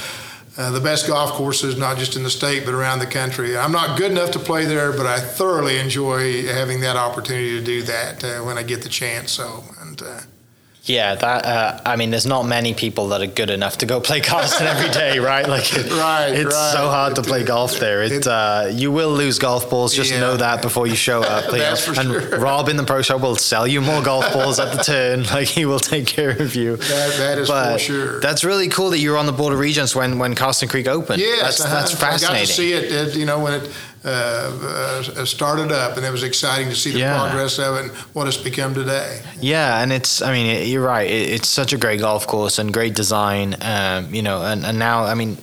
uh, 0.58 0.72
the 0.72 0.80
best 0.80 1.06
golf 1.06 1.30
courses, 1.32 1.76
not 1.76 1.96
just 1.96 2.16
in 2.16 2.24
the 2.24 2.30
state 2.30 2.64
but 2.64 2.74
around 2.74 2.98
the 2.98 3.06
country. 3.06 3.56
I'm 3.56 3.72
not 3.72 3.96
good 3.96 4.10
enough 4.10 4.32
to 4.32 4.40
play 4.40 4.64
there, 4.64 4.92
but 4.92 5.06
I 5.06 5.20
thoroughly 5.20 5.78
enjoy 5.78 6.46
having 6.46 6.80
that 6.80 6.96
opportunity 6.96 7.58
to 7.58 7.64
do 7.64 7.82
that 7.84 8.24
uh, 8.24 8.40
when 8.40 8.58
I 8.58 8.64
get 8.64 8.82
the 8.82 8.88
chance. 8.88 9.30
So, 9.30 9.62
and 9.80 10.02
uh, 10.02 10.20
Yeah, 10.88 11.14
that. 11.16 11.44
Uh, 11.44 11.80
I 11.84 11.96
mean, 11.96 12.10
there's 12.10 12.26
not 12.26 12.44
many 12.44 12.72
people 12.74 13.08
that 13.08 13.20
are 13.20 13.26
good 13.26 13.50
enough 13.50 13.78
to 13.78 13.86
go 13.86 14.00
play 14.00 14.20
Karsten 14.20 14.66
every 14.66 14.90
day, 14.90 15.18
right? 15.32 15.46
Like, 15.48 15.72
it- 15.74 15.92
Right, 15.98 16.28
It's 16.30 16.54
right. 16.54 16.72
so 16.72 16.88
hard 16.88 17.14
to 17.16 17.22
play 17.22 17.44
golf 17.44 17.78
there. 17.78 18.02
It, 18.02 18.12
it- 18.12 18.26
uh, 18.26 18.68
you 18.72 18.90
will 18.90 19.10
lose 19.10 19.38
golf 19.38 19.68
balls. 19.68 19.94
Just 19.94 20.10
Yeah. 20.12 20.20
know 20.20 20.36
that 20.38 20.62
before 20.62 20.86
you 20.86 20.96
show 20.96 21.22
up. 21.22 21.52
you 21.52 21.58
know. 21.58 21.68
and 21.70 22.08
sure. 22.30 22.38
Rob 22.40 22.68
in 22.68 22.76
the 22.76 22.84
pro 22.84 23.02
shop 23.02 23.20
will 23.20 23.36
sell 23.36 23.66
you 23.66 23.80
more 23.80 24.02
golf 24.02 24.32
balls 24.32 24.58
at 24.58 24.76
the 24.76 24.82
turn. 24.82 25.24
Like 25.24 25.48
he 25.48 25.66
will 25.66 25.80
take 25.80 26.06
care 26.06 26.30
of 26.30 26.54
you. 26.54 26.76
That- 26.76 27.14
that 27.18 27.38
is 27.38 27.48
for 27.50 27.78
sure. 27.78 28.20
That's 28.20 28.42
really 28.44 28.68
cool 28.68 28.90
that 28.90 28.98
you 28.98 29.10
were 29.10 29.18
on 29.18 29.26
the 29.26 29.32
Board 29.32 29.52
of 29.52 29.58
Regents 29.58 29.94
when 29.94 30.18
when 30.18 30.34
Karsten 30.34 30.68
Creek 30.68 30.88
opened. 30.88 31.20
Yes, 31.20 31.58
that's 31.58 31.60
uh-huh. 31.60 31.74
that's 31.74 31.92
fascinating. 31.94 32.36
I 32.36 32.40
got 32.40 32.46
to 32.46 32.52
see 32.52 32.72
it, 32.72 33.14
you 33.16 33.26
know, 33.26 33.40
when 33.44 33.54
it 33.54 33.70
uh, 34.08 35.20
uh, 35.20 35.24
started 35.24 35.70
up, 35.72 35.96
and 35.96 36.06
it 36.06 36.10
was 36.12 36.22
exciting 36.22 36.68
to 36.70 36.74
see 36.76 36.92
the 36.92 37.00
Yeah. 37.00 37.18
progress 37.20 37.58
of 37.58 37.76
it 37.76 37.82
and 37.84 37.90
what 38.14 38.26
it's 38.26 38.36
become 38.36 38.74
today. 38.74 39.20
Yeah, 39.40 39.80
and 39.82 39.92
it's, 39.92 40.22
I 40.22 40.32
mean, 40.32 40.46
it, 40.46 40.66
you're 40.68 40.84
right. 40.84 41.08
It, 41.10 41.30
it's 41.30 41.48
such 41.48 41.72
a 41.72 41.78
great 41.78 42.00
golf 42.00 42.26
course 42.26 42.58
and 42.58 42.72
great 42.72 42.94
design, 42.94 43.56
um, 43.62 44.14
you 44.14 44.22
know, 44.22 44.42
and, 44.42 44.64
and 44.64 44.78
now, 44.78 45.04
I 45.04 45.14
mean, 45.14 45.36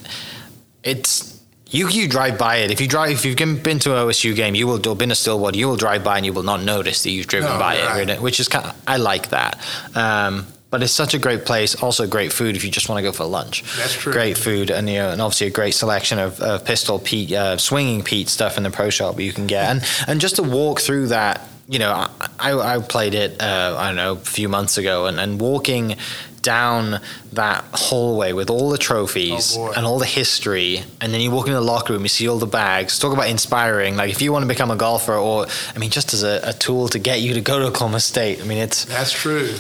it's, 0.84 1.39
you, 1.69 1.89
you 1.89 2.08
drive 2.08 2.38
by 2.38 2.58
it. 2.58 2.71
If 2.71 2.80
you 2.80 2.88
drive, 2.88 3.12
if 3.12 3.25
you've 3.25 3.38
been 3.38 3.80
to 3.80 3.91
an 3.97 4.08
OSU 4.08 4.36
game, 4.36 4.56
you 4.56 4.67
will, 4.67 4.88
or 4.88 4.95
been 4.95 5.10
to 5.10 5.15
Stillwater, 5.15 5.58
you 5.58 5.67
will 5.67 5.75
drive 5.78 6.04
by 6.04 6.17
and 6.17 6.25
you 6.25 6.32
will 6.34 6.43
not 6.43 6.62
notice 6.62 7.04
that 7.04 7.10
you've 7.12 7.28
driven 7.28 7.49
No, 7.51 7.60
by 7.60 7.82
right. 7.86 8.10
it, 8.10 8.21
which 8.21 8.39
is 8.39 8.47
kind 8.47 8.65
of, 8.67 8.75
I 8.88 8.97
like 8.97 9.30
that. 9.30 9.60
Um, 9.95 10.47
but 10.75 10.83
it's 10.83 10.91
such 10.91 11.13
a 11.13 11.17
great 11.19 11.45
place. 11.45 11.73
Also, 11.81 12.05
great 12.05 12.33
food 12.33 12.57
if 12.57 12.65
you 12.65 12.69
just 12.69 12.89
want 12.89 12.99
to 12.99 13.01
go 13.01 13.13
for 13.13 13.23
lunch. 13.23 13.63
That's 13.77 13.93
true. 13.93 14.11
Great 14.11 14.38
food, 14.38 14.69
and 14.69 14.89
you 14.89 14.95
know, 14.95 15.09
and 15.09 15.21
obviously 15.21 15.47
a 15.47 15.51
great 15.51 15.73
selection 15.73 16.19
of, 16.19 16.41
of 16.41 16.65
pistol 16.65 16.99
Pete, 16.99 17.31
uh, 17.31 17.57
swinging 17.57 18.03
Pete 18.03 18.27
stuff 18.27 18.57
in 18.57 18.63
the 18.63 18.71
pro 18.71 18.89
shop 18.89 19.17
you 19.17 19.31
can 19.31 19.47
get, 19.47 19.69
and 19.69 19.81
and 20.05 20.19
just 20.19 20.35
to 20.35 20.43
walk 20.43 20.81
through 20.81 21.07
that. 21.07 21.39
You 21.69 21.79
know, 21.79 21.93
I, 22.39 22.75
I 22.75 22.79
played 22.79 23.15
it. 23.15 23.41
Uh, 23.41 23.75
I 23.79 23.88
don't 23.88 23.95
know 23.95 24.11
a 24.11 24.17
few 24.17 24.49
months 24.49 24.77
ago, 24.77 25.05
and, 25.05 25.17
and 25.17 25.39
walking 25.39 25.95
down 26.41 26.99
that 27.33 27.63
hallway 27.73 28.33
with 28.33 28.49
all 28.51 28.69
the 28.69 28.77
trophies 28.77 29.57
Oh, 29.57 29.71
and 29.71 29.85
all 29.85 29.97
the 29.97 30.05
history, 30.05 30.83
and 30.99 31.13
then 31.13 31.21
you 31.21 31.31
walk 31.31 31.47
into 31.47 31.57
the 31.57 31.65
locker 31.65 31.93
room, 31.93 32.03
you 32.03 32.09
see 32.09 32.27
all 32.27 32.38
the 32.38 32.45
bags. 32.45 32.99
Talk 32.99 33.13
about 33.13 33.29
inspiring. 33.29 33.95
Like 33.95 34.11
if 34.11 34.21
you 34.21 34.33
want 34.33 34.43
to 34.43 34.47
become 34.47 34.71
a 34.71 34.75
golfer, 34.75 35.15
or 35.15 35.47
I 35.73 35.79
mean, 35.79 35.89
just 35.89 36.13
as 36.13 36.21
a, 36.21 36.41
a 36.43 36.53
tool 36.53 36.89
to 36.89 36.99
get 36.99 37.21
you 37.21 37.33
to 37.33 37.41
go 37.41 37.59
to 37.59 37.65
Oklahoma 37.65 38.01
State. 38.01 38.41
I 38.41 38.43
mean, 38.43 38.57
it's 38.59 38.83
That's 38.85 39.13
true. 39.13 39.55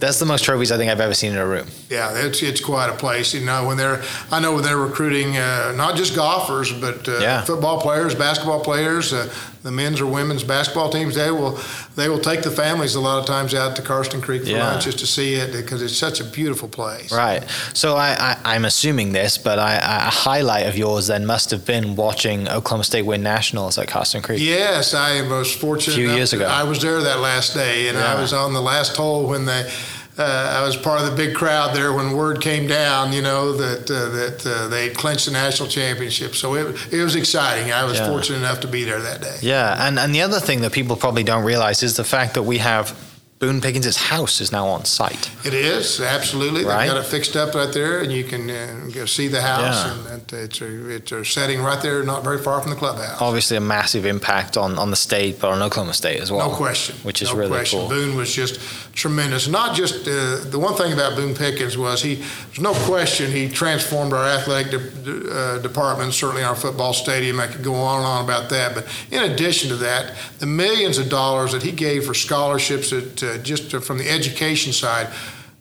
That's 0.00 0.18
the 0.18 0.26
most 0.26 0.44
trophies 0.44 0.72
I 0.72 0.76
think 0.76 0.90
I've 0.90 1.00
ever 1.00 1.14
seen 1.14 1.32
in 1.32 1.38
a 1.38 1.46
room. 1.46 1.66
Yeah, 1.90 2.12
it's 2.26 2.42
it's 2.42 2.60
quite 2.60 2.88
a 2.90 2.94
place. 2.96 3.32
You 3.34 3.44
know, 3.44 3.66
when 3.66 3.76
they're 3.76 4.02
I 4.30 4.40
know 4.40 4.54
when 4.54 4.62
they're 4.64 4.76
recruiting 4.76 5.36
uh, 5.36 5.72
not 5.76 5.96
just 5.96 6.14
golfers, 6.16 6.72
but 6.72 7.08
uh, 7.08 7.18
Yeah. 7.20 7.42
football 7.42 7.80
players, 7.80 8.14
basketball 8.14 8.60
players, 8.60 9.12
uh, 9.12 9.32
the 9.62 9.70
men's 9.70 10.00
or 10.00 10.06
women's 10.06 10.42
basketball 10.42 10.90
teams. 10.90 11.14
They 11.14 11.30
will 11.30 11.58
they 11.96 12.08
will 12.08 12.18
take 12.18 12.42
the 12.42 12.50
families 12.50 12.94
a 12.94 13.00
lot 13.00 13.18
of 13.18 13.26
times 13.26 13.52
out 13.54 13.76
to 13.76 13.82
Karsten 13.82 14.20
Creek 14.20 14.42
for 14.44 14.48
Yeah. 14.50 14.70
lunch 14.72 14.84
just 14.84 14.98
to 15.00 15.06
see 15.06 15.34
it 15.34 15.52
because 15.52 15.82
it's 15.82 15.96
such 15.96 16.20
a 16.20 16.24
beautiful 16.24 16.68
place. 16.68 17.12
Right. 17.12 17.44
So 17.74 17.96
I, 17.96 18.10
I, 18.44 18.54
I'm 18.54 18.64
assuming 18.64 19.12
this, 19.12 19.36
but 19.38 19.58
I, 19.58 19.74
I, 19.74 19.96
a 20.08 20.10
highlight 20.10 20.66
of 20.66 20.76
yours 20.78 21.08
then 21.08 21.26
must 21.26 21.50
have 21.50 21.66
been 21.66 21.94
watching 21.96 22.48
Oklahoma 22.48 22.84
State 22.84 23.02
win 23.02 23.22
nationals 23.22 23.76
at 23.78 23.88
Karsten 23.88 24.22
Creek. 24.22 24.40
Yes, 24.40 24.94
I 24.94 25.22
was 25.28 25.54
fortunate. 25.54 25.94
A 25.94 25.96
Few 25.98 26.10
years 26.10 26.32
ago. 26.32 26.46
I 26.46 26.62
was 26.64 26.80
there 26.80 27.00
that 27.02 27.20
last 27.20 27.52
day, 27.54 27.88
and 27.88 27.98
Yeah. 27.98 28.14
I 28.14 28.20
was 28.20 28.32
on 28.32 28.54
the 28.54 28.62
last 28.62 28.96
hole 28.96 29.26
when 29.28 29.44
they. 29.44 29.70
Uh, 30.20 30.58
I 30.58 30.62
was 30.66 30.76
part 30.76 31.00
of 31.00 31.08
the 31.10 31.16
big 31.16 31.34
crowd 31.34 31.74
there 31.74 31.92
when 31.94 32.12
word 32.12 32.40
came 32.42 32.66
down, 32.66 33.12
you 33.12 33.22
know, 33.22 33.52
that 33.52 33.90
uh, 33.90 34.08
that 34.10 34.46
uh, 34.46 34.68
they 34.68 34.88
had 34.88 34.96
clinched 34.96 35.24
the 35.26 35.32
national 35.32 35.68
championship. 35.68 36.34
So 36.34 36.54
it 36.56 36.76
it 36.92 37.02
was 37.02 37.16
exciting. 37.16 37.72
I 37.72 37.84
was 37.84 37.98
Yeah. 37.98 38.06
fortunate 38.08 38.38
enough 38.38 38.60
to 38.60 38.68
be 38.68 38.84
there 38.84 39.00
that 39.00 39.22
day. 39.22 39.36
Yeah, 39.40 39.86
and, 39.86 39.98
and 39.98 40.14
the 40.14 40.20
other 40.22 40.38
thing 40.40 40.60
that 40.60 40.72
people 40.72 40.96
probably 40.96 41.24
don't 41.24 41.44
realize 41.44 41.82
is 41.82 41.96
the 41.96 42.04
fact 42.04 42.34
that 42.34 42.42
we 42.42 42.58
have 42.58 42.92
Boone 43.40 43.62
Pickens' 43.62 43.96
house 43.96 44.42
is 44.42 44.52
now 44.52 44.66
on 44.66 44.84
site. 44.84 45.30
It 45.46 45.54
is 45.54 45.98
absolutely. 45.98 46.62
Right. 46.62 46.84
They've 46.84 46.94
got 46.94 47.02
it 47.02 47.06
fixed 47.08 47.36
up 47.36 47.54
right 47.54 47.72
there, 47.72 48.00
and 48.02 48.12
you 48.12 48.22
can 48.22 48.50
uh, 48.50 48.90
go 48.92 49.06
see 49.06 49.28
the 49.28 49.40
house. 49.40 49.86
Yeah. 49.86 50.12
And 50.12 50.32
it's 50.34 50.60
a 50.60 50.88
it's 50.90 51.10
a 51.10 51.24
setting 51.24 51.62
right 51.62 51.80
there, 51.82 52.02
not 52.02 52.22
very 52.22 52.36
far 52.36 52.60
from 52.60 52.68
the 52.68 52.76
clubhouse. 52.76 53.18
Obviously, 53.18 53.56
a 53.56 53.60
massive 53.62 54.04
impact 54.04 54.58
on, 54.58 54.78
on 54.78 54.90
the 54.90 54.96
state, 54.96 55.40
but 55.40 55.52
on 55.52 55.62
Oklahoma 55.62 55.94
State 55.94 56.20
as 56.20 56.30
well. 56.30 56.50
No 56.50 56.54
question. 56.54 56.96
Which 56.96 57.22
is 57.22 57.30
no 57.30 57.38
really 57.38 57.50
question. 57.52 57.78
cool. 57.78 57.88
Boone 57.88 58.14
was 58.14 58.30
just 58.30 58.60
tremendous. 58.94 59.48
Not 59.48 59.74
just 59.74 60.06
uh, 60.06 60.44
the 60.44 60.58
one 60.58 60.74
thing 60.74 60.92
about 60.92 61.16
Boone 61.16 61.34
Pickens 61.34 61.78
was 61.78 62.02
he. 62.02 62.16
There's 62.16 62.60
no 62.60 62.74
question 62.74 63.30
he 63.30 63.48
transformed 63.48 64.12
our 64.12 64.26
athletic 64.26 64.70
de- 65.02 65.30
uh, 65.34 65.58
department, 65.60 66.12
certainly 66.12 66.42
our 66.42 66.54
football 66.56 66.92
stadium. 66.92 67.40
I 67.40 67.46
could 67.46 67.64
go 67.64 67.74
on 67.74 68.00
and 68.00 68.06
on 68.06 68.24
about 68.24 68.50
that. 68.50 68.74
But 68.74 68.86
in 69.10 69.32
addition 69.32 69.70
to 69.70 69.76
that, 69.76 70.14
the 70.40 70.46
millions 70.46 70.98
of 70.98 71.08
dollars 71.08 71.52
that 71.52 71.62
he 71.62 71.72
gave 71.72 72.04
for 72.04 72.12
scholarships, 72.12 72.90
that, 72.90 73.29
uh, 73.30 73.38
just 73.38 73.70
from 73.84 73.98
the 73.98 74.08
education 74.08 74.72
side. 74.72 75.08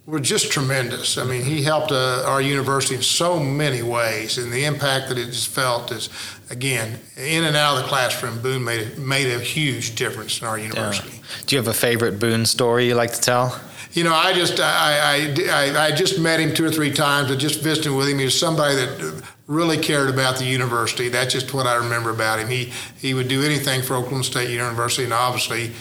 Were 0.05 0.19
just 0.19 0.51
tremendous. 0.51 1.19
I 1.19 1.23
mean, 1.23 1.43
he 1.43 1.61
helped 1.61 1.91
uh, 1.91 2.23
our 2.25 2.41
university 2.41 2.95
in 2.95 3.03
so 3.03 3.39
many 3.39 3.83
ways, 3.83 4.39
and 4.39 4.51
the 4.51 4.65
impact 4.65 5.09
that 5.09 5.19
it 5.19 5.27
just 5.27 5.49
felt 5.49 5.91
is, 5.91 6.09
again, 6.49 6.99
in 7.15 7.43
and 7.43 7.55
out 7.55 7.77
of 7.77 7.83
the 7.83 7.89
classroom. 7.89 8.41
Boone 8.41 8.63
made 8.63 8.87
a, 8.87 8.99
made 8.99 9.27
a 9.31 9.37
huge 9.37 9.93
difference 9.93 10.41
in 10.41 10.47
our 10.47 10.57
university. 10.57 11.21
Do 11.45 11.55
you 11.55 11.61
have 11.61 11.67
a 11.67 11.75
favorite 11.75 12.19
Boone 12.19 12.47
story 12.47 12.87
you 12.87 12.95
like 12.95 13.13
to 13.13 13.21
tell? 13.21 13.61
You 13.93 14.03
know, 14.03 14.13
I 14.13 14.33
just 14.33 14.59
I, 14.59 14.63
I, 14.63 15.73
I, 15.75 15.85
I 15.85 15.91
just 15.91 16.19
met 16.19 16.39
him 16.39 16.55
two 16.55 16.65
or 16.65 16.71
three 16.71 16.91
times. 16.91 17.29
I 17.29 17.35
just 17.35 17.61
visited 17.61 17.93
with 17.93 18.07
him. 18.07 18.17
He 18.17 18.25
was 18.25 18.39
somebody 18.39 18.75
that 18.77 19.23
really 19.45 19.77
cared 19.77 20.09
about 20.09 20.37
the 20.37 20.45
university. 20.45 21.09
That's 21.09 21.33
just 21.33 21.53
what 21.53 21.67
I 21.67 21.75
remember 21.75 22.09
about 22.09 22.39
him. 22.39 22.47
He 22.47 22.73
he 22.97 23.13
would 23.13 23.27
do 23.27 23.43
anything 23.43 23.83
for 23.83 23.95
Oklahoma 23.95 24.23
State 24.23 24.49
University, 24.49 25.03
and 25.03 25.13
obviously 25.13 25.71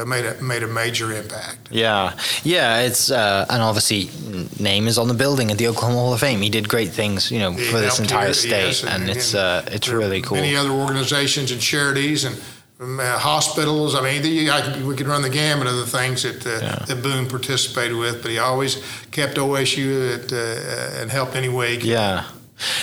uh, 0.00 0.04
made 0.04 0.24
a 0.26 0.34
made 0.42 0.62
a 0.62 0.66
major 0.66 1.12
impact. 1.12 1.58
Yeah, 1.70 2.12
yeah. 2.42 2.80
It's 2.80 3.10
uh, 3.10 3.46
and 3.48 3.62
obviously 3.62 4.10
name 4.58 4.88
is 4.88 4.98
on 4.98 5.08
the 5.08 5.14
building 5.14 5.50
at 5.50 5.58
the 5.58 5.68
Oklahoma 5.68 5.98
Hall 5.98 6.14
of 6.14 6.20
Fame. 6.20 6.40
He 6.42 6.50
did 6.50 6.68
great 6.68 6.90
things, 6.90 7.30
you 7.30 7.38
know, 7.38 7.52
He 7.52 7.64
for 7.64 7.78
this 7.80 7.98
entire 7.98 8.32
state, 8.34 8.50
yes, 8.82 8.84
and, 8.84 9.08
it's 9.08 9.34
and 9.34 9.68
uh, 9.68 9.74
it's 9.74 9.88
really 9.88 10.20
cool. 10.22 10.36
Many 10.36 10.56
other 10.56 10.70
organizations 10.70 11.50
and 11.52 11.60
charities 11.60 12.24
and 12.24 12.36
um, 12.80 12.98
uh, 13.00 13.18
hospitals. 13.18 13.94
I 13.94 14.00
mean, 14.02 14.22
the, 14.22 14.50
I, 14.50 14.60
could- 14.60 14.84
we 14.86 14.94
could 14.96 15.06
run 15.06 15.22
the 15.22 15.30
gamut 15.30 15.66
of 15.68 15.76
the 15.76 15.86
things 15.86 16.22
that 16.22 16.44
uh, 16.46 16.50
Yeah. 16.60 16.84
that 16.86 17.02
Boone 17.02 17.26
participated 17.28 17.96
with, 17.96 18.20
but 18.22 18.30
he 18.30 18.38
always 18.38 18.82
kept 19.10 19.36
OSU 19.38 20.14
at, 20.14 20.32
uh, 20.32 21.00
and 21.00 21.10
helped 21.10 21.36
any 21.36 21.48
way 21.48 21.70
he 21.72 21.76
could. 21.78 21.86
Yeah. 21.90 22.24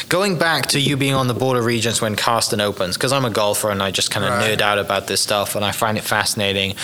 Going 0.09 0.37
back 0.37 0.67
to 0.67 0.79
you 0.79 0.97
being 0.97 1.13
on 1.13 1.27
the 1.27 1.33
Board 1.33 1.57
of 1.57 1.65
Regents 1.65 2.01
when 2.01 2.15
Karsten 2.15 2.59
opens, 2.59 2.97
because 2.97 3.13
I'm 3.13 3.25
a 3.25 3.29
golfer 3.29 3.69
and 3.71 3.81
I 3.81 3.91
just 3.91 4.11
kind 4.11 4.25
of 4.25 4.31
Right. 4.33 4.57
nerd 4.57 4.61
out 4.61 4.77
about 4.79 5.07
this 5.07 5.21
stuff 5.21 5.55
and 5.55 5.63
I 5.63 5.71
find 5.71 5.97
it 5.97 6.03
fascinating. 6.03 6.75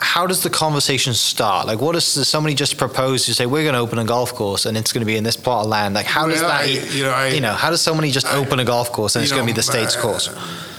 How 0.00 0.28
does 0.28 0.44
the 0.44 0.50
conversation 0.50 1.12
start? 1.12 1.66
Like, 1.66 1.80
what 1.80 1.92
does 1.92 2.14
does 2.14 2.28
somebody 2.28 2.54
just 2.54 2.76
propose 2.78 3.26
to 3.26 3.34
say 3.34 3.46
we're 3.46 3.64
going 3.64 3.74
to 3.74 3.80
open 3.80 3.98
a 3.98 4.04
golf 4.04 4.32
course 4.32 4.64
and 4.64 4.76
it's 4.76 4.92
going 4.92 5.00
to 5.00 5.06
be 5.06 5.16
in 5.16 5.24
this 5.24 5.36
part 5.36 5.64
of 5.64 5.70
land? 5.70 5.94
Like, 5.96 6.06
how 6.06 6.28
does 6.28 6.40
that? 6.40 6.50
I- 6.60 6.64
you 6.66 7.02
know, 7.02 7.10
I- 7.10 7.28
you 7.28 7.40
know, 7.40 7.52
how 7.52 7.70
does 7.70 7.80
somebody 7.82 8.12
just 8.12 8.26
I- 8.26 8.36
open 8.36 8.60
a 8.60 8.64
golf 8.64 8.92
course 8.92 9.16
and 9.16 9.24
it's 9.24 9.32
going 9.32 9.42
to 9.44 9.52
be 9.52 9.56
the 9.56 9.62
state's 9.62 9.96
course? 9.96 10.30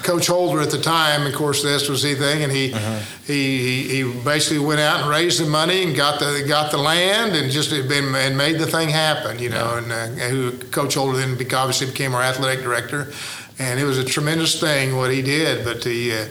Coach 0.04 0.28
Holder 0.28 0.62
at 0.62 0.72
the 0.72 0.80
time, 0.80 1.28
of 1.28 1.34
course, 1.36 1.62
this 1.62 1.90
was 1.90 2.02
the 2.04 2.16
thing, 2.16 2.44
and 2.44 2.52
he, 2.52 2.74
Uh-huh. 2.74 3.00
he 3.28 3.58
he 3.58 3.84
he 3.98 4.04
basically 4.24 4.60
went 4.60 4.80
out 4.80 5.02
and 5.02 5.10
raised 5.10 5.42
the 5.42 5.46
money 5.46 5.84
and 5.84 5.94
got 5.98 6.20
the 6.22 6.46
got 6.48 6.72
the 6.72 6.78
land 6.78 7.36
and 7.36 7.52
just 7.52 7.70
been 7.72 8.16
and 8.16 8.38
made 8.38 8.58
the 8.58 8.66
thing 8.66 8.88
happen, 8.90 9.38
you 9.40 9.50
know. 9.50 9.76
And 9.76 9.92
uh, 9.92 10.06
who 10.30 10.52
Coach 10.72 10.94
Holder 10.96 11.18
then 11.18 11.38
obviously 11.54 11.88
became 11.88 12.16
our 12.16 12.24
athletic 12.24 12.64
director, 12.64 13.12
and 13.60 13.78
it 13.80 13.84
was 13.84 13.98
a 13.98 14.04
tremendous 14.06 14.58
thing 14.58 14.96
what 14.96 15.12
he 15.12 15.22
did. 15.22 15.66
But 15.66 15.82
the, 15.84 16.14
uh, 16.14 16.26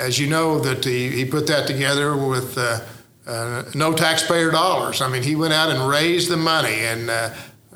as 0.00 0.18
you 0.18 0.26
know, 0.28 0.58
that 0.60 0.84
he, 0.84 1.10
he 1.10 1.24
put 1.24 1.46
that 1.46 1.66
together 1.66 2.16
with 2.16 2.56
uh, 2.58 2.80
uh, 3.26 3.64
no 3.74 3.92
taxpayer 3.92 4.50
dollars. 4.50 5.00
I 5.00 5.08
mean, 5.08 5.22
he 5.22 5.36
went 5.36 5.52
out 5.52 5.70
and 5.70 5.88
raised 5.88 6.30
the 6.30 6.36
money, 6.36 6.80
and 6.80 7.10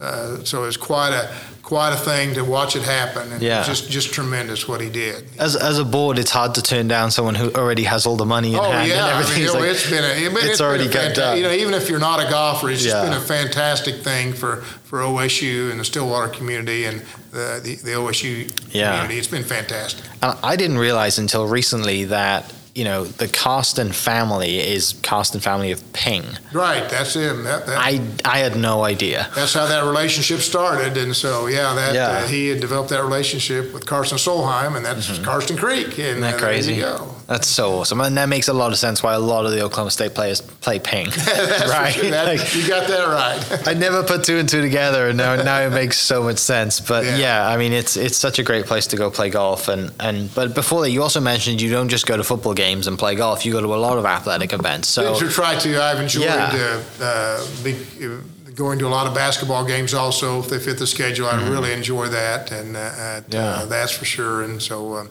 uh, 0.00 0.42
so 0.44 0.62
it 0.64 0.66
was 0.66 0.76
quite 0.76 1.12
a 1.12 1.32
quite 1.62 1.94
a 1.94 1.96
thing 1.96 2.34
to 2.34 2.44
watch 2.44 2.76
it 2.76 2.82
happen. 2.82 3.32
And 3.32 3.40
Yeah. 3.42 3.62
just 3.64 3.88
just 3.90 4.12
tremendous 4.12 4.68
what 4.68 4.80
he 4.82 4.90
did. 4.90 5.24
As, 5.38 5.56
as 5.56 5.78
a 5.78 5.84
board, 5.84 6.18
it's 6.18 6.30
hard 6.30 6.54
to 6.56 6.62
turn 6.62 6.88
down 6.88 7.10
someone 7.10 7.34
who 7.34 7.50
already 7.54 7.84
has 7.84 8.04
all 8.04 8.16
the 8.16 8.26
money 8.26 8.52
in 8.52 8.58
Oh 8.60 8.70
hand 8.70 8.88
yeah, 8.88 9.16
and 9.18 9.26
I 9.26 9.30
mean, 9.34 9.44
it's, 9.44 9.54
like, 9.54 9.62
it's 9.64 9.88
been 9.88 10.04
a, 10.04 10.08
it- 10.08 10.32
it's 10.32 10.44
it's 10.44 10.58
been 10.58 10.66
already 10.66 10.86
a 10.86 10.92
got 10.92 11.12
fanta- 11.12 11.14
done. 11.14 11.36
You 11.38 11.42
know, 11.44 11.52
even 11.52 11.72
if 11.74 11.88
you're 11.88 12.00
not 12.00 12.20
a 12.20 12.28
golfer, 12.28 12.68
it's 12.70 12.82
just 12.82 13.02
been 13.02 13.14
a 13.14 13.20
fantastic 13.20 13.96
thing 14.02 14.32
for, 14.34 14.56
for 14.84 15.00
OSU 15.00 15.70
and 15.70 15.80
the 15.80 15.84
Stillwater 15.84 16.28
community 16.28 16.84
and 16.84 17.00
the 17.30 17.60
the, 17.62 17.76
the 17.76 17.90
OSU 17.92 18.50
Yeah. 18.72 18.90
community. 18.92 19.18
It's 19.18 19.28
been 19.28 19.44
fantastic. 19.44 20.04
And 20.22 20.36
I 20.42 20.56
didn't 20.56 20.78
realize 20.78 21.18
until 21.18 21.46
recently 21.46 22.04
that 22.06 22.52
you 22.74 22.84
know 22.84 23.04
the 23.04 23.28
Karsten 23.28 23.92
family 23.92 24.58
is 24.58 24.94
Karsten 25.02 25.40
family 25.40 25.70
of 25.72 25.80
Ping. 25.92 26.24
Right, 26.52 26.88
that's 26.90 27.14
him. 27.14 27.44
That, 27.44 27.66
that, 27.66 27.78
I 27.78 28.00
I 28.24 28.38
had 28.38 28.56
no 28.56 28.82
idea. 28.84 29.28
that's 29.34 29.54
how 29.54 29.66
that 29.66 29.84
relationship 29.84 30.40
started, 30.40 30.96
and 30.96 31.14
so 31.14 31.46
yeah, 31.46 31.74
that 31.74 31.94
Yeah. 31.94 32.08
Uh, 32.08 32.26
he 32.26 32.48
had 32.48 32.60
developed 32.60 32.90
that 32.90 33.02
relationship 33.04 33.72
with 33.72 33.86
Karsten 33.86 34.18
Solheim, 34.18 34.76
and 34.76 34.84
that's 34.84 35.18
Karsten 35.20 35.56
Creek. 35.56 35.86
And 35.98 35.98
Isn't 35.98 36.20
that 36.22 36.34
uh, 36.34 36.38
crazy? 36.38 36.74
There 36.80 36.90
you 36.92 36.98
go. 36.98 37.10
That's 37.26 37.46
so 37.48 37.72
awesome, 37.80 38.00
and 38.02 38.16
that 38.18 38.28
makes 38.28 38.48
a 38.48 38.52
lot 38.52 38.72
of 38.72 38.78
sense 38.78 39.02
why 39.02 39.14
a 39.14 39.18
lot 39.18 39.46
of 39.46 39.52
the 39.52 39.62
Oklahoma 39.62 39.90
State 39.90 40.14
players 40.14 40.42
play 40.42 40.78
Ping, 40.78 41.06
right? 41.68 41.90
sure. 41.94 42.10
That- 42.10 42.26
Like, 42.26 42.54
you 42.54 42.66
got 42.68 42.86
that 42.88 43.06
right. 43.06 43.68
I 43.68 43.72
never 43.74 44.02
put 44.02 44.24
two 44.24 44.36
and 44.38 44.48
two 44.48 44.60
together, 44.60 45.08
and 45.08 45.16
now 45.16 45.36
now 45.36 45.60
it 45.60 45.70
makes 45.70 45.96
so 45.96 46.22
much 46.24 46.38
sense. 46.38 46.80
But 46.80 47.04
Yeah. 47.04 47.16
yeah. 47.18 47.48
I 47.48 47.56
mean, 47.56 47.72
it's 47.72 47.96
it's 47.96 48.18
such 48.18 48.38
a 48.38 48.42
great 48.42 48.66
place 48.66 48.88
to 48.88 48.96
go 48.96 49.10
play 49.10 49.30
golf, 49.30 49.68
and 49.68 49.92
and 50.00 50.34
but 50.34 50.54
before 50.54 50.82
that, 50.82 50.90
you 50.90 51.02
also 51.02 51.20
mentioned 51.20 51.62
you 51.62 51.70
don't 51.70 51.88
just 51.88 52.04
go 52.06 52.16
to 52.16 52.24
football 52.24 52.52
games 52.52 52.63
and 52.64 52.98
play 52.98 53.14
golf. 53.14 53.44
You 53.44 53.52
go 53.52 53.60
to 53.60 53.74
a 53.74 53.76
lot 53.76 53.98
of 53.98 54.04
athletic 54.04 54.52
events. 54.52 54.88
So 54.88 55.18
to 55.18 55.28
try 55.28 55.56
to. 55.58 55.82
I've 55.82 56.00
enjoyed 56.00 56.24
Yeah. 56.24 56.80
uh, 57.00 57.04
uh, 57.04 57.46
be, 57.62 57.76
going 58.54 58.78
to 58.78 58.86
a 58.86 58.94
lot 58.98 59.06
of 59.06 59.14
basketball 59.14 59.64
games 59.64 59.94
also 59.94 60.38
if 60.40 60.48
they 60.48 60.58
fit 60.58 60.78
the 60.78 60.86
schedule. 60.86 61.26
I 61.26 61.48
really 61.48 61.72
enjoy 61.72 62.08
that, 62.08 62.52
and 62.52 62.76
uh, 62.76 62.80
uh, 62.80 63.20
Mm-hmm. 63.20 63.32
Yeah. 63.32 63.64
that's 63.68 63.92
for 63.92 64.04
sure. 64.04 64.42
And 64.42 64.60
so 64.62 65.08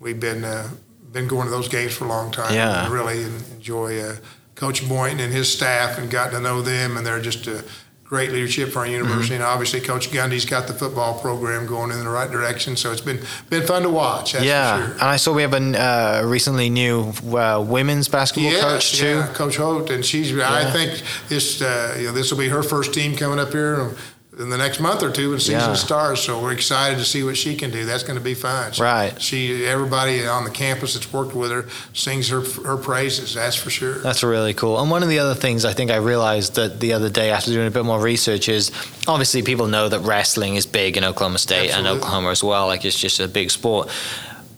we've 0.00 0.20
been 0.20 0.44
uh, 0.44 0.68
been 1.12 1.26
going 1.28 1.44
to 1.46 1.50
those 1.50 1.68
games 1.68 1.92
for 1.94 2.04
a 2.04 2.08
long 2.08 2.30
time. 2.30 2.54
Yeah. 2.54 2.84
and 2.84 2.92
really 2.92 3.22
enjoy 3.56 4.00
uh, 4.00 4.16
Coach 4.54 4.88
Boynton 4.88 5.20
and 5.20 5.32
his 5.32 5.52
staff, 5.52 5.98
and 5.98 6.10
gotten 6.10 6.34
to 6.34 6.40
know 6.40 6.62
them, 6.62 6.96
and 6.96 7.06
they're 7.06 7.20
just 7.20 7.46
a 7.46 7.64
great 8.08 8.30
leadership 8.30 8.70
for 8.70 8.80
our 8.80 8.86
university. 8.86 9.34
Mm-hmm. 9.34 9.34
And 9.34 9.42
obviously, 9.42 9.80
Coach 9.80 10.10
Gundy's 10.10 10.44
got 10.44 10.66
the 10.66 10.72
football 10.72 11.18
program 11.18 11.66
going 11.66 11.90
in 11.90 11.98
the 11.98 12.08
right 12.08 12.30
direction. 12.30 12.76
So 12.76 12.92
it's 12.92 13.00
been 13.00 13.20
been 13.50 13.66
fun 13.66 13.82
to 13.82 13.90
watch. 13.90 14.32
That's 14.32 14.44
yeah, 14.44 14.86
sure. 14.86 14.92
and 14.92 15.02
I 15.02 15.16
saw 15.16 15.32
we 15.32 15.42
have 15.42 15.54
a 15.54 15.56
uh, 15.56 16.22
recently 16.24 16.70
new 16.70 17.12
uh, 17.32 17.64
women's 17.66 18.08
basketball 18.08 18.52
Yes, 18.52 18.62
coach 18.62 18.98
too. 18.98 19.06
Yeah, 19.06 19.32
Coach 19.34 19.56
Hoyt, 19.56 19.90
and 19.90 20.04
she's. 20.04 20.36
I 20.38 20.70
think 20.70 21.02
this 21.28 21.60
uh, 21.62 21.96
you 21.98 22.06
know 22.06 22.12
this 22.12 22.30
will 22.30 22.38
be 22.38 22.48
her 22.48 22.62
first 22.62 22.94
team 22.94 23.16
coming 23.16 23.38
up 23.38 23.52
here 23.52 23.96
in 24.38 24.50
the 24.50 24.56
next 24.58 24.80
month 24.80 25.02
or 25.02 25.10
two 25.10 25.30
when 25.30 25.40
season 25.40 25.54
Yeah. 25.60 25.74
starts. 25.74 26.20
So 26.20 26.38
we're 26.40 26.52
excited 26.52 26.98
to 26.98 27.04
see 27.04 27.22
what 27.22 27.36
she 27.38 27.54
can 27.54 27.70
do. 27.70 27.86
That's 27.86 28.02
going 28.02 28.18
to 28.18 28.24
be 28.24 28.34
fun. 28.34 28.72
She- 28.72 28.82
Right. 28.82 29.20
She 29.22 29.64
everybody 29.66 30.26
on 30.26 30.44
the 30.44 30.50
campus 30.50 30.92
that's 30.94 31.10
worked 31.12 31.34
with 31.34 31.50
her 31.50 31.64
sings 31.94 32.28
her 32.28 32.42
her 32.64 32.76
praises. 32.76 33.32
That's 33.34 33.56
for 33.56 33.70
sure. 33.70 33.98
That's 34.00 34.22
really 34.22 34.52
cool. 34.52 34.78
And 34.80 34.90
one 34.90 35.02
of 35.02 35.08
the 35.08 35.18
other 35.18 35.34
things 35.34 35.64
I 35.64 35.72
think 35.72 35.90
I 35.90 35.96
realized 35.96 36.54
that 36.56 36.80
the 36.80 36.92
other 36.92 37.08
day 37.08 37.30
after 37.30 37.50
doing 37.50 37.66
a 37.66 37.70
bit 37.70 37.84
more 37.84 37.98
research 38.00 38.48
is 38.48 38.70
obviously 39.08 39.42
people 39.42 39.68
know 39.68 39.88
that 39.88 40.00
wrestling 40.00 40.56
is 40.56 40.66
big 40.66 40.96
in 40.96 41.04
Oklahoma 41.04 41.38
State 41.38 41.70
and 41.70 41.86
Oklahoma 41.86 42.30
as 42.30 42.44
well. 42.44 42.66
Like 42.66 42.84
it's 42.84 42.98
just 42.98 43.20
a 43.20 43.28
big 43.28 43.50
sport. 43.50 43.88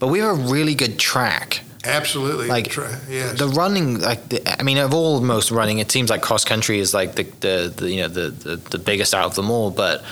But 0.01 0.09
we 0.09 0.19
have 0.21 0.31
a 0.39 0.43
really 0.43 0.75
good 0.75 0.99
track. 0.99 1.61
Absolutely. 1.89 2.47
Like, 2.49 2.75
yes. 2.77 3.39
The 3.39 3.49
running, 3.49 4.01
like 4.01 4.29
the, 4.29 4.61
I 4.61 4.63
mean, 4.63 4.79
of 4.79 4.95
all 4.95 5.21
most 5.21 5.51
running, 5.51 5.79
it 5.79 5.91
seems 5.91 6.11
like 6.11 6.23
cross 6.23 6.45
country 6.45 6.79
is 6.79 6.95
like 6.95 7.15
the, 7.15 7.25
the, 7.41 7.73
the 7.77 7.91
you 7.91 8.03
know 8.03 8.09
the, 8.09 8.31
the 8.31 8.57
the 8.57 8.79
biggest 8.79 9.15
out 9.15 9.27
of 9.27 9.35
them 9.35 9.51
all. 9.51 9.71
But 9.71 10.05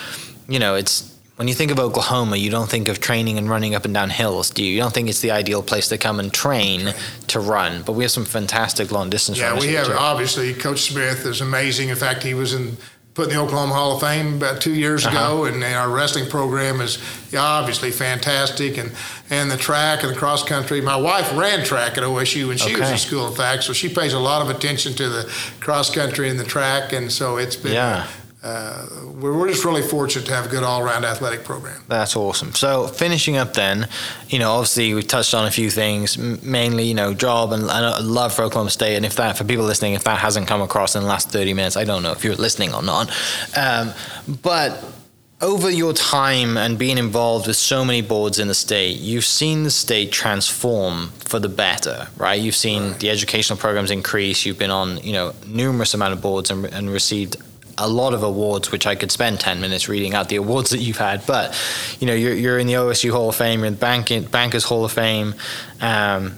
you 0.48 0.58
know, 0.58 0.74
it's 0.74 1.12
when 1.36 1.48
you 1.48 1.54
think 1.54 1.70
of 1.70 1.78
Oklahoma, 1.78 2.36
you 2.38 2.50
don't 2.50 2.68
think 2.70 2.88
of 2.88 2.98
training 2.98 3.36
and 3.36 3.48
running 3.50 3.74
up 3.74 3.84
and 3.84 3.92
down 3.92 4.08
hills, 4.08 4.48
do 4.50 4.64
you? 4.64 4.72
You 4.72 4.80
don't 4.80 4.94
think 4.94 5.08
it's 5.10 5.20
the 5.20 5.32
ideal 5.32 5.62
place 5.62 5.88
to 5.88 5.98
come 5.98 6.18
and 6.18 6.32
train 6.32 6.94
to 7.28 7.40
run. 7.40 7.82
But 7.82 7.92
we 7.92 8.04
have 8.04 8.10
some 8.10 8.24
fantastic 8.24 8.90
long 8.90 9.10
distance 9.10 9.38
Yeah, 9.38 9.58
we 9.58 9.74
have 9.74 9.88
too. 9.88 9.92
obviously 9.92 10.54
Coach 10.54 10.80
Smith 10.80 11.26
is 11.26 11.42
amazing. 11.42 11.90
In 11.90 11.96
fact, 11.96 12.22
he 12.22 12.32
was 12.32 12.54
in 12.54 12.78
put 13.16 13.28
in 13.30 13.34
the 13.34 13.40
Oklahoma 13.40 13.72
Hall 13.74 13.94
of 13.96 14.00
Fame 14.02 14.34
about 14.34 14.60
two 14.60 14.74
years 14.74 15.04
Uh-huh. 15.06 15.16
ago, 15.16 15.44
and 15.46 15.64
our 15.64 15.88
wrestling 15.88 16.28
program 16.28 16.80
is 16.82 16.98
obviously 17.36 17.90
fantastic. 17.90 18.76
And 18.78 18.92
and 19.30 19.50
the 19.50 19.56
track 19.56 20.02
and 20.04 20.12
the 20.12 20.16
cross 20.16 20.44
country. 20.44 20.80
My 20.80 20.94
wife 20.96 21.32
ran 21.36 21.64
track 21.64 21.96
at 21.98 22.04
OSU 22.04 22.46
when 22.48 22.58
she 22.58 22.76
was 22.76 22.88
in 22.90 22.98
school, 22.98 23.26
in 23.26 23.34
fact, 23.34 23.64
so 23.64 23.72
she 23.72 23.88
pays 23.88 24.12
a 24.12 24.18
lot 24.20 24.40
of 24.42 24.50
attention 24.50 24.92
to 24.94 25.08
the 25.08 25.24
cross 25.60 25.92
country 25.92 26.28
and 26.28 26.38
the 26.38 26.44
track, 26.44 26.92
and 26.92 27.10
so 27.10 27.36
it's 27.38 27.56
been. 27.56 27.72
Yeah. 27.72 28.06
Uh, 28.46 28.86
we're, 29.20 29.36
we're 29.36 29.48
just 29.48 29.64
really 29.64 29.82
fortunate 29.82 30.24
to 30.24 30.32
have 30.32 30.46
a 30.46 30.48
good 30.48 30.62
all-around 30.62 31.04
athletic 31.04 31.42
program. 31.42 31.82
That's 31.88 32.14
awesome. 32.14 32.52
So 32.54 32.86
finishing 32.86 33.36
up 33.36 33.54
then, 33.54 33.88
you 34.28 34.38
know, 34.38 34.52
obviously 34.52 34.94
we 34.94 35.02
touched 35.02 35.34
on 35.34 35.46
a 35.46 35.50
few 35.50 35.68
things, 35.68 36.16
m- 36.16 36.38
mainly, 36.44 36.84
you 36.84 36.94
know, 36.94 37.12
job 37.12 37.50
and, 37.52 37.64
and 37.68 38.06
love 38.06 38.32
for 38.32 38.42
Oklahoma 38.42 38.70
State. 38.70 38.94
And 38.96 39.04
if 39.04 39.16
that, 39.16 39.36
for 39.36 39.42
people 39.42 39.64
listening, 39.64 39.94
if 39.94 40.04
that 40.04 40.18
hasn't 40.20 40.46
come 40.46 40.62
across 40.62 40.94
in 40.94 41.02
the 41.02 41.08
last 41.08 41.30
30 41.30 41.54
minutes, 41.54 41.76
I 41.76 41.82
don't 41.84 42.04
know 42.04 42.12
if 42.12 42.22
you're 42.22 42.36
listening 42.36 42.72
or 42.72 42.82
not. 42.82 43.10
Um, 43.56 43.92
but 44.42 44.84
over 45.42 45.68
your 45.68 45.92
time 45.92 46.56
and 46.56 46.78
being 46.78 46.98
involved 46.98 47.48
with 47.48 47.56
so 47.56 47.84
many 47.84 48.00
boards 48.00 48.38
in 48.38 48.46
the 48.46 48.54
state, 48.54 48.98
you've 48.98 49.24
seen 49.24 49.64
the 49.64 49.70
state 49.72 50.12
transform 50.12 51.08
for 51.18 51.40
the 51.40 51.48
better, 51.48 52.06
right? 52.16 52.40
You've 52.40 52.54
seen 52.54 52.90
Right. 52.92 53.00
the 53.00 53.10
educational 53.10 53.58
programs 53.58 53.90
increase. 53.90 54.46
You've 54.46 54.58
been 54.58 54.70
on, 54.70 54.98
you 54.98 55.12
know, 55.14 55.34
numerous 55.46 55.94
amount 55.94 56.12
of 56.12 56.22
boards 56.22 56.50
and, 56.52 56.64
and 56.66 56.88
received 56.88 57.36
a 57.78 57.88
lot 57.88 58.14
of 58.14 58.22
awards, 58.22 58.72
which 58.72 58.86
I 58.86 58.94
could 58.94 59.10
spend 59.10 59.40
10 59.40 59.60
minutes 59.60 59.88
reading 59.88 60.14
out 60.14 60.28
the 60.28 60.36
awards 60.36 60.70
that 60.70 60.78
you've 60.78 60.96
had. 60.96 61.26
But, 61.26 61.54
you 62.00 62.06
know, 62.06 62.14
you're, 62.14 62.34
you're 62.34 62.58
in 62.58 62.66
the 62.66 62.74
OSU 62.74 63.10
Hall 63.10 63.28
of 63.28 63.36
Fame, 63.36 63.60
you're 63.60 63.66
in 63.66 63.74
the 63.74 63.78
Bank, 63.78 64.30
Bankers 64.30 64.64
Hall 64.64 64.84
of 64.84 64.92
Fame. 64.92 65.34
Um, 65.80 66.36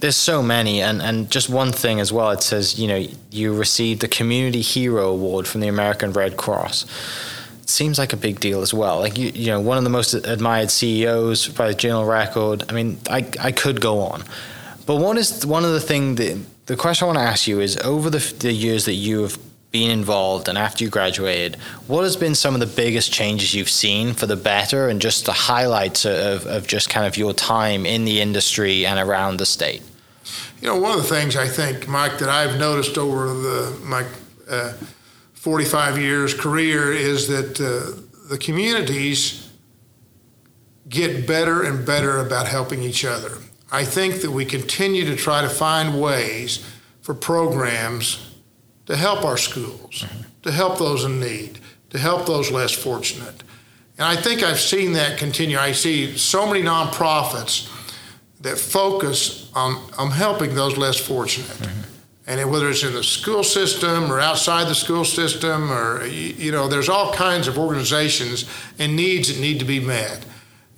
there's 0.00 0.16
so 0.16 0.42
many. 0.42 0.82
And, 0.82 1.00
and 1.00 1.30
just 1.30 1.48
one 1.48 1.72
thing 1.72 2.00
as 2.00 2.12
well, 2.12 2.30
it 2.30 2.42
says, 2.42 2.78
you 2.78 2.88
know, 2.88 3.06
you 3.30 3.54
received 3.54 4.02
the 4.02 4.08
Community 4.08 4.60
Hero 4.60 5.08
Award 5.08 5.46
from 5.46 5.60
the 5.60 5.68
American 5.68 6.12
Red 6.12 6.36
Cross. 6.36 6.84
It 7.62 7.68
seems 7.68 7.98
like 7.98 8.12
a 8.12 8.16
big 8.16 8.38
deal 8.38 8.60
as 8.60 8.74
well. 8.74 9.00
Like, 9.00 9.16
you, 9.16 9.30
you 9.34 9.46
know, 9.46 9.60
one 9.60 9.78
of 9.78 9.84
the 9.84 9.90
most 9.90 10.14
admired 10.14 10.70
CEOs 10.70 11.48
by 11.48 11.68
the 11.68 11.74
Journal 11.74 12.04
Record. 12.04 12.64
I 12.68 12.72
mean, 12.72 12.98
I, 13.08 13.26
I 13.40 13.52
could 13.52 13.80
go 13.80 14.00
on. 14.00 14.22
But 14.84 14.96
what 14.96 15.16
is 15.16 15.44
one 15.44 15.64
of 15.64 15.72
the 15.72 15.80
thing 15.80 16.14
that 16.16 16.38
the 16.66 16.76
question 16.76 17.06
I 17.06 17.06
want 17.06 17.18
to 17.18 17.24
ask 17.24 17.48
you 17.48 17.60
is 17.60 17.76
over 17.78 18.10
the, 18.10 18.18
the 18.38 18.52
years 18.52 18.84
that 18.84 18.94
you 18.94 19.22
have 19.22 19.38
been 19.70 19.90
involved 19.90 20.48
and 20.48 20.56
after 20.56 20.84
you 20.84 20.90
graduated, 20.90 21.56
what 21.86 22.02
has 22.02 22.16
been 22.16 22.34
some 22.34 22.54
of 22.54 22.60
the 22.60 22.66
biggest 22.66 23.12
changes 23.12 23.54
you've 23.54 23.68
seen 23.68 24.14
for 24.14 24.26
the 24.26 24.36
better 24.36 24.88
and 24.88 25.00
just 25.00 25.26
the 25.26 25.32
highlights 25.32 26.04
of, 26.04 26.46
of 26.46 26.66
just 26.66 26.88
kind 26.88 27.06
of 27.06 27.16
your 27.16 27.32
time 27.32 27.84
in 27.84 28.04
the 28.04 28.20
industry 28.20 28.86
and 28.86 28.98
around 28.98 29.38
the 29.38 29.46
state? 29.46 29.82
You 30.60 30.68
know, 30.68 30.78
one 30.78 30.92
of 30.92 31.02
the 31.02 31.08
things 31.08 31.36
I 31.36 31.46
think, 31.46 31.86
Mike, 31.86 32.18
that 32.18 32.28
I've 32.28 32.58
noticed 32.58 32.96
over 32.96 33.28
the 33.28 33.78
my 33.84 34.04
uh, 34.48 34.72
45 35.34 35.98
years 35.98 36.34
career 36.34 36.92
is 36.92 37.28
that 37.28 37.60
uh, 37.60 38.02
the 38.28 38.38
communities 38.38 39.48
get 40.88 41.26
better 41.26 41.62
and 41.62 41.86
better 41.86 42.18
about 42.18 42.48
helping 42.48 42.82
each 42.82 43.04
other. 43.04 43.38
I 43.70 43.84
think 43.84 44.22
that 44.22 44.30
we 44.30 44.44
continue 44.44 45.04
to 45.04 45.16
try 45.16 45.42
to 45.42 45.48
find 45.48 46.00
ways 46.00 46.64
for 47.02 47.14
programs 47.14 48.25
to 48.86 48.96
help 48.96 49.24
our 49.24 49.36
schools, 49.36 50.04
to 50.42 50.50
help 50.52 50.78
those 50.78 51.04
in 51.04 51.20
need, 51.20 51.58
to 51.90 51.98
help 51.98 52.26
those 52.26 52.50
less 52.50 52.72
fortunate. 52.72 53.42
And 53.98 54.06
I 54.06 54.16
think 54.16 54.42
I've 54.42 54.60
seen 54.60 54.92
that 54.92 55.18
continue. 55.18 55.58
I 55.58 55.72
see 55.72 56.16
so 56.16 56.46
many 56.46 56.62
nonprofits 56.62 57.68
that 58.42 58.58
focus 58.58 59.50
on, 59.54 59.80
on 59.98 60.10
helping 60.10 60.54
those 60.54 60.76
less 60.76 60.98
fortunate. 60.98 61.56
And 62.26 62.40
it- 62.40 62.48
whether 62.48 62.68
it's 62.68 62.82
in 62.82 62.92
the 62.92 63.02
school 63.02 63.42
system 63.42 64.12
or 64.12 64.20
outside 64.20 64.68
the 64.68 64.74
school 64.74 65.04
system, 65.04 65.72
or, 65.72 66.04
you 66.06 66.52
know, 66.52 66.68
there's 66.68 66.88
all 66.88 67.12
kinds 67.14 67.48
of 67.48 67.58
organizations 67.58 68.44
and 68.78 68.94
needs 68.94 69.28
that 69.28 69.38
need 69.40 69.58
to 69.60 69.64
be 69.64 69.80
met. 69.80 70.24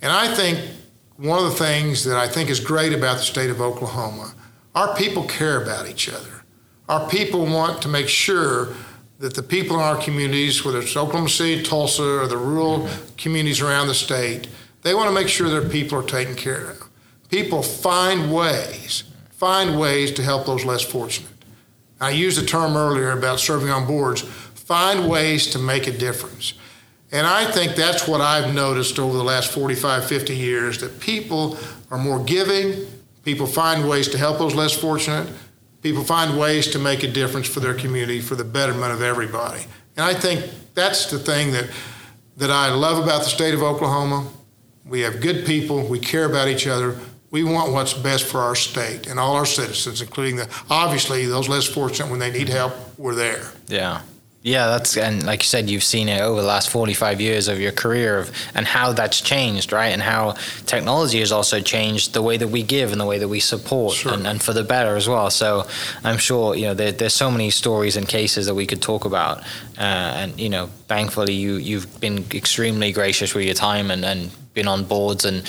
And 0.01 0.11
I 0.11 0.33
think 0.33 0.59
one 1.17 1.43
of 1.43 1.51
the 1.51 1.57
things 1.57 2.05
that 2.05 2.15
I 2.17 2.27
think 2.27 2.49
is 2.49 2.59
great 2.61 2.93
about 2.93 3.17
the 3.17 3.23
state 3.23 3.49
of 3.49 3.59
Oklahoma, 3.59 4.33
our 4.73 4.95
people 4.95 5.23
care 5.25 5.61
about 5.61 5.89
each 5.89 6.07
other. 6.07 6.38
Our 6.89 7.07
people 7.07 7.45
want 7.45 7.83
to 7.83 7.87
make 7.87 8.09
sure 8.09 8.73
that 9.19 9.35
the 9.35 9.43
people 9.43 9.75
in 9.75 9.81
our 9.81 10.01
communities, 10.01 10.65
whether 10.65 10.79
it's 10.79 10.97
Oklahoma 10.97 11.29
City, 11.29 11.61
Tulsa, 11.61 12.21
or 12.21 12.27
the 12.27 12.37
rural 12.37 12.89
communities 13.15 13.61
around 13.61 13.87
the 13.87 13.93
state, 13.93 14.47
they 14.81 14.95
want 14.95 15.07
to 15.07 15.13
make 15.13 15.27
sure 15.27 15.49
their 15.49 15.69
people 15.69 15.99
are 15.99 16.03
taken 16.03 16.35
care 16.35 16.71
of. 16.71 16.89
People 17.29 17.61
find 17.61 18.33
ways, 18.33 19.03
find 19.29 19.79
ways 19.79 20.11
to 20.13 20.23
help 20.23 20.47
those 20.47 20.65
less 20.65 20.81
fortunate. 20.81 21.31
I 22.01 22.09
used 22.09 22.41
the 22.41 22.45
term 22.45 22.75
earlier 22.75 23.11
about 23.11 23.39
serving 23.39 23.69
on 23.69 23.85
boards. 23.85 24.21
Find 24.21 25.09
ways 25.09 25.47
to 25.47 25.59
make 25.59 25.87
a 25.87 25.91
difference. 25.91 26.53
And 27.11 27.27
I 27.27 27.51
think 27.51 27.75
that's 27.75 28.07
what 28.07 28.21
I've 28.21 28.53
noticed 28.53 28.99
over 28.99 29.17
the 29.17 29.23
last 29.23 29.51
45, 29.51 30.05
50 30.05 30.35
years 30.35 30.79
that 30.79 30.99
people 30.99 31.57
are 31.91 31.97
more 31.97 32.23
giving, 32.23 32.85
people 33.23 33.47
find 33.47 33.87
ways 33.87 34.07
to 34.09 34.17
help 34.17 34.37
those 34.37 34.55
less 34.55 34.79
fortunate, 34.79 35.27
people 35.81 36.03
find 36.03 36.37
ways 36.37 36.67
to 36.71 36.79
make 36.79 37.03
a 37.03 37.07
difference 37.07 37.47
for 37.47 37.59
their 37.59 37.73
community 37.73 38.19
for 38.19 38.35
the 38.35 38.43
betterment 38.43 38.91
of 38.91 39.01
everybody. 39.01 39.63
And 39.95 40.05
I 40.05 40.13
think 40.13 40.45
that's 40.73 41.09
the 41.11 41.19
thing 41.19 41.51
that, 41.51 41.69
that 42.37 42.51
I 42.51 42.69
love 42.73 43.01
about 43.03 43.23
the 43.23 43.29
state 43.29 43.53
of 43.53 43.61
Oklahoma. 43.61 44.29
We 44.85 45.01
have 45.01 45.21
good 45.21 45.45
people, 45.45 45.85
we 45.87 45.99
care 45.99 46.25
about 46.25 46.47
each 46.47 46.67
other. 46.67 46.97
We 47.31 47.43
want 47.43 47.73
what's 47.73 47.93
best 47.93 48.25
for 48.25 48.39
our 48.39 48.55
state 48.55 49.05
and 49.05 49.19
all 49.19 49.35
our 49.35 49.45
citizens, 49.45 50.01
including 50.01 50.37
the 50.37 50.49
obviously 50.67 51.27
those 51.27 51.47
less 51.47 51.67
fortunate 51.67 52.09
when 52.09 52.19
they 52.19 52.31
need 52.31 52.49
help, 52.49 52.73
we're 52.97 53.13
there. 53.13 53.51
Yeah. 53.67 54.01
Yeah, 54.41 54.67
that's 54.67 54.95
and 54.95 55.25
like 55.25 55.41
you 55.41 55.47
said, 55.47 55.69
you've 55.69 55.83
seen 55.83 56.07
it 56.07 56.21
over 56.21 56.39
the 56.39 56.47
last 56.47 56.69
forty-five 56.69 57.19
years 57.19 57.49
of 57.49 57.59
your 57.59 57.73
career, 57.73 58.19
of, 58.19 58.31
and 58.55 58.65
how 58.65 58.93
that's 58.93 59.19
changed, 59.19 59.73
right? 59.73 59.89
And 59.89 60.01
how 60.01 60.35
technology 60.65 61.19
has 61.19 61.33
also 61.33 61.59
changed 61.59 62.13
the 62.13 62.21
way 62.21 62.37
that 62.37 62.47
we 62.47 62.63
give 62.63 62.93
and 62.93 63.01
the 63.01 63.05
way 63.05 63.17
that 63.17 63.27
we 63.27 63.41
support, 63.41 63.95
Sure. 63.95 64.13
and, 64.13 64.25
and 64.25 64.41
for 64.41 64.53
the 64.53 64.63
better 64.63 64.95
as 64.95 65.09
well. 65.09 65.29
So 65.29 65.67
I'm 66.05 66.17
sure 66.17 66.55
you 66.55 66.67
know 66.67 66.73
there, 66.73 66.93
there's 66.93 67.13
so 67.13 67.29
many 67.29 67.49
stories 67.49 67.97
and 67.97 68.07
cases 68.07 68.45
that 68.45 68.55
we 68.55 68.65
could 68.65 68.81
talk 68.81 69.03
about, 69.03 69.39
uh, 69.77 70.21
and 70.21 70.39
you 70.39 70.47
know, 70.49 70.67
thankfully 70.87 71.33
you 71.33 71.55
you've 71.55 71.99
been 71.99 72.23
extremely 72.33 72.93
gracious 72.93 73.35
with 73.35 73.43
your 73.43 73.55
time 73.55 73.91
and, 73.91 74.05
and 74.05 74.31
been 74.53 74.69
on 74.69 74.85
boards 74.85 75.25
and. 75.25 75.43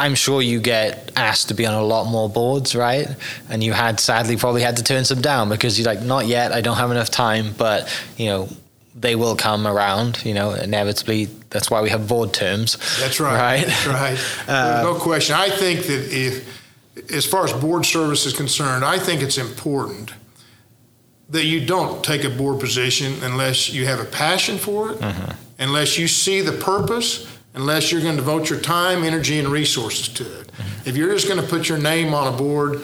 I'm 0.00 0.14
sure 0.14 0.40
you 0.40 0.60
get 0.60 1.12
asked 1.14 1.48
to 1.48 1.54
be 1.54 1.66
on 1.66 1.74
a 1.74 1.82
lot 1.82 2.06
more 2.06 2.26
boards, 2.26 2.74
right? 2.74 3.06
And 3.50 3.62
you 3.62 3.74
had 3.74 4.00
sadly 4.00 4.38
probably 4.38 4.62
had 4.62 4.78
to 4.78 4.82
turn 4.82 5.04
some 5.04 5.20
down 5.20 5.50
because 5.50 5.78
you're 5.78 5.84
like, 5.84 6.02
not 6.02 6.26
yet, 6.26 6.52
I 6.52 6.62
don't 6.62 6.78
have 6.78 6.90
enough 6.90 7.10
time, 7.10 7.52
but 7.58 7.86
you 8.16 8.26
know, 8.26 8.48
they 8.94 9.14
will 9.14 9.36
come 9.36 9.66
around, 9.66 10.24
you 10.24 10.32
know, 10.32 10.52
inevitably. 10.52 11.26
That's 11.50 11.70
why 11.70 11.82
we 11.82 11.90
have 11.90 12.08
board 12.08 12.32
terms. 12.32 12.78
That's 12.98 13.20
right. 13.20 13.36
Right? 13.36 13.66
That's 13.66 13.86
right. 13.86 14.18
There's 14.46 14.84
no 14.84 14.96
uh, 14.96 15.00
question. 15.00 15.36
I 15.36 15.50
think 15.50 15.82
that 15.82 16.08
if, 16.10 17.12
as 17.12 17.26
far 17.26 17.44
as 17.44 17.52
board 17.52 17.84
service 17.84 18.24
is 18.24 18.32
concerned, 18.32 18.86
I 18.86 18.98
think 18.98 19.20
it's 19.20 19.36
important 19.36 20.14
that 21.28 21.44
you 21.44 21.64
don't 21.64 22.02
take 22.02 22.24
a 22.24 22.30
board 22.30 22.58
position 22.58 23.22
unless 23.22 23.68
you 23.70 23.84
have 23.84 24.00
a 24.00 24.04
passion 24.06 24.56
for 24.56 24.92
it, 24.92 24.98
mm-hmm. 24.98 25.32
unless 25.58 25.98
you 25.98 26.08
see 26.08 26.40
the 26.40 26.52
purpose, 26.52 27.26
unless 27.54 27.90
you're 27.90 28.00
going 28.00 28.16
to 28.16 28.22
devote 28.22 28.48
your 28.48 28.60
time, 28.60 29.04
energy, 29.04 29.38
and 29.38 29.48
resources 29.48 30.08
to 30.08 30.24
it. 30.40 30.46
Mm-hmm. 30.48 30.88
If 30.88 30.96
you're 30.96 31.12
just 31.12 31.28
going 31.28 31.40
to 31.40 31.46
put 31.46 31.68
your 31.68 31.78
name 31.78 32.14
on 32.14 32.32
a 32.32 32.36
board, 32.36 32.80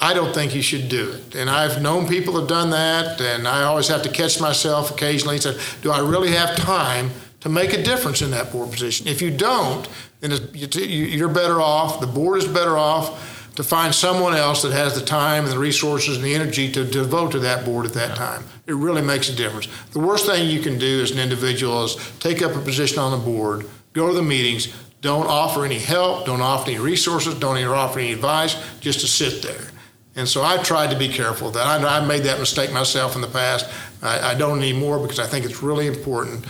I 0.00 0.12
don't 0.12 0.34
think 0.34 0.54
you 0.54 0.62
should 0.62 0.88
do 0.88 1.12
it. 1.12 1.34
And 1.34 1.48
I've 1.48 1.80
known 1.80 2.08
people 2.08 2.38
have 2.38 2.48
done 2.48 2.70
that, 2.70 3.20
and 3.20 3.46
I 3.46 3.62
always 3.62 3.88
have 3.88 4.02
to 4.02 4.08
catch 4.08 4.40
myself 4.40 4.90
occasionally 4.90 5.36
and 5.36 5.42
say, 5.42 5.58
do 5.82 5.90
I 5.90 6.00
really 6.00 6.32
have 6.32 6.56
time 6.56 7.10
to 7.40 7.48
make 7.48 7.72
a 7.72 7.82
difference 7.82 8.20
in 8.20 8.30
that 8.32 8.50
board 8.50 8.70
position? 8.70 9.06
If 9.06 9.22
you 9.22 9.30
don't, 9.30 9.88
then 10.20 10.32
you- 10.52 10.88
you're 10.88 11.28
better 11.28 11.60
off, 11.60 12.00
the 12.00 12.06
board 12.06 12.38
is 12.38 12.48
better 12.48 12.76
off 12.76 13.30
to 13.56 13.62
find 13.62 13.94
someone 13.94 14.34
else 14.34 14.62
that 14.62 14.72
has 14.72 14.94
the 14.94 15.00
time 15.00 15.44
and 15.44 15.52
the 15.52 15.58
resources 15.58 16.16
and 16.16 16.24
the 16.24 16.34
energy 16.34 16.70
to 16.72 16.84
devote 16.84 17.30
to 17.32 17.38
that 17.38 17.64
board 17.64 17.86
at 17.86 17.92
that 17.92 18.16
time. 18.16 18.42
It 18.66 18.74
really 18.74 19.02
makes 19.02 19.28
a 19.28 19.32
difference. 19.34 19.68
The 19.92 20.00
worst 20.00 20.26
thing 20.26 20.48
you 20.50 20.60
can 20.60 20.76
do 20.76 21.00
as 21.02 21.12
an 21.12 21.20
individual 21.20 21.84
is 21.84 21.96
take 22.18 22.42
up 22.42 22.56
a 22.56 22.58
position 22.58 22.98
on 22.98 23.12
the 23.12 23.24
board, 23.24 23.64
go 23.94 24.08
to 24.08 24.14
the 24.14 24.22
meetings, 24.22 24.74
don't 25.00 25.26
offer 25.26 25.64
any 25.64 25.78
help, 25.78 26.26
don't 26.26 26.42
offer 26.42 26.70
any 26.70 26.78
resources, 26.78 27.34
don't 27.34 27.56
even 27.56 27.72
offer 27.72 27.98
any 27.98 28.12
advice, 28.12 28.56
just 28.80 29.00
to 29.00 29.06
sit 29.06 29.42
there. 29.42 29.70
And 30.16 30.28
so 30.28 30.42
I've 30.42 30.62
tried 30.62 30.90
to 30.90 30.98
be 30.98 31.08
careful 31.08 31.50
that. 31.50 31.66
I, 31.66 31.98
I 31.98 32.06
made 32.06 32.22
that 32.24 32.38
mistake 32.38 32.72
myself 32.72 33.16
in 33.16 33.20
the 33.20 33.28
past. 33.28 33.68
I, 34.02 34.30
I 34.30 34.34
don't 34.34 34.58
anymore 34.58 34.98
because 35.00 35.18
I 35.18 35.26
think 35.26 35.44
it's 35.44 35.62
really 35.62 35.86
important 35.86 36.44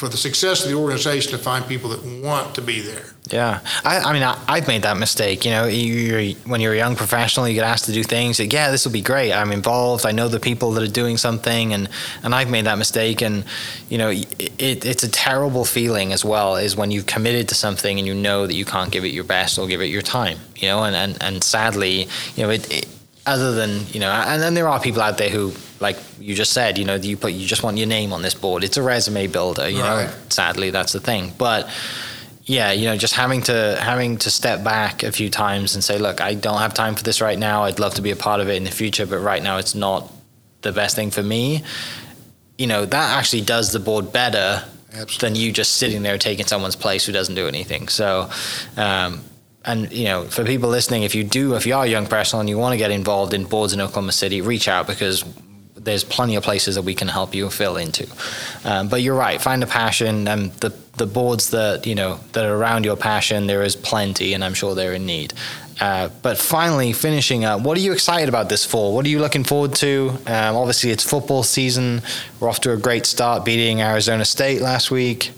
for 0.00 0.08
the 0.08 0.16
success 0.16 0.64
of 0.64 0.70
the 0.70 0.74
organization 0.74 1.30
to 1.30 1.36
find 1.36 1.66
people 1.66 1.90
that 1.90 2.02
want 2.24 2.54
to 2.54 2.62
be 2.62 2.80
there. 2.80 3.04
Yeah, 3.30 3.60
I, 3.84 3.98
I 3.98 4.12
mean, 4.14 4.22
I, 4.22 4.42
I've 4.48 4.66
made 4.66 4.80
that 4.82 4.96
mistake. 4.96 5.44
You 5.44 5.50
know, 5.50 5.66
you're, 5.66 6.34
when 6.46 6.62
you're 6.62 6.72
a 6.72 6.76
young 6.76 6.96
professional, 6.96 7.46
you 7.46 7.52
get 7.52 7.64
asked 7.64 7.84
to 7.84 7.92
do 7.92 8.02
things. 8.02 8.40
Like, 8.40 8.50
yeah, 8.50 8.70
this 8.70 8.86
will 8.86 8.92
be 8.92 9.02
great. 9.02 9.30
I'm 9.30 9.52
involved. 9.52 10.06
I 10.06 10.12
know 10.12 10.26
the 10.26 10.40
people 10.40 10.72
that 10.72 10.82
are 10.82 10.90
doing 10.90 11.18
something, 11.18 11.74
and 11.74 11.86
and 12.22 12.34
I've 12.34 12.48
made 12.48 12.64
that 12.64 12.78
mistake. 12.78 13.20
And 13.20 13.44
you 13.90 13.98
know, 13.98 14.08
it, 14.08 14.86
it's 14.86 15.02
a 15.02 15.10
terrible 15.10 15.66
feeling 15.66 16.14
as 16.14 16.24
well. 16.24 16.56
Is 16.56 16.76
when 16.76 16.90
you've 16.90 17.04
committed 17.04 17.50
to 17.50 17.54
something 17.54 17.98
and 17.98 18.06
you 18.06 18.14
know 18.14 18.46
that 18.46 18.54
you 18.54 18.64
can't 18.64 18.90
give 18.90 19.04
it 19.04 19.12
your 19.12 19.24
best 19.24 19.58
or 19.58 19.66
give 19.66 19.82
it 19.82 19.90
your 19.90 20.02
time. 20.02 20.38
You 20.56 20.68
know, 20.68 20.84
and 20.84 20.96
and, 20.96 21.22
and 21.22 21.44
sadly, 21.44 22.08
you 22.36 22.42
know, 22.42 22.48
it, 22.48 22.72
it 22.72 22.88
other 23.26 23.52
than 23.52 23.86
you 23.88 24.00
know, 24.00 24.10
and 24.10 24.40
then 24.40 24.54
there 24.54 24.66
are 24.66 24.80
people 24.80 25.02
out 25.02 25.18
there 25.18 25.28
who, 25.28 25.52
like 25.80 25.96
you 26.20 26.34
just 26.34 26.52
said, 26.52 26.76
you 26.78 26.84
know, 26.84 26.94
you 26.96 27.16
put 27.16 27.32
you 27.32 27.46
just 27.46 27.62
want 27.62 27.78
your 27.78 27.86
name 27.86 28.12
on 28.12 28.22
this 28.22 28.34
board. 28.34 28.62
It's 28.64 28.76
a 28.76 28.82
resume 28.82 29.26
builder. 29.26 29.68
You 29.68 29.80
Right. 29.80 30.06
know, 30.06 30.12
sadly, 30.28 30.70
that's 30.70 30.92
the 30.92 31.00
thing. 31.00 31.32
But 31.38 31.68
yeah, 32.44 32.72
you 32.72 32.84
know, 32.86 32.96
just 32.96 33.14
having 33.14 33.42
to 33.42 33.76
having 33.80 34.18
to 34.18 34.30
step 34.30 34.62
back 34.62 35.02
a 35.02 35.12
few 35.12 35.30
times 35.30 35.74
and 35.74 35.82
say, 35.84 35.98
look, 35.98 36.20
I 36.20 36.34
don't 36.34 36.58
have 36.58 36.74
time 36.74 36.94
for 36.96 37.02
this 37.02 37.20
right 37.20 37.38
now. 37.38 37.64
I'd 37.64 37.78
love 37.78 37.94
to 37.94 38.02
be 38.02 38.10
a 38.10 38.16
part 38.16 38.40
of 38.40 38.48
it 38.48 38.56
in 38.56 38.64
the 38.64 38.70
future, 38.70 39.06
but 39.06 39.18
right 39.18 39.42
now 39.42 39.56
it's 39.58 39.74
not 39.74 40.12
the 40.62 40.72
best 40.72 40.96
thing 40.96 41.10
for 41.10 41.22
me. 41.22 41.62
You 42.58 42.66
know, 42.66 42.84
that 42.84 43.16
actually 43.18 43.42
does 43.42 43.72
the 43.72 43.78
board 43.80 44.12
better 44.12 44.64
Absolutely. 44.92 45.16
than 45.28 45.34
you 45.36 45.52
just 45.52 45.76
sitting 45.78 46.02
there 46.02 46.18
taking 46.18 46.44
someone's 46.46 46.76
place 46.76 47.06
who 47.06 47.12
doesn't 47.12 47.34
do 47.36 47.46
anything. 47.48 47.88
So, 47.88 48.28
um, 48.76 49.22
and 49.64 49.90
you 49.92 50.04
know, 50.04 50.24
for 50.24 50.44
people 50.44 50.68
listening, 50.68 51.04
if 51.04 51.14
you 51.14 51.24
do, 51.24 51.54
if 51.54 51.64
you 51.66 51.74
are 51.74 51.84
a 51.84 51.88
young 51.88 52.04
professional 52.04 52.40
and 52.40 52.48
you 52.50 52.58
want 52.58 52.72
to 52.72 52.78
get 52.78 52.90
involved 52.90 53.32
in 53.32 53.44
boards 53.44 53.72
in 53.72 53.80
Oklahoma 53.80 54.12
City, 54.12 54.40
reach 54.42 54.68
out 54.68 54.86
because 54.86 55.24
there's 55.82 56.04
plenty 56.04 56.36
of 56.36 56.42
places 56.42 56.74
that 56.74 56.82
we 56.82 56.94
can 56.94 57.08
help 57.08 57.34
you 57.34 57.48
fill 57.50 57.76
into. 57.76 58.06
Um, 58.64 58.88
but 58.88 59.02
you're 59.02 59.16
right, 59.16 59.40
find 59.40 59.62
a 59.62 59.66
passion, 59.66 60.28
and 60.28 60.52
the 60.54 60.70
the 60.96 61.06
boards 61.06 61.50
that 61.50 61.86
you 61.86 61.94
know 61.94 62.20
that 62.32 62.44
are 62.44 62.54
around 62.54 62.84
your 62.84 62.96
passion, 62.96 63.46
there 63.46 63.62
is 63.62 63.76
plenty, 63.76 64.34
and 64.34 64.44
I'm 64.44 64.54
sure 64.54 64.74
they're 64.74 64.94
in 64.94 65.06
need. 65.06 65.32
Uh, 65.80 66.10
but 66.20 66.36
finally, 66.36 66.92
finishing 66.92 67.44
up, 67.46 67.62
what 67.62 67.78
are 67.78 67.80
you 67.80 67.92
excited 67.92 68.28
about 68.28 68.50
this 68.50 68.66
fall? 68.66 68.94
What 68.94 69.06
are 69.06 69.08
you 69.08 69.18
looking 69.18 69.44
forward 69.44 69.74
to? 69.76 70.10
Um, 70.26 70.56
obviously, 70.56 70.90
it's 70.90 71.04
football 71.04 71.42
season. 71.42 72.02
We're 72.38 72.50
off 72.50 72.60
to 72.60 72.72
a 72.72 72.76
great 72.76 73.06
start, 73.06 73.46
beating 73.46 73.80
Arizona 73.80 74.26
State 74.26 74.60
last 74.60 74.90
week. 74.90 75.30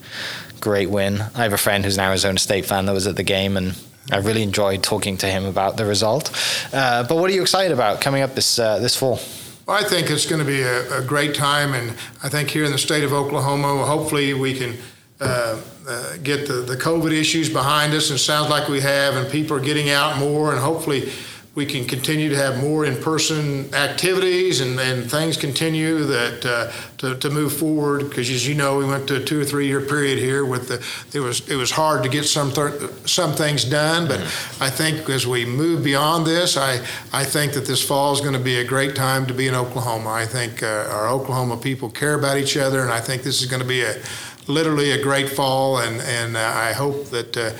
Great 0.60 0.90
win. 0.90 1.20
I 1.36 1.44
have 1.44 1.52
a 1.52 1.58
friend 1.58 1.84
who's 1.84 1.96
an 1.96 2.04
Arizona 2.04 2.38
State 2.38 2.66
fan 2.66 2.86
that 2.86 2.92
was 2.92 3.06
at 3.06 3.14
the 3.14 3.22
game, 3.22 3.56
and 3.56 3.78
I 4.10 4.16
really 4.18 4.42
enjoyed 4.42 4.82
talking 4.82 5.16
to 5.18 5.26
him 5.26 5.44
about 5.44 5.76
the 5.76 5.86
result. 5.86 6.32
Uh, 6.72 7.06
but 7.06 7.16
what 7.16 7.30
are 7.30 7.34
you 7.34 7.42
excited 7.42 7.72
about 7.72 8.00
coming 8.00 8.22
up 8.22 8.34
this 8.34 8.58
uh, 8.58 8.80
this 8.80 8.96
fall? 8.96 9.20
I 9.72 9.82
think 9.82 10.10
it's 10.10 10.26
going 10.26 10.38
to 10.38 10.44
be 10.44 10.60
a, 10.60 10.98
a 10.98 11.02
great 11.02 11.34
time, 11.34 11.72
and 11.72 11.96
I 12.22 12.28
think 12.28 12.50
here 12.50 12.64
in 12.64 12.72
the 12.72 12.78
state 12.78 13.04
of 13.04 13.14
Oklahoma, 13.14 13.86
hopefully 13.86 14.34
we 14.34 14.52
can 14.52 14.76
uh, 15.18 15.58
uh, 15.88 16.16
get 16.22 16.46
the, 16.46 16.56
the 16.60 16.76
COVID 16.76 17.10
issues 17.10 17.48
behind 17.48 17.94
us, 17.94 18.10
and 18.10 18.18
it 18.18 18.22
sounds 18.22 18.50
like 18.50 18.68
we 18.68 18.80
have, 18.80 19.16
and 19.16 19.30
people 19.32 19.56
are 19.56 19.60
getting 19.60 19.88
out 19.88 20.18
more, 20.18 20.52
and 20.52 20.60
hopefully 20.60 21.10
we 21.54 21.66
can 21.66 21.84
continue 21.84 22.30
to 22.30 22.36
have 22.36 22.62
more 22.62 22.86
in-person 22.86 23.74
activities 23.74 24.62
and, 24.62 24.80
and 24.80 25.10
things 25.10 25.36
continue 25.36 26.04
that 26.04 26.46
uh, 26.46 26.72
to, 26.96 27.14
to 27.18 27.28
move 27.28 27.52
forward. 27.52 28.08
Because 28.08 28.30
as 28.30 28.48
you 28.48 28.54
know 28.54 28.78
we 28.78 28.86
went 28.86 29.06
to 29.08 29.16
a 29.16 29.20
two 29.24 29.38
or 29.38 29.44
three 29.44 29.66
year 29.66 29.82
period 29.82 30.18
here 30.18 30.46
with 30.46 30.68
the 30.68 30.82
it 31.16 31.20
was 31.20 31.46
it 31.50 31.56
was 31.56 31.70
hard 31.70 32.04
to 32.04 32.08
get 32.08 32.24
some 32.24 32.52
some 33.06 33.34
things 33.34 33.66
done 33.66 34.08
but 34.08 34.20
I 34.60 34.70
think 34.70 35.10
as 35.10 35.26
we 35.26 35.44
move 35.44 35.84
beyond 35.84 36.26
this 36.26 36.56
I 36.56 36.76
I 37.12 37.24
think 37.24 37.52
that 37.52 37.66
this 37.66 37.86
fall 37.86 38.14
is 38.14 38.22
going 38.22 38.32
to 38.32 38.38
be 38.40 38.58
a 38.58 38.64
great 38.64 38.96
time 38.96 39.26
to 39.26 39.34
be 39.34 39.46
in 39.46 39.54
Oklahoma. 39.54 40.10
I 40.10 40.24
think 40.24 40.62
uh, 40.62 40.88
our 40.90 41.08
Oklahoma 41.08 41.58
people 41.58 41.90
care 41.90 42.14
about 42.14 42.38
each 42.38 42.56
other 42.56 42.80
and 42.80 42.90
I 42.90 43.00
think 43.00 43.24
this 43.24 43.42
is 43.42 43.46
going 43.46 43.62
to 43.62 43.68
be 43.68 43.82
a 43.82 44.00
literally 44.46 44.92
a 44.92 45.02
great 45.02 45.28
fall 45.28 45.78
and 45.78 46.00
and 46.00 46.34
uh, 46.34 46.40
I 46.40 46.72
hope 46.72 47.10
that 47.10 47.36
uh, 47.36 47.50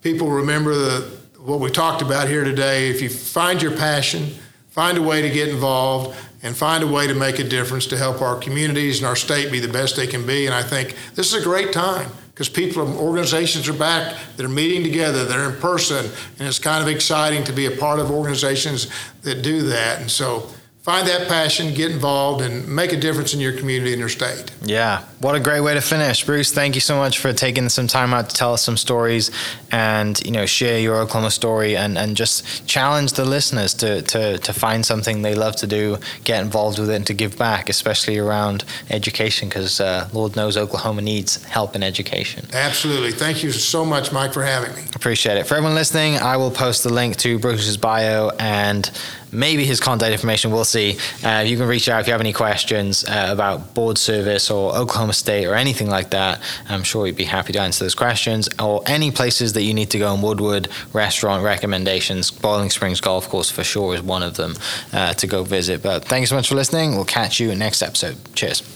people 0.00 0.30
remember 0.30 0.76
the 0.76 1.25
what 1.46 1.60
we 1.60 1.70
talked 1.70 2.02
about 2.02 2.28
here 2.28 2.42
today. 2.42 2.90
If 2.90 3.00
you 3.00 3.08
find 3.08 3.62
your 3.62 3.70
passion, 3.70 4.34
find 4.68 4.98
a 4.98 5.02
way 5.02 5.22
to 5.22 5.30
get 5.30 5.48
involved, 5.48 6.18
and 6.42 6.56
find 6.56 6.82
a 6.82 6.86
way 6.86 7.06
to 7.06 7.14
make 7.14 7.38
a 7.38 7.44
difference 7.44 7.86
to 7.86 7.96
help 7.96 8.20
our 8.20 8.36
communities 8.36 8.98
and 8.98 9.06
our 9.06 9.14
state 9.14 9.52
be 9.52 9.60
the 9.60 9.72
best 9.72 9.94
they 9.94 10.08
can 10.08 10.26
be. 10.26 10.46
And 10.46 10.54
I 10.54 10.62
think 10.62 10.96
this 11.14 11.32
is 11.32 11.40
a 11.40 11.44
great 11.44 11.72
time 11.72 12.10
because 12.30 12.48
people, 12.48 12.84
and 12.84 12.98
organizations 12.98 13.68
are 13.68 13.72
back. 13.72 14.16
They're 14.36 14.48
meeting 14.48 14.82
together. 14.82 15.24
They're 15.24 15.48
in 15.48 15.60
person, 15.60 16.04
and 16.38 16.48
it's 16.48 16.58
kind 16.58 16.82
of 16.82 16.88
exciting 16.88 17.44
to 17.44 17.52
be 17.52 17.66
a 17.66 17.70
part 17.70 18.00
of 18.00 18.10
organizations 18.10 18.90
that 19.22 19.42
do 19.42 19.62
that. 19.62 20.00
And 20.00 20.10
so. 20.10 20.48
Find 20.86 21.04
that 21.08 21.26
passion, 21.26 21.74
get 21.74 21.90
involved, 21.90 22.42
and 22.42 22.68
make 22.68 22.92
a 22.92 22.96
difference 22.96 23.34
in 23.34 23.40
your 23.40 23.52
community 23.52 23.92
and 23.92 23.98
your 23.98 24.08
state. 24.08 24.52
Yeah, 24.62 25.02
what 25.18 25.34
a 25.34 25.40
great 25.40 25.62
way 25.62 25.74
to 25.74 25.80
finish, 25.80 26.24
Bruce. 26.24 26.52
Thank 26.52 26.76
you 26.76 26.80
so 26.80 26.96
much 26.96 27.18
for 27.18 27.32
taking 27.32 27.68
some 27.70 27.88
time 27.88 28.14
out 28.14 28.30
to 28.30 28.36
tell 28.36 28.54
us 28.54 28.62
some 28.62 28.76
stories, 28.76 29.32
and 29.72 30.24
you 30.24 30.30
know, 30.30 30.46
share 30.46 30.78
your 30.78 30.94
Oklahoma 30.94 31.32
story, 31.32 31.76
and, 31.76 31.98
and 31.98 32.16
just 32.16 32.68
challenge 32.68 33.14
the 33.14 33.24
listeners 33.24 33.74
to, 33.74 34.02
to 34.02 34.38
to 34.38 34.52
find 34.52 34.86
something 34.86 35.22
they 35.22 35.34
love 35.34 35.56
to 35.56 35.66
do, 35.66 35.98
get 36.22 36.40
involved 36.40 36.78
with 36.78 36.88
it, 36.88 36.94
and 36.94 37.06
to 37.08 37.14
give 37.14 37.36
back, 37.36 37.68
especially 37.68 38.18
around 38.18 38.64
education, 38.88 39.48
because 39.48 39.80
uh, 39.80 40.08
Lord 40.12 40.36
knows 40.36 40.56
Oklahoma 40.56 41.02
needs 41.02 41.42
help 41.46 41.74
in 41.74 41.82
education. 41.82 42.46
Absolutely. 42.52 43.10
Thank 43.10 43.42
you 43.42 43.50
so 43.50 43.84
much, 43.84 44.12
Mike, 44.12 44.32
for 44.32 44.44
having 44.44 44.72
me. 44.76 44.82
Appreciate 44.94 45.36
it. 45.36 45.48
For 45.48 45.56
everyone 45.56 45.74
listening, 45.74 46.18
I 46.18 46.36
will 46.36 46.52
post 46.52 46.84
the 46.84 46.92
link 46.92 47.16
to 47.16 47.40
Bruce's 47.40 47.76
bio 47.76 48.30
and 48.38 48.88
maybe 49.36 49.64
his 49.64 49.80
contact 49.80 50.12
information. 50.12 50.50
We'll 50.50 50.64
see. 50.64 50.98
Uh, 51.22 51.44
you 51.46 51.56
can 51.56 51.66
reach 51.66 51.88
out 51.88 52.00
if 52.00 52.06
you 52.06 52.12
have 52.12 52.20
any 52.20 52.32
questions 52.32 53.04
uh, 53.04 53.28
about 53.30 53.74
board 53.74 53.98
service 53.98 54.50
or 54.50 54.74
Oklahoma 54.74 55.12
State 55.12 55.46
or 55.46 55.54
anything 55.54 55.88
like 55.88 56.10
that. 56.10 56.40
I'm 56.68 56.82
sure 56.82 57.02
we'd 57.02 57.16
be 57.16 57.24
happy 57.24 57.52
to 57.52 57.60
answer 57.60 57.84
those 57.84 57.94
questions 57.94 58.48
or 58.58 58.82
any 58.86 59.10
places 59.10 59.52
that 59.52 59.62
you 59.62 59.74
need 59.74 59.90
to 59.90 59.98
go 59.98 60.14
in 60.14 60.22
Woodward, 60.22 60.68
restaurant 60.92 61.44
recommendations. 61.44 62.30
Boiling 62.30 62.70
Springs 62.70 63.00
Golf 63.00 63.28
Course 63.28 63.50
for 63.50 63.64
sure 63.64 63.94
is 63.94 64.02
one 64.02 64.22
of 64.22 64.36
them 64.36 64.54
uh, 64.92 65.12
to 65.14 65.26
go 65.26 65.44
visit. 65.44 65.82
But 65.82 66.04
thank 66.04 66.22
you 66.22 66.26
so 66.26 66.36
much 66.36 66.48
for 66.48 66.54
listening. 66.54 66.96
We'll 66.96 67.04
catch 67.04 67.38
you 67.38 67.54
next 67.54 67.82
episode. 67.82 68.16
Cheers. 68.34 68.75